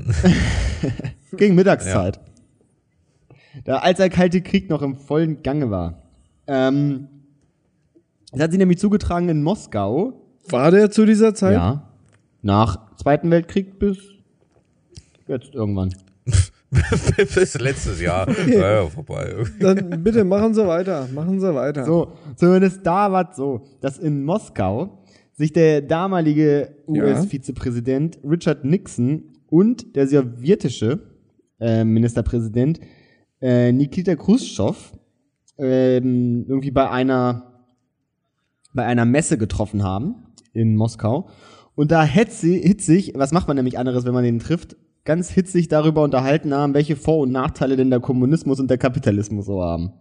Gegen 1.37 1.55
Mittagszeit. 1.55 2.21
Da, 3.65 3.79
als 3.79 3.97
der 3.97 4.11
Kalte 4.11 4.43
Krieg 4.43 4.69
noch 4.69 4.83
im 4.83 4.97
vollen 4.97 5.43
Gange 5.43 5.71
war. 5.71 6.03
Ähm, 6.47 7.09
es 8.33 8.41
hat 8.41 8.51
sich 8.51 8.59
nämlich 8.59 8.79
zugetragen 8.79 9.29
in 9.31 9.43
Moskau. 9.43 10.21
War 10.49 10.71
der 10.71 10.91
zu 10.91 11.07
dieser 11.07 11.35
Zeit? 11.35 11.55
Ja. 11.55 11.91
Nach 12.43 12.95
Zweiten 12.97 13.31
Weltkrieg 13.31 13.79
bis 13.79 13.99
jetzt 15.27 15.55
irgendwann. 15.55 15.95
Bis 17.17 17.59
letztes 17.59 18.01
Jahr. 18.01 18.27
Ja, 18.49 18.83
ja, 18.83 18.87
vorbei. 18.87 19.35
Dann 19.61 20.03
bitte 20.03 20.25
machen 20.25 20.55
Sie 20.55 20.67
weiter, 20.67 21.09
machen 21.15 21.41
Sie 21.41 21.55
weiter. 21.55 21.85
So, 21.85 22.13
zumindest 22.37 22.85
da 22.87 23.11
war 23.13 23.31
es 23.31 23.37
so, 23.37 23.63
dass 23.81 23.99
in 23.99 24.25
Moskau 24.25 25.03
sich 25.33 25.53
der 25.53 25.83
damalige 25.83 26.75
Ja. 26.89 27.05
US-Vizepräsident 27.05 28.19
Richard 28.25 28.65
Nixon 28.65 29.25
und 29.49 29.95
der 29.97 30.07
sowjetische 30.07 31.01
äh, 31.61 31.85
Ministerpräsident 31.85 32.81
äh, 33.41 33.73
Nikita 33.73 34.17
Khrushchev 34.17 34.77
ähm, 35.59 36.45
irgendwie 36.49 36.71
bei 36.71 36.91
einer 36.91 37.53
bei 38.75 38.85
einer 38.85 39.05
Messe 39.07 39.39
getroffen 39.39 39.83
haben 39.83 40.17
in 40.53 40.77
Moskau. 40.77 41.29
Und 41.75 41.91
da 41.93 42.03
hetzi- 42.03 42.61
hitzig, 42.63 43.13
was 43.15 43.33
macht 43.33 43.47
man 43.49 43.57
nämlich 43.57 43.79
anderes, 43.79 44.05
wenn 44.05 44.13
man 44.15 44.25
den 44.25 44.39
trifft, 44.39 44.77
ganz 45.07 45.31
hitzig 45.31 45.69
darüber 45.69 46.03
unterhalten 46.03 46.53
haben, 46.53 46.75
welche 46.75 46.97
Vor- 46.97 47.21
und 47.21 47.33
Nachteile 47.33 47.77
denn 47.77 47.89
der 47.89 48.01
Kommunismus 48.01 48.61
und 48.61 48.69
der 48.69 48.79
Kapitalismus 48.79 49.47
so 49.47 49.63
haben. 49.63 49.93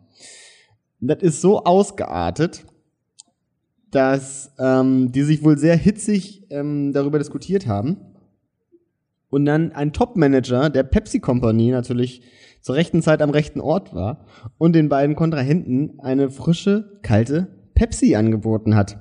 Das 1.00 1.22
ist 1.22 1.41
so 1.41 1.63
ausgeartet, 1.63 2.65
dass 3.91 4.54
ähm, 4.60 5.12
die 5.12 5.24
sich 5.24 5.44
wohl 5.44 5.58
sehr 5.58 5.78
hitzig 5.78 6.48
ähm, 6.50 6.91
darüber 6.91 7.20
diskutiert 7.20 7.68
haben. 7.68 7.98
Und 9.30 9.46
dann 9.46 9.72
ein 9.72 9.94
Top-Manager 9.94 10.70
der 10.70 10.84
Pepsi 10.84 11.20
Company 11.20 11.72
natürlich 11.72 12.22
zur 12.62 12.76
rechten 12.76 13.02
Zeit 13.02 13.22
am 13.22 13.30
rechten 13.30 13.62
Ort 13.62 13.94
war 13.94 14.26
und 14.58 14.74
den 14.74 14.89
beiden 14.89 15.15
Kontrahenten 15.15 16.00
eine 16.00 16.30
frische, 16.30 17.00
kalte 17.04 17.48
Pepsi 17.74 18.15
angeboten 18.15 18.76
hat. 18.76 18.98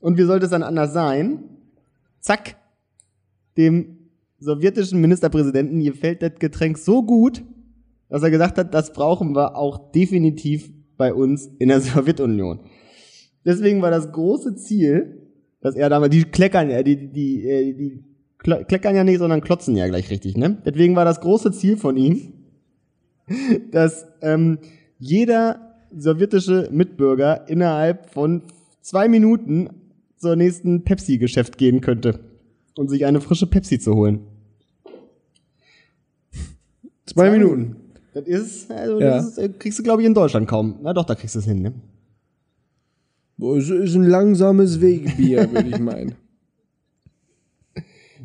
Und 0.00 0.16
wie 0.16 0.22
sollte 0.22 0.46
es 0.46 0.50
dann 0.50 0.62
anders 0.62 0.92
sein? 0.92 1.44
Zack, 2.20 2.56
dem 3.56 4.01
sowjetischen 4.42 5.00
Ministerpräsidenten 5.00 5.80
gefällt 5.82 6.22
das 6.22 6.32
Getränk 6.38 6.78
so 6.78 7.02
gut, 7.02 7.42
dass 8.08 8.22
er 8.22 8.30
gesagt 8.30 8.58
hat, 8.58 8.74
das 8.74 8.92
brauchen 8.92 9.34
wir 9.34 9.56
auch 9.56 9.92
definitiv 9.92 10.70
bei 10.96 11.14
uns 11.14 11.50
in 11.58 11.68
der 11.68 11.80
Sowjetunion. 11.80 12.60
Deswegen 13.44 13.82
war 13.82 13.90
das 13.90 14.12
große 14.12 14.54
Ziel, 14.56 15.30
dass 15.60 15.74
er 15.74 15.88
damals, 15.88 16.10
die 16.10 16.24
kleckern 16.24 16.70
ja, 16.70 16.82
die, 16.82 16.96
die, 16.96 17.12
die, 17.12 17.48
äh, 17.48 17.72
die 17.72 18.04
kle- 18.38 18.64
kleckern 18.64 18.94
ja 18.96 19.04
nicht, 19.04 19.18
sondern 19.18 19.40
klotzen 19.40 19.76
ja 19.76 19.86
gleich 19.88 20.10
richtig, 20.10 20.36
ne? 20.36 20.60
Deswegen 20.64 20.96
war 20.96 21.04
das 21.04 21.20
große 21.20 21.52
Ziel 21.52 21.76
von 21.76 21.96
ihm, 21.96 22.32
dass 23.70 24.06
ähm, 24.20 24.58
jeder 24.98 25.76
sowjetische 25.96 26.68
Mitbürger 26.72 27.48
innerhalb 27.48 28.10
von 28.10 28.42
zwei 28.80 29.08
Minuten 29.08 29.70
zur 30.16 30.36
nächsten 30.36 30.84
Pepsi-Geschäft 30.84 31.58
gehen 31.58 31.80
könnte 31.80 32.20
und 32.76 32.88
sich 32.88 33.04
eine 33.04 33.20
frische 33.20 33.46
Pepsi 33.46 33.78
zu 33.78 33.94
holen. 33.94 34.20
Zwei 37.06 37.30
Minuten. 37.30 37.76
Das 38.14 38.24
ist, 38.26 38.70
also 38.70 39.00
Ja. 39.00 39.16
das 39.16 39.28
ist, 39.30 39.38
äh, 39.38 39.48
kriegst 39.48 39.78
du, 39.78 39.82
glaube 39.82 40.02
ich, 40.02 40.06
in 40.06 40.14
Deutschland 40.14 40.46
kaum. 40.48 40.78
Na 40.82 40.92
doch, 40.92 41.04
da 41.04 41.14
kriegst 41.14 41.34
du 41.34 41.38
es 41.38 41.44
hin, 41.46 41.62
ne? 41.62 41.72
Boah, 43.38 43.56
Es 43.56 43.70
ist 43.70 43.94
ein 43.94 44.04
langsames 44.04 44.80
Wegbier, 44.80 45.50
würde 45.52 45.68
ich 45.68 45.78
meinen. 45.78 46.14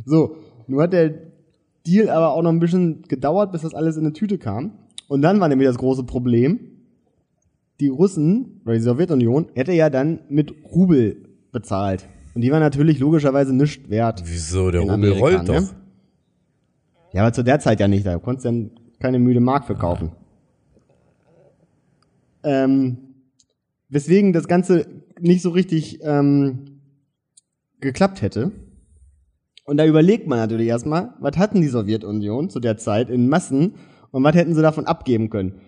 So, 0.06 0.38
nun 0.68 0.82
hat 0.82 0.94
der 0.94 1.14
Deal 1.86 2.10
aber 2.10 2.34
auch 2.34 2.42
noch 2.42 2.52
ein 2.52 2.60
bisschen 2.60 3.04
gedauert, 3.04 3.52
bis 3.52 3.62
das 3.62 3.74
alles 3.74 3.96
in 3.98 4.04
eine 4.06 4.14
Tüte 4.14 4.38
kam. 4.38 4.74
Und 5.08 5.22
dann 5.22 5.40
war 5.40 5.48
nämlich 5.48 5.68
das 5.68 5.78
große 5.78 6.04
Problem, 6.04 6.60
die 7.80 7.88
Russen, 7.88 8.62
oder 8.66 8.74
die 8.76 8.82
Sowjetunion, 8.82 9.48
hätte 9.56 9.72
ja 9.72 9.90
dann 9.90 10.20
mit 10.30 10.54
Rubel 10.66 11.24
bezahlt. 11.52 12.06
Und 12.36 12.42
die 12.42 12.52
war 12.52 12.60
natürlich 12.60 13.00
logischerweise 13.00 13.56
nichts 13.56 13.90
wert. 13.90 14.22
Wieso? 14.26 14.70
Der 14.70 14.82
Rubel 14.82 14.94
Amerika, 14.94 15.20
rollt 15.20 15.48
ne? 15.48 15.68
Ja, 17.18 17.24
aber 17.24 17.34
zu 17.34 17.44
der 17.44 17.60
Zeit 17.60 17.80
ja 17.80 17.88
nicht, 17.88 18.06
da 18.06 18.20
konntest 18.20 18.46
du 18.46 18.50
dann 18.50 18.72
keine 19.00 19.18
müde 19.18 19.40
Mark 19.40 19.66
für 19.66 19.74
kaufen. 19.74 20.12
Ähm, 22.44 22.98
weswegen 23.90 24.34
das 24.34 24.48
Ganze 24.48 24.86
nicht 25.20 25.42
so 25.42 25.50
richtig 25.50 25.98
ähm, 26.04 26.80
geklappt 27.80 28.22
hätte. 28.22 28.52
Und 29.66 29.78
da 29.78 29.86
überlegt 29.88 30.28
man 30.28 30.38
natürlich 30.38 30.68
erstmal, 30.68 31.16
was 31.20 31.38
hatten 31.38 31.60
die 31.60 31.70
Sowjetunion 31.70 32.52
zu 32.52 32.60
der 32.60 32.78
Zeit 32.78 33.10
in 33.10 33.30
Massen 33.30 33.74
und 34.12 34.24
was 34.24 34.36
hätten 34.36 34.54
sie 34.54 34.62
davon 34.62 34.86
abgeben 34.86 35.32
können. 35.32 35.60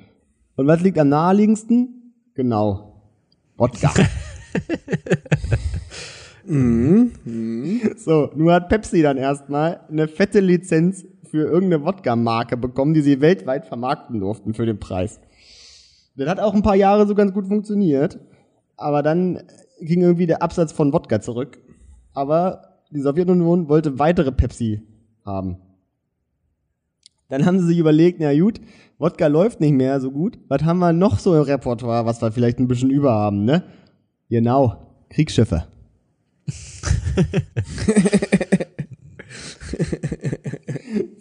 Und 0.55 0.67
was 0.67 0.81
liegt 0.81 0.99
am 0.99 1.09
naheliegendsten? 1.09 2.13
Genau. 2.35 3.01
Wodka. 3.57 3.91
So, 7.97 8.31
nur 8.35 8.53
hat 8.53 8.69
Pepsi 8.69 9.03
dann 9.03 9.17
erstmal 9.17 9.81
eine 9.87 10.07
fette 10.07 10.39
Lizenz 10.39 11.05
für 11.29 11.45
irgendeine 11.45 11.85
Wodka-Marke 11.85 12.57
bekommen, 12.57 12.93
die 12.93 13.01
sie 13.01 13.21
weltweit 13.21 13.65
vermarkten 13.65 14.19
durften 14.19 14.53
für 14.53 14.65
den 14.65 14.79
Preis. 14.79 15.19
Das 16.15 16.27
hat 16.27 16.39
auch 16.39 16.53
ein 16.53 16.63
paar 16.63 16.75
Jahre 16.75 17.07
so 17.07 17.15
ganz 17.15 17.33
gut 17.33 17.47
funktioniert, 17.47 18.19
aber 18.75 19.03
dann 19.03 19.43
ging 19.79 20.01
irgendwie 20.01 20.27
der 20.27 20.41
Absatz 20.41 20.71
von 20.71 20.91
Wodka 20.91 21.21
zurück. 21.21 21.59
Aber 22.13 22.81
die 22.91 23.01
Sowjetunion 23.01 23.69
wollte 23.69 23.99
weitere 23.99 24.31
Pepsi 24.31 24.81
haben. 25.25 25.57
Dann 27.29 27.45
haben 27.45 27.59
sie 27.59 27.67
sich 27.67 27.77
überlegt, 27.77 28.19
na 28.19 28.37
gut, 28.37 28.59
Wodka 28.97 29.27
läuft 29.27 29.61
nicht 29.61 29.73
mehr 29.73 30.01
so 30.01 30.11
gut. 30.11 30.39
Was 30.47 30.63
haben 30.63 30.79
wir 30.79 30.93
noch 30.93 31.19
so 31.19 31.35
im 31.35 31.43
Repertoire, 31.43 32.05
was 32.05 32.21
wir 32.21 32.31
vielleicht 32.31 32.59
ein 32.59 32.67
bisschen 32.67 32.89
über 32.89 33.13
haben, 33.13 33.45
ne? 33.45 33.63
Genau, 34.29 34.75
Kriegsschiffe. 35.09 35.67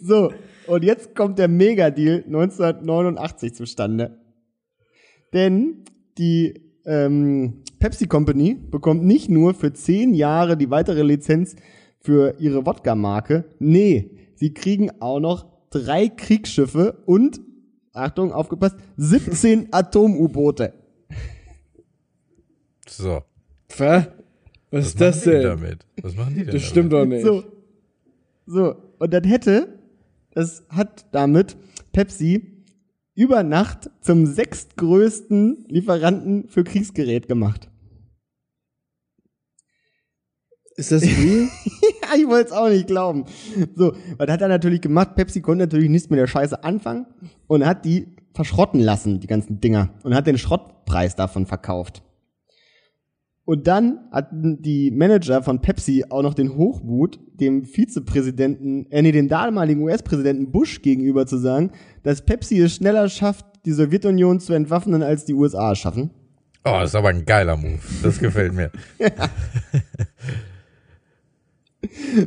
So, 0.09 0.33
und 0.65 0.83
jetzt 0.83 1.13
kommt 1.13 1.37
der 1.37 1.47
Megadeal 1.47 2.23
1989 2.25 3.53
zustande. 3.53 4.17
Denn 5.33 5.83
die 6.17 6.63
ähm, 6.83 7.61
Pepsi 7.77 8.07
Company 8.07 8.55
bekommt 8.55 9.03
nicht 9.03 9.29
nur 9.29 9.53
für 9.53 9.71
zehn 9.71 10.15
Jahre 10.15 10.57
die 10.57 10.71
weitere 10.71 11.03
Lizenz 11.03 11.55
für 12.01 12.33
ihre 12.39 12.65
Wodka-Marke, 12.65 13.45
nee, 13.59 14.09
sie 14.33 14.51
kriegen 14.51 14.89
auch 14.99 15.19
noch 15.19 15.45
drei 15.69 16.07
Kriegsschiffe 16.07 17.03
und, 17.05 17.39
Achtung, 17.93 18.31
aufgepasst, 18.31 18.77
17 18.97 19.67
Atom-U-Boote. 19.71 20.73
So. 22.87 23.21
Was? 23.77 24.07
Was 24.71 24.87
ist 24.87 25.01
das 25.01 25.17
machen 25.17 25.25
die 25.25 25.37
denn? 25.37 25.43
damit? 25.43 25.85
Was 26.01 26.15
machen 26.15 26.33
die 26.33 26.45
denn 26.45 26.53
Das 26.55 26.63
stimmt 26.63 26.93
doch 26.93 27.05
nicht. 27.05 27.23
So, 27.23 27.43
so, 28.47 28.75
und 28.97 29.13
das 29.13 29.21
hätte, 29.27 29.78
das 30.31 30.63
hat 30.69 31.05
damit 31.11 31.57
Pepsi 31.91 32.63
über 33.15 33.43
Nacht 33.43 33.89
zum 34.01 34.25
sechstgrößten 34.25 35.65
Lieferanten 35.67 36.47
für 36.47 36.63
Kriegsgerät 36.63 37.27
gemacht. 37.27 37.69
Ist 40.75 40.91
das 40.91 41.03
real? 41.03 41.49
Ja, 42.01 42.15
ich 42.17 42.27
wollte 42.27 42.47
es 42.47 42.51
auch 42.53 42.69
nicht 42.69 42.87
glauben. 42.87 43.25
So, 43.75 43.93
was 44.17 44.29
hat 44.29 44.41
er 44.41 44.47
natürlich 44.47 44.81
gemacht? 44.81 45.15
Pepsi 45.15 45.41
konnte 45.41 45.65
natürlich 45.65 45.89
nichts 45.89 46.09
mit 46.09 46.17
der 46.17 46.25
Scheiße 46.25 46.63
anfangen 46.63 47.05
und 47.45 47.65
hat 47.65 47.85
die 47.85 48.15
verschrotten 48.33 48.79
lassen, 48.79 49.19
die 49.19 49.27
ganzen 49.27 49.59
Dinger, 49.59 49.89
und 50.03 50.15
hat 50.15 50.25
den 50.25 50.37
Schrottpreis 50.37 51.15
davon 51.15 51.45
verkauft. 51.45 52.01
Und 53.49 53.65
dann 53.65 54.01
hatten 54.11 54.61
die 54.61 54.91
Manager 54.91 55.41
von 55.41 55.59
Pepsi 55.59 56.05
auch 56.11 56.21
noch 56.21 56.35
den 56.35 56.55
Hochmut, 56.55 57.19
dem 57.39 57.65
Vizepräsidenten, 57.65 58.85
äh, 58.91 59.01
nee, 59.01 59.11
dem 59.11 59.27
damaligen 59.27 59.81
US-Präsidenten 59.81 60.51
Bush 60.51 60.83
gegenüber 60.83 61.25
zu 61.25 61.39
sagen, 61.39 61.71
dass 62.03 62.23
Pepsi 62.23 62.59
es 62.59 62.75
schneller 62.75 63.09
schafft, 63.09 63.47
die 63.65 63.71
Sowjetunion 63.71 64.39
zu 64.39 64.53
entwaffnen, 64.53 65.01
als 65.01 65.25
die 65.25 65.33
USA 65.33 65.73
schaffen. 65.73 66.11
Oh, 66.63 66.77
das 66.79 66.91
ist 66.91 66.95
aber 66.95 67.09
ein 67.09 67.25
geiler 67.25 67.57
Move. 67.57 67.79
Das 68.03 68.19
gefällt 68.19 68.53
mir. 68.53 68.71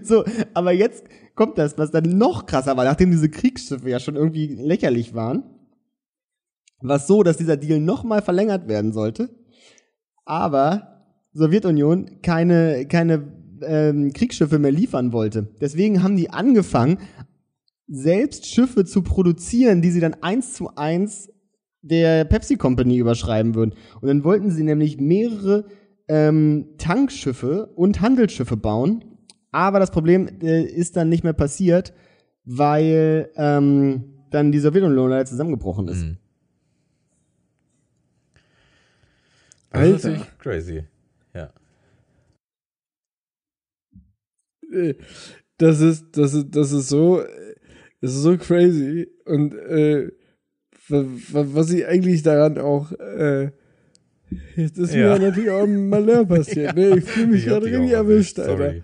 So, 0.03 0.25
aber 0.55 0.73
jetzt 0.73 1.05
kommt 1.37 1.59
das, 1.59 1.77
was 1.79 1.91
dann 1.91 2.17
noch 2.17 2.47
krasser 2.47 2.77
war, 2.77 2.85
nachdem 2.85 3.11
diese 3.11 3.29
Kriegsschiffe 3.29 3.89
ja 3.89 4.01
schon 4.01 4.17
irgendwie 4.17 4.47
lächerlich 4.47 5.15
waren. 5.15 5.45
War 6.81 6.97
es 6.97 7.07
so, 7.07 7.23
dass 7.23 7.37
dieser 7.37 7.59
Deal 7.59 7.79
nochmal 7.79 8.23
verlängert 8.23 8.67
werden 8.67 8.93
sollte, 8.93 9.29
aber 10.25 10.92
Sowjetunion 11.33 12.21
keine, 12.23 12.87
keine 12.87 13.25
ähm, 13.63 14.13
Kriegsschiffe 14.13 14.59
mehr 14.59 14.73
liefern 14.73 15.13
wollte. 15.13 15.49
Deswegen 15.61 16.03
haben 16.03 16.17
die 16.17 16.31
angefangen, 16.31 16.99
selbst 17.89 18.47
Schiffe 18.47 18.85
zu 18.85 19.03
produzieren, 19.03 19.83
die 19.83 19.91
sie 19.91 20.01
dann 20.01 20.15
eins 20.23 20.55
zu 20.55 20.75
eins 20.77 21.31
der 21.83 22.25
Pepsi 22.25 22.57
Company 22.57 22.97
überschreiben 22.97 23.55
würden. 23.55 23.75
Und 24.01 24.09
dann 24.09 24.25
wollten 24.25 24.51
sie 24.51 24.63
nämlich 24.63 24.99
mehrere 24.99 25.65
ähm, 26.09 26.75
Tankschiffe 26.79 27.67
und 27.75 28.01
Handelsschiffe 28.01 28.57
bauen. 28.57 29.05
Aber 29.51 29.81
das 29.81 29.91
Problem 29.91 30.29
äh, 30.41 30.63
ist 30.63 30.97
dann 30.97 31.09
nicht 31.09 31.25
mehr 31.25 31.33
passiert, 31.33 31.93
weil 32.45 33.31
ähm, 33.37 34.05
dann 34.31 34.53
die 34.53 34.59
Sowjetunion 34.59 35.11
leider 35.11 35.27
zusammengebrochen 35.27 35.89
ist. 35.89 36.03
Mhm. 36.03 36.19
Das 39.73 40.05
ist 40.05 40.39
crazy. 40.39 40.85
Ja. 41.35 41.53
Äh, 44.73 44.95
das 45.59 45.81
ist, 45.81 46.07
das 46.17 46.35
ist, 46.35 46.47
das 46.51 46.73
ist 46.73 46.89
so, 46.89 47.23
das 48.01 48.15
ist 48.15 48.23
so 48.23 48.37
crazy. 48.37 49.09
Und 49.25 49.55
äh, 49.55 50.09
wa- 50.89 51.05
wa- 51.33 51.47
was 51.53 51.71
ich 51.71 51.87
eigentlich 51.87 52.23
daran 52.23 52.59
auch, 52.59 52.93
äh, 52.93 53.51
jetzt 54.57 54.79
ist 54.79 54.95
Ja. 54.95 55.19
mir 55.19 55.27
natürlich 55.29 55.51
auch 55.51 55.63
ein 55.65 55.89
Malheur 55.89 56.25
passiert. 56.27 56.75
Ne? 56.75 56.99
Ich 56.99 57.05
fühle 57.05 57.27
mich 57.29 57.47
Ich 57.47 57.49
hab 57.53 57.61
gerade 57.63 57.67
richtig 57.77 57.93
erwischt, 57.93 58.39
Alter. 58.41 58.75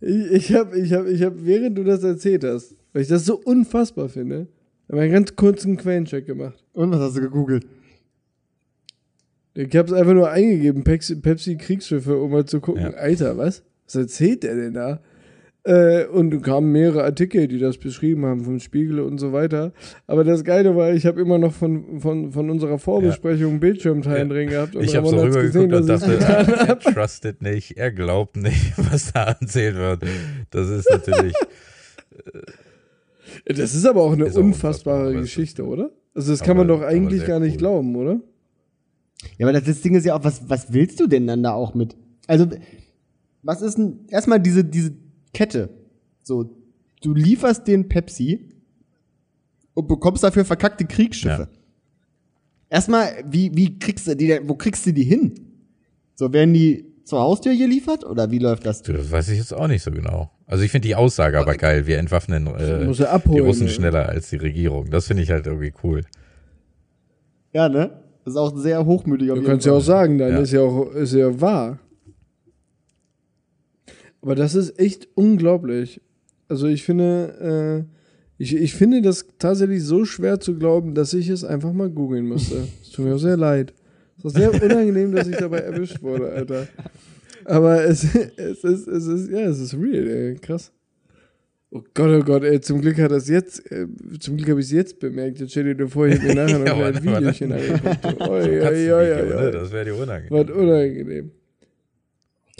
Ich, 0.00 0.30
ich 0.32 0.52
habe, 0.54 0.78
ich 0.78 0.92
habe, 0.92 1.10
ich 1.10 1.22
habe, 1.22 1.46
während 1.46 1.78
du 1.78 1.84
das 1.84 2.02
erzählt 2.04 2.44
hast, 2.44 2.76
weil 2.92 3.02
ich 3.02 3.08
das 3.08 3.24
so 3.24 3.36
unfassbar 3.42 4.08
finde, 4.08 4.48
habe 4.88 5.00
einen 5.00 5.12
ganz 5.12 5.34
kurzen 5.34 5.76
Quellencheck 5.76 6.26
gemacht. 6.26 6.62
Und 6.72 6.90
was 6.90 7.00
hast 7.00 7.16
du 7.16 7.22
gegoogelt? 7.22 7.66
Ich 9.56 9.74
habe 9.74 9.88
es 9.88 9.94
einfach 9.94 10.12
nur 10.12 10.30
eingegeben, 10.30 10.84
Pepsi, 10.84 11.16
Pepsi 11.16 11.56
Kriegsschiffe, 11.56 12.16
um 12.18 12.30
mal 12.30 12.44
zu 12.44 12.60
gucken, 12.60 12.82
Ja. 12.82 12.90
Alter, 12.90 13.38
was? 13.38 13.62
Was 13.86 13.94
erzählt 13.94 14.42
der 14.42 14.54
denn 14.54 14.74
da? 14.74 15.00
Äh, 15.64 16.04
und 16.06 16.42
kamen 16.42 16.70
mehrere 16.70 17.02
Artikel, 17.04 17.48
die 17.48 17.58
das 17.58 17.78
beschrieben 17.78 18.24
haben, 18.26 18.44
vom 18.44 18.60
Spiegel 18.60 19.00
und 19.00 19.18
so 19.18 19.32
weiter. 19.32 19.72
Aber 20.06 20.22
das 20.24 20.44
Geile 20.44 20.76
war, 20.76 20.92
ich 20.92 21.06
habe 21.06 21.20
immer 21.20 21.38
noch 21.38 21.52
von, 21.52 22.00
von, 22.00 22.30
von 22.32 22.50
unserer 22.50 22.78
Vorbesprechung 22.78 23.52
einen 23.52 23.60
Bildschirmteil 23.60 24.28
drin 24.28 24.50
gehabt. 24.50 24.76
Und 24.76 24.84
Ich 24.84 24.94
habe 24.94 25.08
so 25.08 25.16
rübergeguckt 25.16 25.72
und 25.72 25.86
dachte, 25.88 26.18
er 26.20 26.78
trustet 26.78 27.42
nicht, 27.42 27.76
er 27.78 27.90
glaubt 27.90 28.36
nicht, 28.36 28.74
was 28.92 29.12
da 29.12 29.36
erzählt 29.40 29.76
wird. 29.76 30.02
Das 30.50 30.68
ist 30.68 30.88
natürlich, 30.90 31.34
Das 33.46 33.74
ist 33.74 33.86
aber 33.86 34.02
auch 34.02 34.12
eine 34.12 34.26
unfassbar, 34.26 34.44
unfassbare 34.44 35.14
Geschichte, 35.14 35.64
oder? 35.64 35.90
Also 36.14 36.32
das 36.32 36.42
kann 36.42 36.56
man 36.56 36.68
doch 36.68 36.82
eigentlich 36.82 37.26
gar 37.26 37.40
nicht 37.40 37.54
cool. 37.54 37.58
glauben, 37.58 37.96
oder? 37.96 38.20
Ja, 39.38 39.46
aber 39.46 39.52
das, 39.52 39.64
das 39.64 39.80
Ding 39.80 39.94
ist 39.94 40.04
ja 40.04 40.14
auch, 40.14 40.24
was, 40.24 40.48
was 40.48 40.72
willst 40.72 41.00
du 41.00 41.06
denn 41.06 41.26
dann 41.26 41.42
da 41.42 41.52
auch 41.52 41.74
mit? 41.74 41.96
Also, 42.26 42.46
was 43.42 43.62
ist 43.62 43.78
denn, 43.78 44.06
erstmal 44.08 44.40
diese, 44.40 44.64
diese 44.64 44.92
Kette. 45.32 45.70
So, 46.22 46.50
du 47.02 47.14
lieferst 47.14 47.66
den 47.66 47.88
Pepsi 47.88 48.48
und 49.74 49.86
bekommst 49.88 50.24
dafür 50.24 50.44
verkackte 50.44 50.84
Kriegsschiffe. 50.86 51.48
Ja. 51.52 51.58
Erstmal, 52.68 53.24
wie, 53.30 53.54
wie 53.54 53.78
kriegst 53.78 54.06
du 54.06 54.16
die, 54.16 54.26
denn- 54.26 54.48
wo 54.48 54.54
kriegst 54.54 54.84
du 54.86 54.92
die 54.92 55.04
hin? 55.04 55.34
So, 56.14 56.32
werden 56.32 56.54
die 56.54 56.86
zur 57.04 57.20
Haustür 57.20 57.54
geliefert 57.54 58.04
oder 58.04 58.30
wie 58.30 58.38
läuft 58.38 58.66
das? 58.66 58.82
Du, 58.82 58.92
das 58.92 59.10
weiß 59.10 59.28
ich 59.28 59.38
jetzt 59.38 59.52
auch 59.54 59.68
nicht 59.68 59.82
so 59.82 59.92
genau. 59.92 60.30
Also 60.46 60.64
ich 60.64 60.70
finde 60.70 60.88
die 60.88 60.96
Aussage 60.96 61.38
aber 61.38 61.54
geil. 61.56 61.86
Wir 61.86 61.98
entwaffnen 61.98 62.46
äh, 62.46 62.86
die 62.86 63.38
Russen 63.38 63.66
ne? 63.66 63.72
schneller 63.72 64.08
als 64.08 64.30
die 64.30 64.36
Regierung. 64.36 64.90
Das 64.90 65.06
finde 65.06 65.22
ich 65.22 65.30
halt 65.30 65.46
irgendwie 65.46 65.72
cool. 65.84 66.02
Ja, 67.52 67.68
ne? 67.68 68.02
Das 68.26 68.34
ist 68.34 68.38
auch 68.40 68.56
sehr 68.58 68.84
hochmütig. 68.84 69.28
Du 69.28 69.40
kannst 69.44 69.66
ja 69.66 69.72
auch 69.72 69.80
sagen, 69.80 70.18
dann 70.18 70.32
Ja. 70.32 70.38
ist 70.40 70.50
ja 70.50 70.60
auch 70.60 70.92
ist 70.92 71.12
ja 71.14 71.40
wahr. 71.40 71.78
Aber 74.20 74.34
das 74.34 74.56
ist 74.56 74.80
echt 74.80 75.06
unglaublich. 75.14 76.00
Also 76.48 76.66
ich 76.66 76.82
finde, 76.82 77.86
äh, 77.88 78.42
ich, 78.42 78.56
ich 78.56 78.74
finde 78.74 79.00
das 79.00 79.26
tatsächlich 79.38 79.84
so 79.84 80.04
schwer 80.04 80.40
zu 80.40 80.56
glauben, 80.58 80.92
dass 80.96 81.14
ich 81.14 81.28
es 81.28 81.44
einfach 81.44 81.72
mal 81.72 81.88
googeln 81.88 82.26
musste. 82.26 82.66
Es 82.82 82.90
tut 82.90 83.04
mir 83.04 83.14
auch 83.14 83.18
sehr 83.20 83.36
leid. 83.36 83.72
Es 84.18 84.24
ist 84.24 84.34
sehr 84.34 84.52
unangenehm, 84.60 85.12
dass 85.12 85.28
ich 85.28 85.36
dabei 85.36 85.58
erwischt 85.58 86.02
wurde, 86.02 86.28
Alter. 86.32 86.66
Aber 87.44 87.84
es, 87.84 88.02
es 88.36 88.64
ist, 88.64 88.88
es 88.88 89.06
ist, 89.06 89.30
ja, 89.30 89.42
es 89.42 89.60
ist 89.60 89.74
real, 89.74 90.04
ey. 90.08 90.34
Krass. 90.34 90.72
Oh 91.72 91.82
Gott, 91.94 92.08
oh 92.08 92.24
Gott, 92.24 92.44
ey, 92.44 92.60
zum 92.60 92.80
Glück 92.80 92.96
hat 92.98 93.10
das 93.10 93.28
jetzt, 93.28 93.70
äh, 93.72 93.86
zum 94.20 94.36
Glück 94.36 94.50
habe 94.50 94.60
ich 94.60 94.66
es 94.66 94.72
jetzt 94.72 95.00
bemerkt. 95.00 95.40
Jetzt 95.40 95.50
stell 95.50 95.74
dir 95.74 95.88
vor, 95.88 96.06
ich 96.06 96.14
hätte 96.14 96.26
mir 96.34 96.34
nachher 96.34 96.58
noch 96.60 96.66
Ja, 96.78 96.86
ein 96.86 97.02
Videochen 97.02 97.52
angeguckt. 97.52 98.20
Oi, 98.20 98.42
So 98.42 98.48
oi, 98.50 98.58
oi, 98.58 98.60
Katzenvideo, 98.60 98.96
oi, 98.96 99.26
ne? 99.28 99.36
oi. 99.46 99.50
Das 99.52 99.72
wäre 99.72 99.84
dir 99.84 99.96
unangenehm. 99.96 100.30
Was 100.30 100.56
unangenehm. 100.56 101.30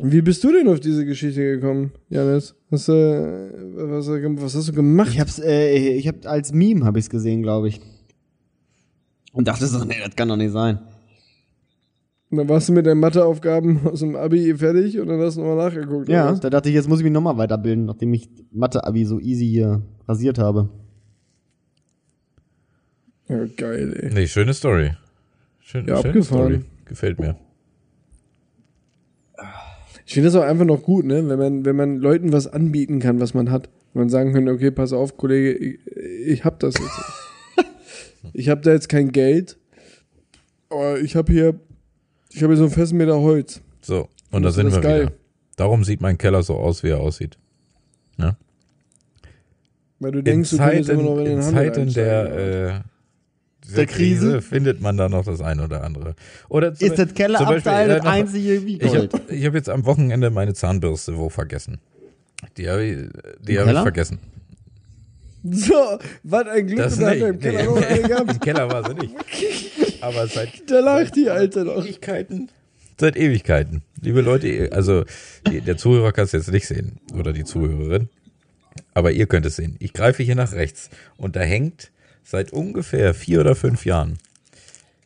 Wie 0.03 0.21
bist 0.21 0.45
du 0.45 0.53
denn 0.53 0.69
auf 0.69 0.81
diese 0.81 1.07
Geschichte 1.07 1.41
gekommen, 1.41 1.93
Janis? 2.11 2.55
Hast 2.71 2.89
du, 2.89 2.93
was, 2.93 4.09
was 4.09 4.55
hast 4.55 4.69
du 4.69 4.73
gemacht? 4.73 5.11
Ich 5.13 5.21
hab's, 5.21 5.39
äh, 5.39 5.75
ich 5.95 6.07
hab 6.09 6.27
als 6.27 6.53
Meme 6.53 6.85
habe 6.85 6.99
ich's 6.99 7.09
gesehen, 7.09 7.43
glaube 7.43 7.69
ich. 7.69 7.81
Und 9.33 9.49
dachte 9.49 9.67
so, 9.67 9.85
nee, 9.85 9.95
das 10.05 10.15
kann 10.17 10.29
doch 10.29 10.37
nicht 10.37 10.53
sein. 10.53 10.81
Und 12.31 12.39
dann 12.39 12.49
warst 12.49 12.69
du 12.69 12.73
mit 12.73 12.87
deinen 12.87 12.99
Matheaufgaben 13.01 13.87
aus 13.87 14.01
dem 14.01 14.17
Abi 14.17 14.55
fertig 14.57 14.99
und 14.99 15.07
dann 15.09 15.21
hast 15.21 15.37
du 15.37 15.43
nochmal 15.43 15.69
nachgeguckt. 15.71 16.09
Ja, 16.09 16.33
da 16.33 16.51
dachte 16.51 16.69
ich, 16.69 16.75
jetzt 16.75 16.89
muss 16.89 16.99
ich 16.99 17.05
mich 17.05 17.13
nochmal 17.13 17.37
weiterbilden, 17.39 17.85
nachdem 17.85 18.13
ich 18.15 18.29
Mathe-Abi 18.53 19.05
so 19.05 19.21
easy 19.21 19.47
hier 19.47 19.83
rasiert 20.09 20.39
habe. 20.39 20.69
ja 23.29 23.45
geil, 23.57 23.95
ey. 24.01 24.11
Nee, 24.13 24.27
schöne 24.27 24.55
Story. 24.55 24.93
Schön, 25.61 25.87
Ja, 25.87 25.97
schöne 25.99 26.09
abgefahren. 26.09 26.53
Story. 26.53 26.65
Gefällt 26.85 27.21
mir. 27.21 27.37
Ich 30.05 30.15
finde 30.15 30.29
das 30.29 30.37
auch 30.37 30.45
einfach 30.45 30.65
noch 30.65 30.83
gut, 30.83 31.05
ne? 31.05 31.29
Wenn 31.29 31.39
man, 31.39 31.65
wenn 31.65 31.75
man 31.77 31.97
Leuten 31.97 32.33
was 32.33 32.47
anbieten 32.47 33.01
kann, 33.01 33.19
was 33.21 33.35
man 33.35 33.51
hat. 33.51 33.69
Wenn 33.93 34.03
man 34.03 34.09
sagen 34.09 34.33
kann, 34.33 34.49
okay, 34.49 34.71
pass 34.71 34.93
auf, 34.93 35.17
Kollege, 35.17 35.53
ich, 35.53 35.79
ich 36.27 36.45
hab 36.45 36.61
das 36.61 36.75
jetzt. 36.79 37.67
ich 38.33 38.49
hab 38.49 38.63
da 38.63 38.73
jetzt 38.73 38.89
kein 38.89 39.11
Geld, 39.11 39.59
aber 40.71 41.01
ich 41.01 41.17
hab 41.17 41.29
hier, 41.29 41.59
ich 42.37 42.43
habe 42.43 42.53
hier 42.53 42.59
so 42.59 42.65
einen 42.65 42.73
festen 42.73 42.97
Meter 42.99 43.19
Holz. 43.21 43.61
So, 43.81 44.09
und 44.31 44.43
da 44.43 44.49
du 44.49 44.55
sind 44.55 44.67
das 44.67 44.75
wir 44.77 44.81
geil? 44.83 45.01
wieder. 45.03 45.13
Darum 45.57 45.85
sieht 45.85 46.01
mein 46.01 46.19
Keller 46.19 46.43
so 46.43 46.55
aus, 46.57 46.83
wie 46.83 46.89
er 46.91 47.01
aussieht. 47.01 47.39
Ne? 48.19 48.37
Weil 50.01 50.13
du 50.13 50.19
In 50.19 50.25
denkst, 50.27 50.51
du 50.51 50.59
könntest 50.59 50.89
Zeiten, 50.89 51.01
immer 51.01 51.11
noch 51.11 51.19
in 51.19 51.25
den 51.25 51.39
in 51.39 51.43
Zeiten 51.43 51.93
der, 51.95 52.37
äh, 52.37 52.81
Der 53.75 53.87
Krise? 53.87 54.43
findet 54.43 54.81
man 54.83 54.97
da 54.99 55.09
noch 55.09 55.25
das 55.25 55.41
ein 55.41 55.61
oder 55.61 55.83
andere. 55.83 56.15
Oder 56.51 56.75
zum, 56.75 56.87
Ist 56.89 56.99
das 56.99 57.15
Kellerabteil 57.15 57.89
das 57.89 57.99
äh, 58.01 58.03
noch- 58.05 58.11
einzige 58.13 58.67
wie 58.67 58.77
Ich 58.77 58.93
Gold? 58.93 59.13
habe 59.15 59.35
ich 59.35 59.47
hab 59.47 59.55
jetzt 59.55 59.71
am 59.71 59.87
Wochenende 59.87 60.29
meine 60.31 60.53
Zahnbürste 60.53 61.17
wo 61.17 61.31
vergessen. 61.31 61.79
Die 62.59 62.69
habe 62.69 62.85
ich, 62.85 62.97
die 63.41 63.59
hab 63.59 63.65
ich 63.65 63.69
Keller? 63.71 63.83
vergessen. 63.83 64.19
So, 65.49 65.75
was 66.25 66.47
ein 66.49 66.67
Glück, 66.67 66.79
Das 66.79 66.95
und 66.95 67.01
da 67.03 67.07
hat 67.11 67.15
nicht. 67.15 67.23
er 67.23 67.29
im 67.31 67.39
Keller 67.41 67.75
Nee. 67.81 68.15
eine. 68.15 68.31
Im 68.33 68.41
Keller 68.41 68.71
war 68.71 68.89
sie 68.89 68.95
nicht. 68.95 69.15
Aber 70.01 70.27
seit 70.27 70.71
Da 70.71 70.81
lacht 70.81 71.17
die 71.17 71.31
Alte 71.31 71.65
noch. 71.65 71.85
Ewigkeiten. 71.85 72.51
Seit 72.99 73.17
Ewigkeiten. 73.17 73.83
Liebe 74.01 74.21
Leute, 74.23 74.71
also 74.73 75.05
der 75.47 75.77
Zuhörer 75.77 76.13
kann 76.13 76.25
es 76.25 76.33
jetzt 76.33 76.51
nicht 76.51 76.67
sehen 76.67 76.99
oder 77.15 77.33
die 77.33 77.45
Zuhörerin, 77.45 78.09
aber 78.95 79.13
ihr 79.13 79.27
könnt 79.27 79.45
es 79.47 79.57
sehen. 79.57 79.77
Ich 79.81 79.93
greife 79.93 80.23
hier 80.23 80.35
nach 80.35 80.53
rechts 80.53 80.89
und 81.17 81.37
da 81.37 81.41
hängt 81.41 81.91
seit 82.25 82.53
ungefähr 82.53 83.13
vier 83.13 83.41
oder 83.41 83.55
fünf 83.55 83.85
Jahren 83.85 84.19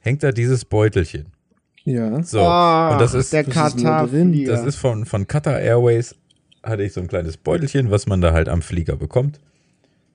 hängt 0.01 0.22
da 0.22 0.32
dieses 0.32 0.64
Beutelchen. 0.64 1.26
Ja. 1.84 2.22
So 2.22 2.41
Ah, 2.41 2.93
und 2.93 3.01
das 3.01 3.14
ist 3.14 3.32
der 3.32 3.45
Katar 3.45 4.07
das 4.07 4.64
ist 4.64 4.76
von 4.76 5.07
von 5.07 5.26
Qatar 5.26 5.61
Airways 5.61 6.14
hatte 6.62 6.82
ich 6.82 6.93
so 6.93 7.01
ein 7.01 7.09
kleines 7.09 7.36
Beutelchen, 7.38 7.91
was 7.91 8.07
man 8.07 8.20
da 8.20 8.32
halt 8.32 8.49
am 8.49 8.61
Flieger 8.61 8.97
bekommt. 8.97 9.41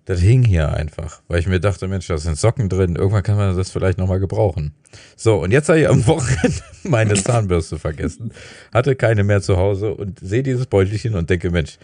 Das 0.06 0.20
hing 0.20 0.44
hier 0.44 0.72
einfach, 0.72 1.22
weil 1.28 1.40
ich 1.40 1.48
mir 1.48 1.60
dachte, 1.60 1.88
Mensch, 1.88 2.06
da 2.08 2.18
sind 2.20 2.38
Socken 2.38 2.70
drin, 2.70 2.96
irgendwann 2.96 3.24
kann 3.24 3.38
man 3.38 3.58
das 3.58 3.72
vielleicht 3.72 3.98
nochmal 3.98 4.20
gebrauchen. 4.20 4.74
So, 5.16 5.42
und 5.42 5.50
jetzt 5.52 5.68
habe 5.68 5.80
ich 5.80 5.90
am 5.90 6.06
Wochenende 6.06 6.62
meine 6.84 7.16
Zahnbürste 7.16 7.80
vergessen, 7.80 8.32
hatte 8.72 8.96
keine 8.96 9.24
mehr 9.24 9.42
zu 9.42 9.58
Hause 9.58 9.96
und 9.96 10.20
sehe 10.20 10.44
dieses 10.44 10.68
Beutelchen 10.68 11.16
und 11.16 11.32
denke, 11.32 11.50
Mensch, 11.50 11.80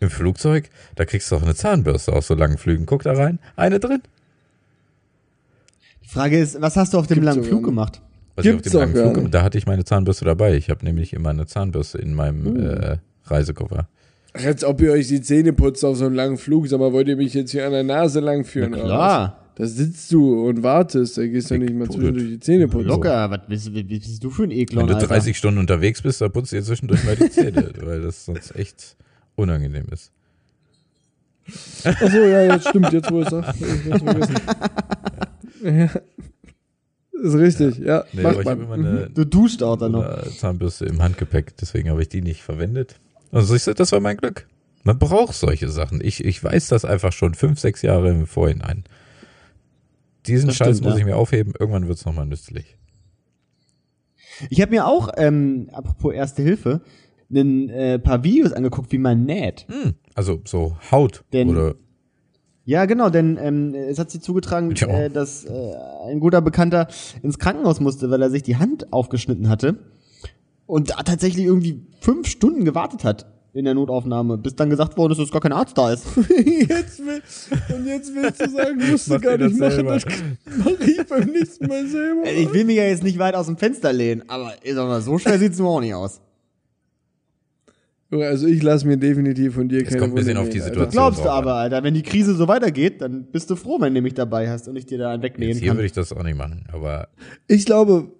im 0.00 0.10
Flugzeug, 0.10 0.68
da 0.96 1.04
kriegst 1.04 1.30
du 1.30 1.36
doch 1.36 1.42
eine 1.42 1.54
Zahnbürste 1.54 2.12
aus 2.12 2.26
so 2.26 2.34
langen 2.34 2.58
Flügen. 2.58 2.86
Guck 2.86 3.04
da 3.04 3.12
rein, 3.12 3.38
eine 3.54 3.78
drin. 3.78 4.02
Die 6.02 6.08
Frage 6.08 6.38
ist, 6.38 6.60
was 6.60 6.76
hast 6.76 6.92
du 6.92 6.98
auf 6.98 7.06
dem 7.06 7.20
Gibt's 7.20 7.36
langen 7.36 7.44
Flug 7.44 7.64
gemacht? 7.64 8.02
Was 8.34 8.44
ich 8.44 8.50
auf 8.50 8.56
Gibt's 8.56 8.72
dem 8.72 8.80
langen 8.80 8.96
Flug, 8.96 9.16
nicht. 9.16 9.34
da 9.34 9.42
hatte 9.42 9.56
ich 9.56 9.66
meine 9.66 9.84
Zahnbürste 9.84 10.24
dabei. 10.24 10.56
Ich 10.56 10.68
habe 10.68 10.84
nämlich 10.84 11.12
immer 11.12 11.30
eine 11.30 11.46
Zahnbürste 11.46 11.98
in 11.98 12.14
meinem 12.14 12.60
äh, 12.60 12.96
Reisekoffer. 13.26 13.88
Ach, 14.34 14.44
Als 14.44 14.64
ob 14.64 14.80
ihr 14.80 14.92
euch 14.92 15.08
die 15.08 15.20
Zähne 15.20 15.52
putzt 15.52 15.84
auf 15.84 15.96
so 15.96 16.06
einem 16.06 16.14
langen 16.14 16.38
Flug. 16.38 16.66
Sag 16.68 16.80
mal, 16.80 16.92
wollt 16.92 17.08
ihr 17.08 17.16
mich 17.16 17.34
jetzt 17.34 17.50
hier 17.50 17.66
an 17.66 17.72
der 17.72 17.82
Nase 17.82 18.20
lang 18.20 18.44
führen? 18.44 18.70
Na 18.70 18.78
oder 18.78 18.86
klar. 18.86 19.38
Da 19.54 19.66
sitzt 19.66 20.10
du 20.10 20.46
und 20.48 20.62
wartest. 20.62 21.18
Da 21.18 21.26
gehst 21.26 21.50
du 21.50 21.58
nicht 21.58 21.74
mal 21.74 21.88
zwischendurch 21.88 22.26
die 22.28 22.40
Zähne 22.40 22.68
putzen. 22.68 22.88
Locker, 22.88 23.30
was 23.30 23.40
bist, 23.46 23.70
du 24.24 24.30
für 24.30 24.44
ein 24.44 24.50
Eklon, 24.50 24.84
Wenn 24.84 24.88
du 24.88 24.94
Alter? 24.94 25.08
30 25.08 25.36
Stunden 25.36 25.60
unterwegs 25.60 26.00
bist, 26.00 26.22
da 26.22 26.30
putzt 26.30 26.52
ihr 26.54 26.62
zwischendurch 26.62 27.04
mal 27.04 27.16
die 27.16 27.30
Zähne, 27.30 27.70
weil 27.82 28.00
das 28.00 28.24
sonst 28.24 28.56
echt 28.56 28.96
unangenehm 29.36 29.86
ist. 29.92 30.10
Achso, 31.84 32.18
ja, 32.18 32.54
jetzt 32.54 32.68
stimmt. 32.68 32.92
Jetzt, 32.92 33.10
wo 33.10 33.20
ich 33.20 33.28
vergessen. 33.28 34.36
ja. 35.64 35.90
Ist 37.22 37.34
richtig, 37.34 37.78
ja. 37.78 38.04
Nee, 38.12 38.24
aber 38.24 38.34
macht 38.36 38.44
man. 38.46 38.60
immer 38.62 38.74
eine, 38.74 39.10
Du 39.14 39.24
duscht 39.26 39.62
auch 39.62 39.76
dann 39.76 39.92
noch. 39.92 40.04
eine 40.04 40.30
Zahnbürste 40.30 40.86
im 40.86 41.02
Handgepäck, 41.02 41.56
deswegen 41.58 41.90
habe 41.90 42.00
ich 42.00 42.08
die 42.08 42.22
nicht 42.22 42.42
verwendet. 42.42 42.96
Also 43.32 43.54
ich, 43.54 43.64
das 43.64 43.90
war 43.92 44.00
mein 44.00 44.18
Glück. 44.18 44.46
Man 44.84 44.98
braucht 44.98 45.34
solche 45.34 45.68
Sachen. 45.68 46.00
Ich, 46.02 46.24
ich 46.24 46.42
weiß 46.44 46.68
das 46.68 46.84
einfach 46.84 47.12
schon 47.12 47.34
fünf, 47.34 47.58
sechs 47.58 47.82
Jahre 47.82 48.10
im 48.10 48.26
Vorhinein. 48.26 48.84
Diesen 50.26 50.48
Das 50.48 50.56
Scheiß 50.56 50.76
stimmt, 50.76 50.84
muss 50.84 50.94
ja. 50.94 50.98
ich 51.00 51.04
mir 51.06 51.16
aufheben, 51.16 51.54
irgendwann 51.58 51.88
wird's 51.88 52.04
noch 52.04 52.12
nochmal 52.12 52.26
nützlich. 52.26 52.76
Ich 54.50 54.60
habe 54.60 54.70
mir 54.70 54.86
auch, 54.86 55.08
ähm, 55.16 55.68
apropos 55.72 56.12
Erste 56.14 56.42
Hilfe, 56.42 56.82
ein 57.30 57.70
äh, 57.70 57.98
paar 57.98 58.22
Videos 58.24 58.52
angeguckt, 58.52 58.92
wie 58.92 58.98
man 58.98 59.24
näht. 59.24 59.66
Hm, 59.68 59.94
also 60.14 60.40
so 60.44 60.76
Haut 60.90 61.24
Denn- 61.32 61.48
oder 61.48 61.74
Ja, 62.64 62.84
genau, 62.84 63.08
denn 63.08 63.38
ähm, 63.40 63.74
es 63.74 63.98
hat 63.98 64.10
sich 64.10 64.20
zugetragen, 64.20 64.70
äh, 64.72 65.10
dass 65.10 65.44
äh, 65.44 65.74
ein 66.06 66.20
guter 66.20 66.42
Bekannter 66.42 66.88
ins 67.22 67.38
Krankenhaus 67.38 67.80
musste, 67.80 68.10
weil 68.10 68.20
er 68.20 68.30
sich 68.30 68.42
die 68.42 68.56
Hand 68.56 68.92
aufgeschnitten 68.92 69.48
hatte 69.48 69.78
und 70.72 70.88
da 70.88 71.02
tatsächlich 71.02 71.44
irgendwie 71.44 71.82
fünf 72.00 72.26
Stunden 72.26 72.64
gewartet 72.64 73.04
hat 73.04 73.26
in 73.52 73.66
der 73.66 73.74
Notaufnahme, 73.74 74.38
bis 74.38 74.56
dann 74.56 74.70
gesagt 74.70 74.96
worden 74.96 75.12
ist, 75.12 75.18
dass 75.18 75.30
gar 75.30 75.42
kein 75.42 75.52
Arzt 75.52 75.76
da 75.76 75.92
ist. 75.92 76.06
jetzt 76.16 76.98
will, 77.04 77.20
und 77.76 77.86
jetzt 77.86 78.14
willst 78.14 78.40
du 78.40 78.48
sagen, 78.48 78.82
musst 78.90 79.10
du 79.10 79.20
gar 79.20 79.36
nicht 79.36 79.60
das 79.60 79.82
machen. 79.82 80.38
Das 80.46 80.54
mach 80.64 80.80
ich 80.80 81.06
beim 81.06 81.28
nächsten 81.28 81.66
Mal 81.66 81.86
selber. 81.86 82.22
Ich 82.24 82.50
will 82.54 82.64
mich 82.64 82.76
ja 82.76 82.84
jetzt 82.84 83.02
nicht 83.02 83.18
weit 83.18 83.34
aus 83.34 83.44
dem 83.48 83.58
Fenster 83.58 83.92
lehnen, 83.92 84.22
aber 84.28 84.54
ich 84.62 84.72
sag 84.72 84.88
mal, 84.88 85.02
so 85.02 85.18
schwer 85.18 85.38
sieht's 85.38 85.58
nur 85.58 85.68
auch 85.68 85.80
nicht 85.82 85.92
aus. 85.92 86.22
Also 88.10 88.46
ich 88.46 88.62
lasse 88.62 88.86
mir 88.86 88.96
definitiv 88.96 89.52
von 89.52 89.68
dir 89.68 89.84
keine 89.84 89.98
kommt 89.98 90.14
ein 90.14 90.16
bisschen 90.16 90.38
auf 90.38 90.48
die. 90.48 90.60
Situation 90.60 90.90
Glaubst 90.90 91.22
du 91.22 91.28
aber, 91.28 91.56
Alter, 91.56 91.82
wenn 91.82 91.92
die 91.92 92.02
Krise 92.02 92.34
so 92.34 92.48
weitergeht, 92.48 93.02
dann 93.02 93.26
bist 93.26 93.50
du 93.50 93.56
froh, 93.56 93.78
wenn 93.78 93.94
du 93.94 94.00
mich 94.00 94.14
dabei 94.14 94.48
hast 94.48 94.68
und 94.68 94.76
ich 94.76 94.86
dir 94.86 94.96
da 94.96 95.10
einen 95.10 95.22
Jetzt 95.22 95.34
wegnähen 95.34 95.58
hier 95.58 95.68
kann. 95.68 95.76
würde 95.76 95.86
ich 95.86 95.92
das 95.92 96.14
auch 96.14 96.22
nicht 96.22 96.38
machen, 96.38 96.64
aber 96.72 97.08
Ich 97.46 97.66
glaube, 97.66 98.10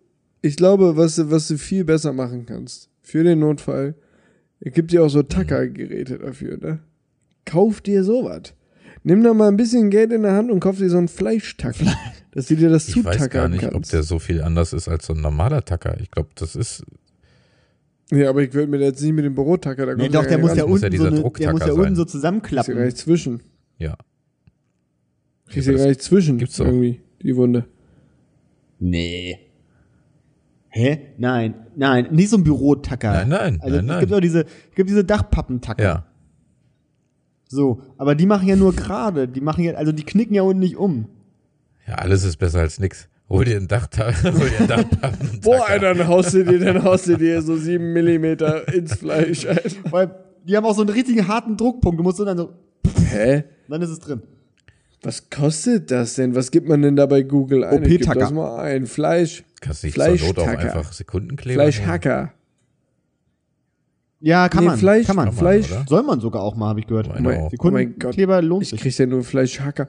ich 0.42 0.56
glaube, 0.56 0.96
was 0.96 1.16
du, 1.16 1.30
was 1.30 1.48
du 1.48 1.56
viel 1.56 1.84
besser 1.84 2.12
machen 2.12 2.44
kannst 2.46 2.90
für 3.02 3.24
den 3.24 3.38
Notfall, 3.38 3.94
es 4.60 4.72
gibt 4.72 4.92
ja 4.92 5.02
auch 5.02 5.08
so 5.08 5.22
Tacker-Geräte 5.22 6.18
dafür, 6.18 6.56
ne? 6.58 6.80
Kauf 7.44 7.80
dir 7.80 8.04
sowas. 8.04 8.54
Nimm 9.04 9.24
da 9.24 9.34
mal 9.34 9.48
ein 9.48 9.56
bisschen 9.56 9.90
Geld 9.90 10.12
in 10.12 10.22
der 10.22 10.34
Hand 10.34 10.50
und 10.52 10.60
kauf 10.60 10.78
dir 10.78 10.88
so 10.88 10.98
einen 10.98 11.08
Fleischtacker, 11.08 11.86
dass 12.32 12.46
du 12.46 12.54
dir 12.56 12.68
das 12.70 12.88
ich 12.88 12.96
weiß 12.96 13.04
gar 13.04 13.12
zutackern 13.14 13.50
nicht, 13.52 13.64
ob 13.64 13.72
kannst. 13.72 13.92
der 13.92 14.02
so 14.04 14.18
viel 14.20 14.40
anders 14.42 14.72
ist 14.72 14.88
als 14.88 15.06
so 15.06 15.14
ein 15.14 15.20
normaler 15.20 15.64
Tacker. 15.64 15.96
Ich 16.00 16.10
glaube, 16.10 16.28
das 16.36 16.54
ist 16.54 16.84
ja, 18.12 18.28
aber 18.28 18.42
ich 18.42 18.52
würde 18.52 18.70
mir 18.70 18.78
jetzt 18.78 19.00
nicht 19.00 19.14
mit 19.14 19.24
dem 19.24 19.34
Bürotacker, 19.34 19.86
da 19.86 19.94
Nee, 19.94 20.10
doch, 20.10 20.26
der 20.26 20.36
muss 20.38 20.54
ja 20.54 20.66
muss 20.66 20.82
ja 20.82 20.88
unten 20.88 20.98
so, 20.98 21.06
eine, 21.06 21.30
der 21.32 21.52
muss 21.52 21.60
ja 21.62 21.66
sein. 21.68 21.78
unten 21.80 21.96
so 21.96 22.02
Kriegst 22.02 22.14
du 22.14 22.18
zusammenklappen. 22.18 22.74
gar 22.76 22.84
nicht 22.84 22.98
zwischen. 22.98 23.40
ja. 23.78 23.96
Kriegst 25.48 25.66
Ja, 25.66 25.72
du 25.72 25.78
gar 25.78 25.86
nicht 25.88 26.02
zwischen 26.02 26.38
gibt's 26.38 26.56
doch. 26.56 26.66
irgendwie, 26.66 27.00
die 27.22 27.34
Wunde. 27.36 27.64
Nee. 28.78 29.38
Hä? 30.74 31.14
Nein, 31.18 31.54
nein, 31.76 32.08
nicht 32.12 32.30
so 32.30 32.38
ein 32.38 32.44
Bürotacker. 32.44 33.12
Nein, 33.12 33.28
nein, 33.28 33.60
also, 33.60 33.76
nein, 33.76 33.84
Es 33.84 33.88
nein. 33.88 34.00
gibt 34.00 34.12
auch 34.14 34.20
diese, 34.20 34.40
es 34.40 34.74
gibt 34.74 34.88
diese 34.88 35.04
Dachpappentacker. 35.04 35.82
Ja. 35.82 36.06
So, 37.46 37.82
aber 37.98 38.14
die 38.14 38.24
machen 38.24 38.48
ja 38.48 38.56
nur 38.56 38.74
gerade, 38.74 39.28
die 39.28 39.42
machen 39.42 39.62
ja, 39.62 39.74
also 39.74 39.92
die 39.92 40.04
knicken 40.04 40.34
ja 40.34 40.42
unten 40.42 40.60
nicht 40.60 40.76
um. 40.76 41.08
Ja, 41.86 41.96
alles 41.96 42.24
ist 42.24 42.38
besser 42.38 42.60
als 42.60 42.80
nix. 42.80 43.08
Hol 43.28 43.44
dir 43.44 43.56
ein 43.58 43.68
Dachta 43.68 44.06
hol 44.24 44.32
dir 44.32 44.60
ein 44.60 44.68
Dachtappen. 44.68 45.40
Boah, 45.42 45.68
Alter, 45.68 45.94
dann 45.94 46.08
haust 46.08 46.32
du 46.32 46.42
dir, 46.44 46.58
dann 46.58 46.82
haust 46.82 47.06
du 47.06 47.16
dir 47.18 47.42
so 47.42 47.56
sieben 47.56 47.92
Millimeter 47.92 48.66
ins 48.72 48.94
Fleisch, 48.94 49.44
Alter. 49.46 49.70
Weil 49.90 50.14
die 50.44 50.56
haben 50.56 50.64
auch 50.64 50.74
so 50.74 50.80
einen 50.80 50.90
richtigen 50.90 51.28
harten 51.28 51.58
Druckpunkt. 51.58 51.98
Du 51.98 52.02
musst 52.02 52.16
so 52.16 52.24
dann 52.24 52.38
so, 52.38 52.54
Hä? 53.10 53.44
dann 53.68 53.82
ist 53.82 53.90
es 53.90 53.98
drin. 53.98 54.22
Was 55.02 55.30
kostet 55.30 55.90
das 55.90 56.14
denn? 56.14 56.34
Was 56.34 56.50
gibt 56.50 56.68
man 56.68 56.82
denn 56.82 56.94
da 56.96 57.06
bei 57.06 57.22
Google 57.22 57.64
ein? 57.64 57.82
Ich 57.82 57.88
geb 57.88 58.00
OP-Tacker. 58.02 58.20
das 58.20 58.32
mal 58.32 58.60
ein. 58.60 58.86
Fleisch. 58.86 59.42
Kannst 59.60 59.82
nicht 59.84 59.94
zur 59.96 60.08
Not 60.28 60.38
auch 60.38 60.46
einfach 60.46 60.92
Sekundenkleber 60.92 61.62
nehmen? 61.62 61.72
Fleischhacker. 61.72 62.32
Ja, 64.20 64.48
kann 64.48 64.62
Nee, 64.64 64.70
man. 64.70 64.78
Fleisch- 64.78 65.06
kann 65.06 65.16
man. 65.16 65.24
Kann 65.26 65.34
man, 65.34 65.38
Fleisch 65.42 65.72
oder? 65.72 65.84
soll 65.88 66.02
man 66.04 66.20
sogar 66.20 66.42
auch 66.42 66.54
mal, 66.54 66.68
habe 66.68 66.80
ich 66.80 66.86
gehört. 66.86 67.08
Mein- 67.08 67.26
auch. 67.40 67.52
Oh 67.58 67.70
mein 67.70 67.86
Gott. 67.98 68.14
Sekundenkleber 68.14 68.42
lohnt 68.42 68.62
Ich 68.62 68.70
sich. 68.70 68.80
krieg 68.80 68.96
ja 68.96 69.06
nur 69.06 69.24
Fleischhacker. 69.24 69.88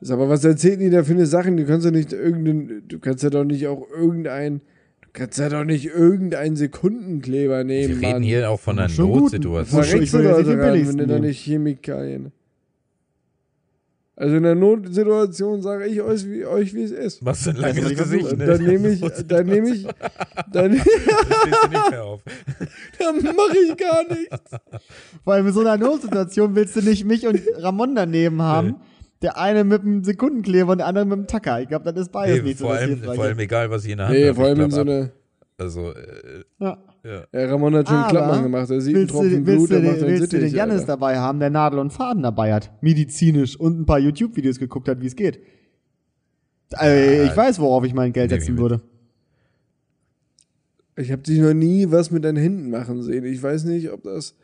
Ist 0.00 0.10
Aber 0.10 0.28
was 0.28 0.44
erzählen 0.44 0.78
die 0.80 0.90
da 0.90 1.02
für 1.02 1.14
eine 1.14 1.24
Sachen? 1.24 1.56
Du 1.56 1.64
kannst 1.64 1.86
ja 1.86 1.90
nicht 1.90 2.12
irgendeinen, 2.12 2.82
du 2.88 2.98
kannst 2.98 3.22
ja 3.22 3.30
doch 3.30 3.44
nicht 3.44 3.66
auch 3.66 3.86
irgendein, 3.96 4.60
du 5.00 5.08
kannst 5.14 5.38
ja 5.38 5.48
doch 5.48 5.64
nicht 5.64 5.86
irgendeinen 5.86 6.56
Sekundenkleber 6.56 7.58
Wir 7.58 7.64
nehmen, 7.64 7.94
reden 8.00 8.12
Mann. 8.12 8.22
hier 8.22 8.50
auch 8.50 8.60
von 8.60 8.78
einer 8.78 8.88
gut. 8.94 8.98
Notsituation. 9.32 9.80
Ich 9.82 9.88
Verreckst 9.88 10.12
du 10.12 10.18
will 10.18 10.24
jetzt 10.26 10.36
da 10.36 10.42
dran, 10.42 10.86
wenn 10.88 10.96
du 10.98 11.06
da 11.06 11.18
nicht 11.20 11.40
Chemikalien. 11.42 12.32
Also 14.16 14.36
in 14.36 14.44
der 14.44 14.54
Notsituation 14.54 15.60
sage 15.62 15.86
ich 15.86 16.00
euch, 16.00 16.24
wie, 16.26 16.46
euch, 16.46 16.72
wie 16.72 16.84
es 16.84 16.92
ist. 16.92 17.22
Machst 17.22 17.46
du 17.46 17.50
ein 17.50 17.56
langes 17.56 17.84
nicht, 17.88 17.98
was 17.98 18.10
Gesicht, 18.10 18.36
ne? 18.38 18.46
Dann 18.46 18.64
nehme 18.64 18.88
ich, 18.90 19.00
dann 19.26 19.46
nehme 19.46 19.70
ich, 19.70 19.86
dann, 20.52 20.72
Da 20.72 20.78
stehst 20.82 21.64
du 21.64 21.68
nicht 21.70 21.90
mehr 21.90 22.04
auf. 22.04 22.22
dann 23.00 23.16
mache 23.16 23.56
ich 23.66 23.76
gar 23.76 24.04
nichts. 24.08 24.50
Vor 25.24 25.32
allem 25.32 25.46
in 25.48 25.52
so 25.52 25.60
einer 25.60 25.76
Notsituation 25.78 26.54
willst 26.54 26.76
du 26.76 26.82
nicht 26.82 27.04
mich 27.04 27.26
und 27.26 27.40
Ramon 27.56 27.94
daneben 27.96 28.40
haben. 28.40 28.76
Der 29.22 29.38
eine 29.38 29.64
mit 29.64 29.82
dem 29.82 30.04
Sekundenkleber 30.04 30.72
und 30.72 30.78
der 30.78 30.86
andere 30.86 31.06
mit 31.06 31.16
dem 31.18 31.26
Tacker. 31.26 31.60
Ich 31.62 31.68
glaube, 31.68 31.90
das 31.90 32.02
ist 32.02 32.12
beides 32.12 32.36
Nee, 32.36 32.42
nicht 32.42 32.58
so 32.58 32.66
vor, 32.66 32.74
das 32.74 32.82
allem, 32.82 33.02
vor 33.02 33.24
allem 33.24 33.38
egal, 33.38 33.70
was 33.70 33.84
ich 33.84 33.92
in 33.92 33.98
der 33.98 34.06
Hand 34.08 34.16
Nee, 34.16 34.26
habe. 34.26 34.34
vor 34.36 34.44
allem 34.44 34.60
in 34.60 34.70
so 34.70 34.80
eine, 34.82 35.12
Also, 35.58 35.90
äh, 35.92 36.44
ja. 36.60 36.78
Ja. 37.04 37.24
ja, 37.32 37.46
Ramon 37.50 37.74
hat 37.74 37.86
schon 37.86 37.96
einen 37.96 38.04
Aber 38.04 38.12
Klappmann 38.12 38.42
gemacht. 38.44 38.70
Er 38.70 38.80
sieht 38.80 38.94
einen 38.94 39.02
Willst 39.02 39.14
du, 39.14 39.18
Tropfen 39.18 39.44
Blut, 39.44 39.70
er 39.70 39.80
macht 39.80 40.00
willst 40.00 40.32
du 40.32 40.40
den 40.40 40.54
Jannis 40.54 40.80
Alter. 40.80 40.86
dabei 40.86 41.18
haben, 41.18 41.38
der 41.38 41.50
Nadel 41.50 41.78
und 41.78 41.92
Faden 41.92 42.22
dabei 42.22 42.54
hat? 42.54 42.72
Medizinisch 42.80 43.58
und 43.58 43.80
ein 43.80 43.86
paar 43.86 43.98
YouTube-Videos 43.98 44.58
geguckt 44.58 44.88
hat, 44.88 45.00
wie 45.00 45.06
es 45.06 45.14
geht. 45.14 45.40
Äh, 46.80 47.26
ich 47.26 47.36
weiß, 47.36 47.58
worauf 47.60 47.84
ich 47.84 47.94
mein 47.94 48.12
Geld 48.12 48.32
ich 48.32 48.40
setzen 48.40 48.58
würde. 48.58 48.80
Ich 50.96 51.10
habe 51.10 51.22
dich 51.22 51.40
noch 51.40 51.54
nie 51.54 51.90
was 51.90 52.10
mit 52.10 52.24
deinen 52.24 52.36
Händen 52.36 52.70
machen 52.70 53.02
sehen. 53.02 53.24
Ich 53.24 53.42
weiß 53.42 53.64
nicht, 53.64 53.90
ob 53.90 54.02
das. 54.02 54.36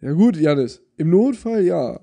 Ja 0.00 0.12
gut, 0.12 0.36
Janis. 0.36 0.82
Im 0.96 1.10
Notfall 1.10 1.62
ja. 1.62 2.00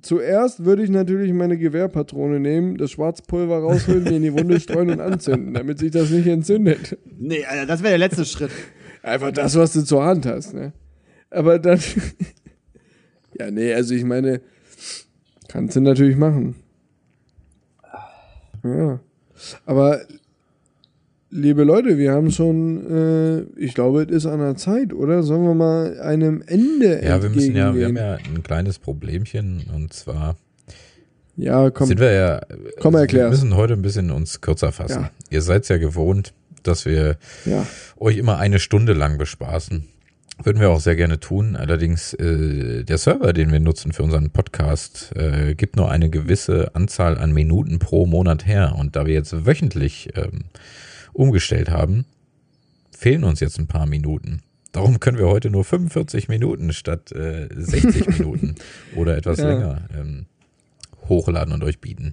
Zuerst 0.00 0.64
würde 0.64 0.84
ich 0.84 0.90
natürlich 0.90 1.32
meine 1.32 1.58
Gewehrpatrone 1.58 2.38
nehmen, 2.38 2.76
das 2.76 2.92
Schwarzpulver 2.92 3.58
rausholen, 3.58 4.04
mir 4.04 4.16
in 4.16 4.22
die 4.22 4.32
Wunde 4.32 4.60
streuen 4.60 4.90
und 4.90 5.00
anzünden, 5.00 5.54
damit 5.54 5.80
sich 5.80 5.90
das 5.90 6.10
nicht 6.10 6.28
entzündet. 6.28 6.96
Nee, 7.18 7.44
Alter, 7.44 7.66
das 7.66 7.82
wäre 7.82 7.90
der 7.90 7.98
letzte 7.98 8.24
Schritt. 8.24 8.52
Einfach 9.08 9.32
das, 9.32 9.56
was 9.56 9.72
du 9.72 9.82
zur 9.84 10.04
Hand 10.04 10.26
hast, 10.26 10.54
ne? 10.54 10.72
Aber 11.30 11.58
dann. 11.58 11.80
ja, 13.38 13.50
nee, 13.50 13.72
also 13.74 13.94
ich 13.94 14.04
meine, 14.04 14.40
kannst 15.48 15.76
du 15.76 15.80
natürlich 15.80 16.16
machen. 16.16 16.54
Ja. 18.64 19.00
Aber, 19.66 20.00
liebe 21.30 21.64
Leute, 21.64 21.96
wir 21.96 22.12
haben 22.12 22.30
schon, 22.30 22.86
äh, 22.90 23.40
ich 23.60 23.74
glaube, 23.74 24.02
es 24.02 24.10
ist 24.10 24.26
an 24.26 24.40
der 24.40 24.56
Zeit, 24.56 24.92
oder? 24.92 25.22
Sollen 25.22 25.44
wir 25.44 25.54
mal 25.54 26.00
einem 26.00 26.42
Ende 26.46 27.00
ja, 27.04 27.22
wir 27.22 27.30
müssen 27.30 27.54
ja, 27.56 27.74
wir 27.74 27.86
haben 27.86 27.96
ja 27.96 28.14
ein 28.14 28.42
kleines 28.42 28.78
Problemchen 28.78 29.64
und 29.74 29.92
zwar 29.92 30.36
Ja, 31.36 31.70
komm. 31.70 31.86
sind 31.86 32.00
wir 32.00 32.12
ja, 32.12 32.40
Komm, 32.80 32.94
wir 32.94 33.00
erklär's. 33.00 33.30
müssen 33.30 33.54
heute 33.54 33.74
ein 33.74 33.82
bisschen 33.82 34.10
uns 34.10 34.40
kürzer 34.40 34.72
fassen. 34.72 35.02
Ja. 35.02 35.10
Ihr 35.30 35.42
seid 35.42 35.68
ja 35.68 35.78
gewohnt, 35.78 36.32
dass 36.66 36.84
wir 36.86 37.16
Ja. 37.44 37.66
euch 37.96 38.16
immer 38.16 38.38
eine 38.38 38.58
Stunde 38.58 38.92
lang 38.92 39.18
bespaßen. 39.18 39.86
Würden 40.42 40.60
wir 40.60 40.70
auch 40.70 40.78
sehr 40.80 40.94
gerne 40.94 41.18
tun. 41.18 41.56
Allerdings 41.56 42.14
äh, 42.14 42.84
der 42.84 42.96
Server, 42.98 43.32
den 43.32 43.50
wir 43.50 43.58
nutzen 43.58 43.92
für 43.92 44.04
unseren 44.04 44.30
Podcast, 44.30 45.12
äh, 45.16 45.54
gibt 45.56 45.74
nur 45.76 45.90
eine 45.90 46.10
gewisse 46.10 46.74
Anzahl 46.76 47.18
an 47.18 47.32
Minuten 47.32 47.80
pro 47.80 48.06
Monat 48.06 48.46
her. 48.46 48.76
Und 48.78 48.94
da 48.94 49.04
wir 49.04 49.14
jetzt 49.14 49.46
wöchentlich 49.46 50.10
ähm, 50.14 50.44
umgestellt 51.12 51.70
haben, 51.70 52.04
fehlen 52.96 53.24
uns 53.24 53.40
jetzt 53.40 53.58
ein 53.58 53.66
paar 53.66 53.86
Minuten. 53.86 54.42
Darum 54.70 55.00
können 55.00 55.18
wir 55.18 55.26
heute 55.26 55.50
nur 55.50 55.64
45 55.64 56.28
Minuten 56.28 56.72
statt 56.72 57.10
äh, 57.10 57.48
60 57.52 58.06
Minuten 58.18 58.54
oder 58.94 59.16
etwas 59.16 59.38
Ja. 59.38 59.48
länger 59.48 59.88
ähm, 59.98 60.26
hochladen 61.08 61.52
und 61.52 61.64
euch 61.64 61.80
bieten. 61.80 62.12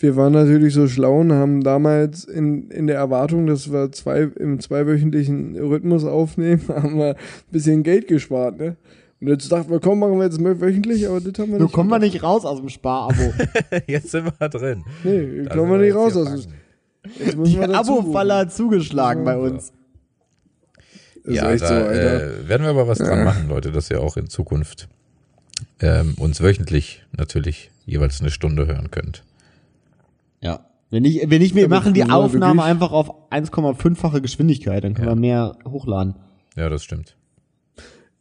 Wir 0.00 0.14
waren 0.16 0.32
natürlich 0.32 0.74
so 0.74 0.86
schlau 0.86 1.20
und 1.20 1.32
haben 1.32 1.62
damals 1.62 2.24
in, 2.24 2.70
in 2.70 2.86
der 2.86 2.96
Erwartung, 2.96 3.46
dass 3.46 3.72
wir 3.72 3.90
zwei, 3.92 4.22
im 4.22 4.60
zweiwöchentlichen 4.60 5.56
Rhythmus 5.56 6.04
aufnehmen, 6.04 6.62
haben 6.68 6.96
wir 6.98 7.10
ein 7.10 7.16
bisschen 7.50 7.82
Geld 7.82 8.06
gespart, 8.08 8.58
ne? 8.58 8.76
Und 9.20 9.26
jetzt 9.26 9.50
dachten 9.50 9.68
wir, 9.70 9.80
komm, 9.80 9.98
machen 9.98 10.16
wir 10.18 10.26
jetzt 10.26 10.38
wöchentlich, 10.40 11.08
aber 11.08 11.20
das 11.20 11.36
haben 11.40 11.50
wir 11.50 11.58
So 11.58 11.64
nicht. 11.64 11.72
kommen 11.72 11.90
wir 11.90 11.98
nicht 11.98 12.22
raus 12.22 12.44
aus 12.44 12.60
dem 12.60 12.68
Sparabo. 12.68 13.32
Jetzt 13.88 14.12
sind 14.12 14.32
wir 14.38 14.48
drin. 14.48 14.84
Nee, 15.02 15.42
Da 15.42 15.56
kommen 15.56 15.72
wir 15.72 15.78
nicht 15.78 15.92
raus 15.96 16.16
aus 16.16 16.46
dem. 16.46 17.42
Die 17.44 17.58
Abo-Falle 17.58 18.34
hat 18.36 18.52
zugeschlagen 18.52 19.24
bei 19.24 19.36
uns. 19.36 19.72
Ist 21.24 21.34
ja, 21.34 21.56
da 21.56 21.66
so, 21.66 21.74
äh, 21.74 22.48
werden 22.48 22.62
wir 22.62 22.70
aber 22.70 22.86
was 22.86 22.98
dran 22.98 23.18
Ja. 23.18 23.24
machen, 23.24 23.48
Leute, 23.48 23.72
dass 23.72 23.90
ihr 23.90 24.00
auch 24.00 24.16
in 24.16 24.28
Zukunft 24.28 24.88
ähm, 25.80 26.14
uns 26.18 26.40
wöchentlich 26.40 27.04
natürlich 27.16 27.72
jeweils 27.86 28.20
eine 28.20 28.30
Stunde 28.30 28.68
hören 28.68 28.92
könnt. 28.92 29.24
Ja. 30.40 30.66
Wenn 30.90 31.02
nicht, 31.02 31.28
wenn 31.30 31.40
nicht, 31.42 31.54
wir 31.54 31.64
Aber 31.66 31.76
machen 31.76 31.92
die 31.94 32.02
nur 32.02 32.14
Aufnahme 32.14 32.62
wirklich- 32.62 32.70
einfach 32.70 32.92
auf 32.92 33.10
1,5-fache 33.30 34.20
Geschwindigkeit, 34.22 34.82
dann 34.84 34.94
können 34.94 35.08
Ja. 35.08 35.14
wir 35.14 35.20
mehr 35.20 35.56
hochladen. 35.68 36.14
Ja, 36.56 36.68
das 36.70 36.82
stimmt. 36.84 37.16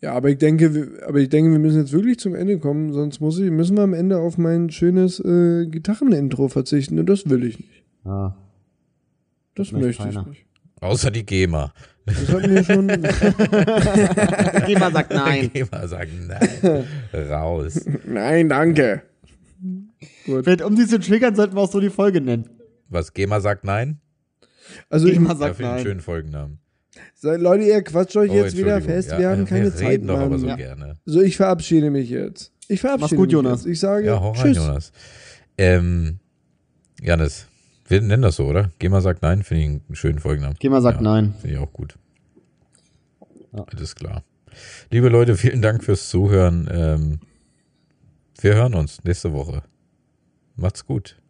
Ja, 0.01 0.13
aber 0.13 0.30
ich 0.30 0.38
denke, 0.38 0.76
wir, 0.76 1.07
aber 1.07 1.18
ich 1.20 1.30
denke, 1.30 1.49
wir 1.51 1.57
müssen 1.59 1.80
jetzt 1.80 1.91
wirklich 1.93 2.20
zum 2.20 2.36
Ende 2.36 2.59
kommen, 2.59 2.93
sonst 2.93 3.20
muss 3.20 3.39
ich, 3.39 3.49
müssen 3.49 3.76
wir 3.78 3.84
am 3.84 3.93
Ende 3.95 4.20
auf 4.20 4.38
mein 4.38 4.70
schönes 4.70 5.20
äh, 5.20 5.65
Gitarrenintro 5.65 6.49
verzichten 6.49 6.99
und 6.99 7.07
das 7.07 7.28
will 7.30 7.43
ich 7.45 7.57
nicht. 7.57 7.84
Ja. 8.05 8.36
Das 9.55 9.72
Möchte 9.72 9.88
möchte 9.88 10.07
ich 10.09 10.15
keiner. 10.15 10.28
nicht. 10.30 10.45
Außer 10.82 11.09
die 11.09 11.26
GEMA. 11.26 11.74
Das 12.05 12.28
hat 12.30 12.47
mir 12.47 12.63
schon. 12.63 12.88
Gema 14.68 14.91
sagt 14.91 15.11
nein. 15.13 15.49
GEMA 15.53 15.88
sagt 15.88 16.11
nein. 16.28 16.84
Raus. 17.30 17.86
Nein, 18.05 18.49
danke. 18.49 19.01
Vielleicht, 20.43 20.61
um 20.61 20.75
die 20.75 20.86
zu 20.88 20.99
triggern, 20.99 21.36
sollten 21.36 21.55
wir 21.55 21.61
auch 21.61 21.71
so 21.71 21.80
die 21.80 21.89
Folge 21.89 22.21
nennen. 22.21 22.49
Was 22.89 23.13
GEMA 23.13 23.39
sagt 23.41 23.63
nein? 23.63 23.99
Also 24.89 25.07
ich, 25.07 25.13
Gema 25.13 25.30
Ja, 25.32 25.36
sagt 25.36 25.55
für 25.55 25.65
einen 25.65 25.75
nein. 25.75 25.84
schönen 25.86 26.01
Folgennamen. 26.01 26.59
Seid- 27.15 27.39
Leute, 27.41 27.63
ihr 27.63 27.82
quatscht 27.84 28.15
euch 28.17 28.32
Oh, 28.32 28.34
jetzt 28.36 28.57
wieder 28.57 28.82
fest. 28.82 29.11
Ja, 29.11 29.19
wir 29.19 29.30
haben 29.30 29.45
keine 29.45 29.65
wir 29.65 29.75
Zeit, 29.75 29.88
reden 29.89 30.07
doch 30.07 30.19
aber 30.19 30.38
so 30.39 30.47
Ja. 30.47 30.55
gerne. 30.55 30.95
So, 31.05 31.21
ich 31.21 31.38
verabschiede 31.38 31.89
mich 31.89 32.09
jetzt. 32.09 32.51
Ich 32.67 32.82
verabschiede 32.82 33.01
Mach's 33.01 33.15
gut, 33.15 33.28
mich 33.28 33.34
Jonas. 33.34 33.63
Jetzt. 33.63 33.71
Ich 33.71 33.80
sage 33.80 34.05
Ja, 34.07 34.19
hau 34.19 34.32
rein, 34.32 34.41
Tschüss. 34.43 34.57
Jonas. 34.57 34.91
Ähm, 35.57 36.19
Janis, 37.01 37.47
wir 37.88 38.01
nennen 38.01 38.23
das 38.23 38.36
so, 38.36 38.45
oder? 38.45 38.71
GEMA 38.80 38.99
sagt 39.01 39.21
nein, 39.21 39.43
finde 39.43 39.63
ich 39.63 39.69
einen 39.69 39.95
schönen 39.95 40.19
Folgennamen. 40.19 40.57
Gema 40.59 40.82
sagt 40.82 40.99
nein. 41.01 41.34
Finde 41.39 41.55
ich 41.55 41.61
auch 41.61 41.71
gut. 41.71 41.95
Alles 43.53 43.95
klar. 43.95 44.23
Liebe 44.91 45.09
Leute, 45.09 45.36
vielen 45.38 45.61
Dank 45.61 45.84
fürs 45.84 46.09
Zuhören. 46.09 46.67
Ähm, 46.71 47.19
wir 48.41 48.55
hören 48.55 48.73
uns 48.73 49.03
nächste 49.03 49.32
Woche. 49.34 49.63
Macht's 50.60 50.88
gut. 50.88 51.22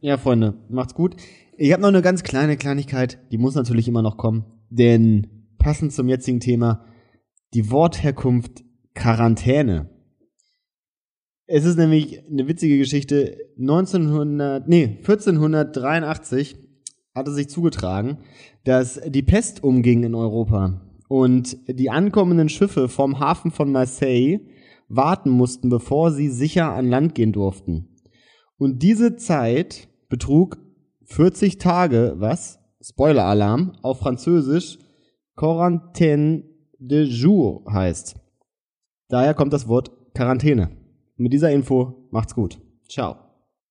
Ja, 0.00 0.18
Freunde, 0.18 0.54
macht's 0.68 0.94
gut. 0.94 1.14
Ich 1.56 1.72
habe 1.72 1.80
noch 1.80 1.88
eine 1.88 2.02
ganz 2.02 2.24
kleine 2.24 2.56
Kleinigkeit, 2.56 3.18
die 3.30 3.38
muss 3.38 3.54
natürlich 3.54 3.86
immer 3.86 4.02
noch 4.02 4.16
kommen. 4.16 4.44
Denn 4.70 5.28
passend 5.58 5.92
zum 5.92 6.08
jetzigen 6.08 6.40
Thema, 6.40 6.84
die 7.54 7.70
Wortherkunft 7.70 8.64
Quarantäne. 8.94 9.88
Es 11.46 11.64
ist 11.64 11.78
nämlich 11.78 12.26
eine 12.28 12.48
witzige 12.48 12.76
Geschichte. 12.76 13.38
1900, 13.56 14.66
nee, 14.66 14.98
1483 14.98 16.56
hatte 17.14 17.32
sich 17.32 17.48
zugetragen, 17.48 18.18
dass 18.64 19.00
die 19.06 19.22
Pest 19.22 19.62
umging 19.62 20.02
in 20.02 20.16
Europa 20.16 20.80
und 21.08 21.56
die 21.68 21.88
ankommenden 21.88 22.48
Schiffe 22.48 22.88
vom 22.88 23.20
Hafen 23.20 23.52
von 23.52 23.70
Marseille 23.70 24.40
warten 24.88 25.30
mussten, 25.30 25.68
bevor 25.68 26.12
sie 26.12 26.28
sicher 26.28 26.72
an 26.72 26.88
Land 26.88 27.14
gehen 27.14 27.32
durften. 27.32 27.88
Und 28.58 28.82
diese 28.82 29.16
Zeit 29.16 29.88
betrug 30.08 30.58
40 31.04 31.58
Tage, 31.58 32.14
was? 32.16 32.58
Spoiler-Alarm, 32.80 33.72
auf 33.82 33.98
Französisch 33.98 34.78
Quarantaine 35.34 36.44
de 36.78 37.04
jour 37.04 37.64
heißt. 37.70 38.16
Daher 39.08 39.34
kommt 39.34 39.52
das 39.52 39.68
Wort 39.68 39.90
Quarantäne. 40.14 40.70
Mit 41.16 41.32
dieser 41.32 41.50
Info 41.50 42.08
macht's 42.10 42.34
gut. 42.34 42.58
Ciao. 42.88 43.25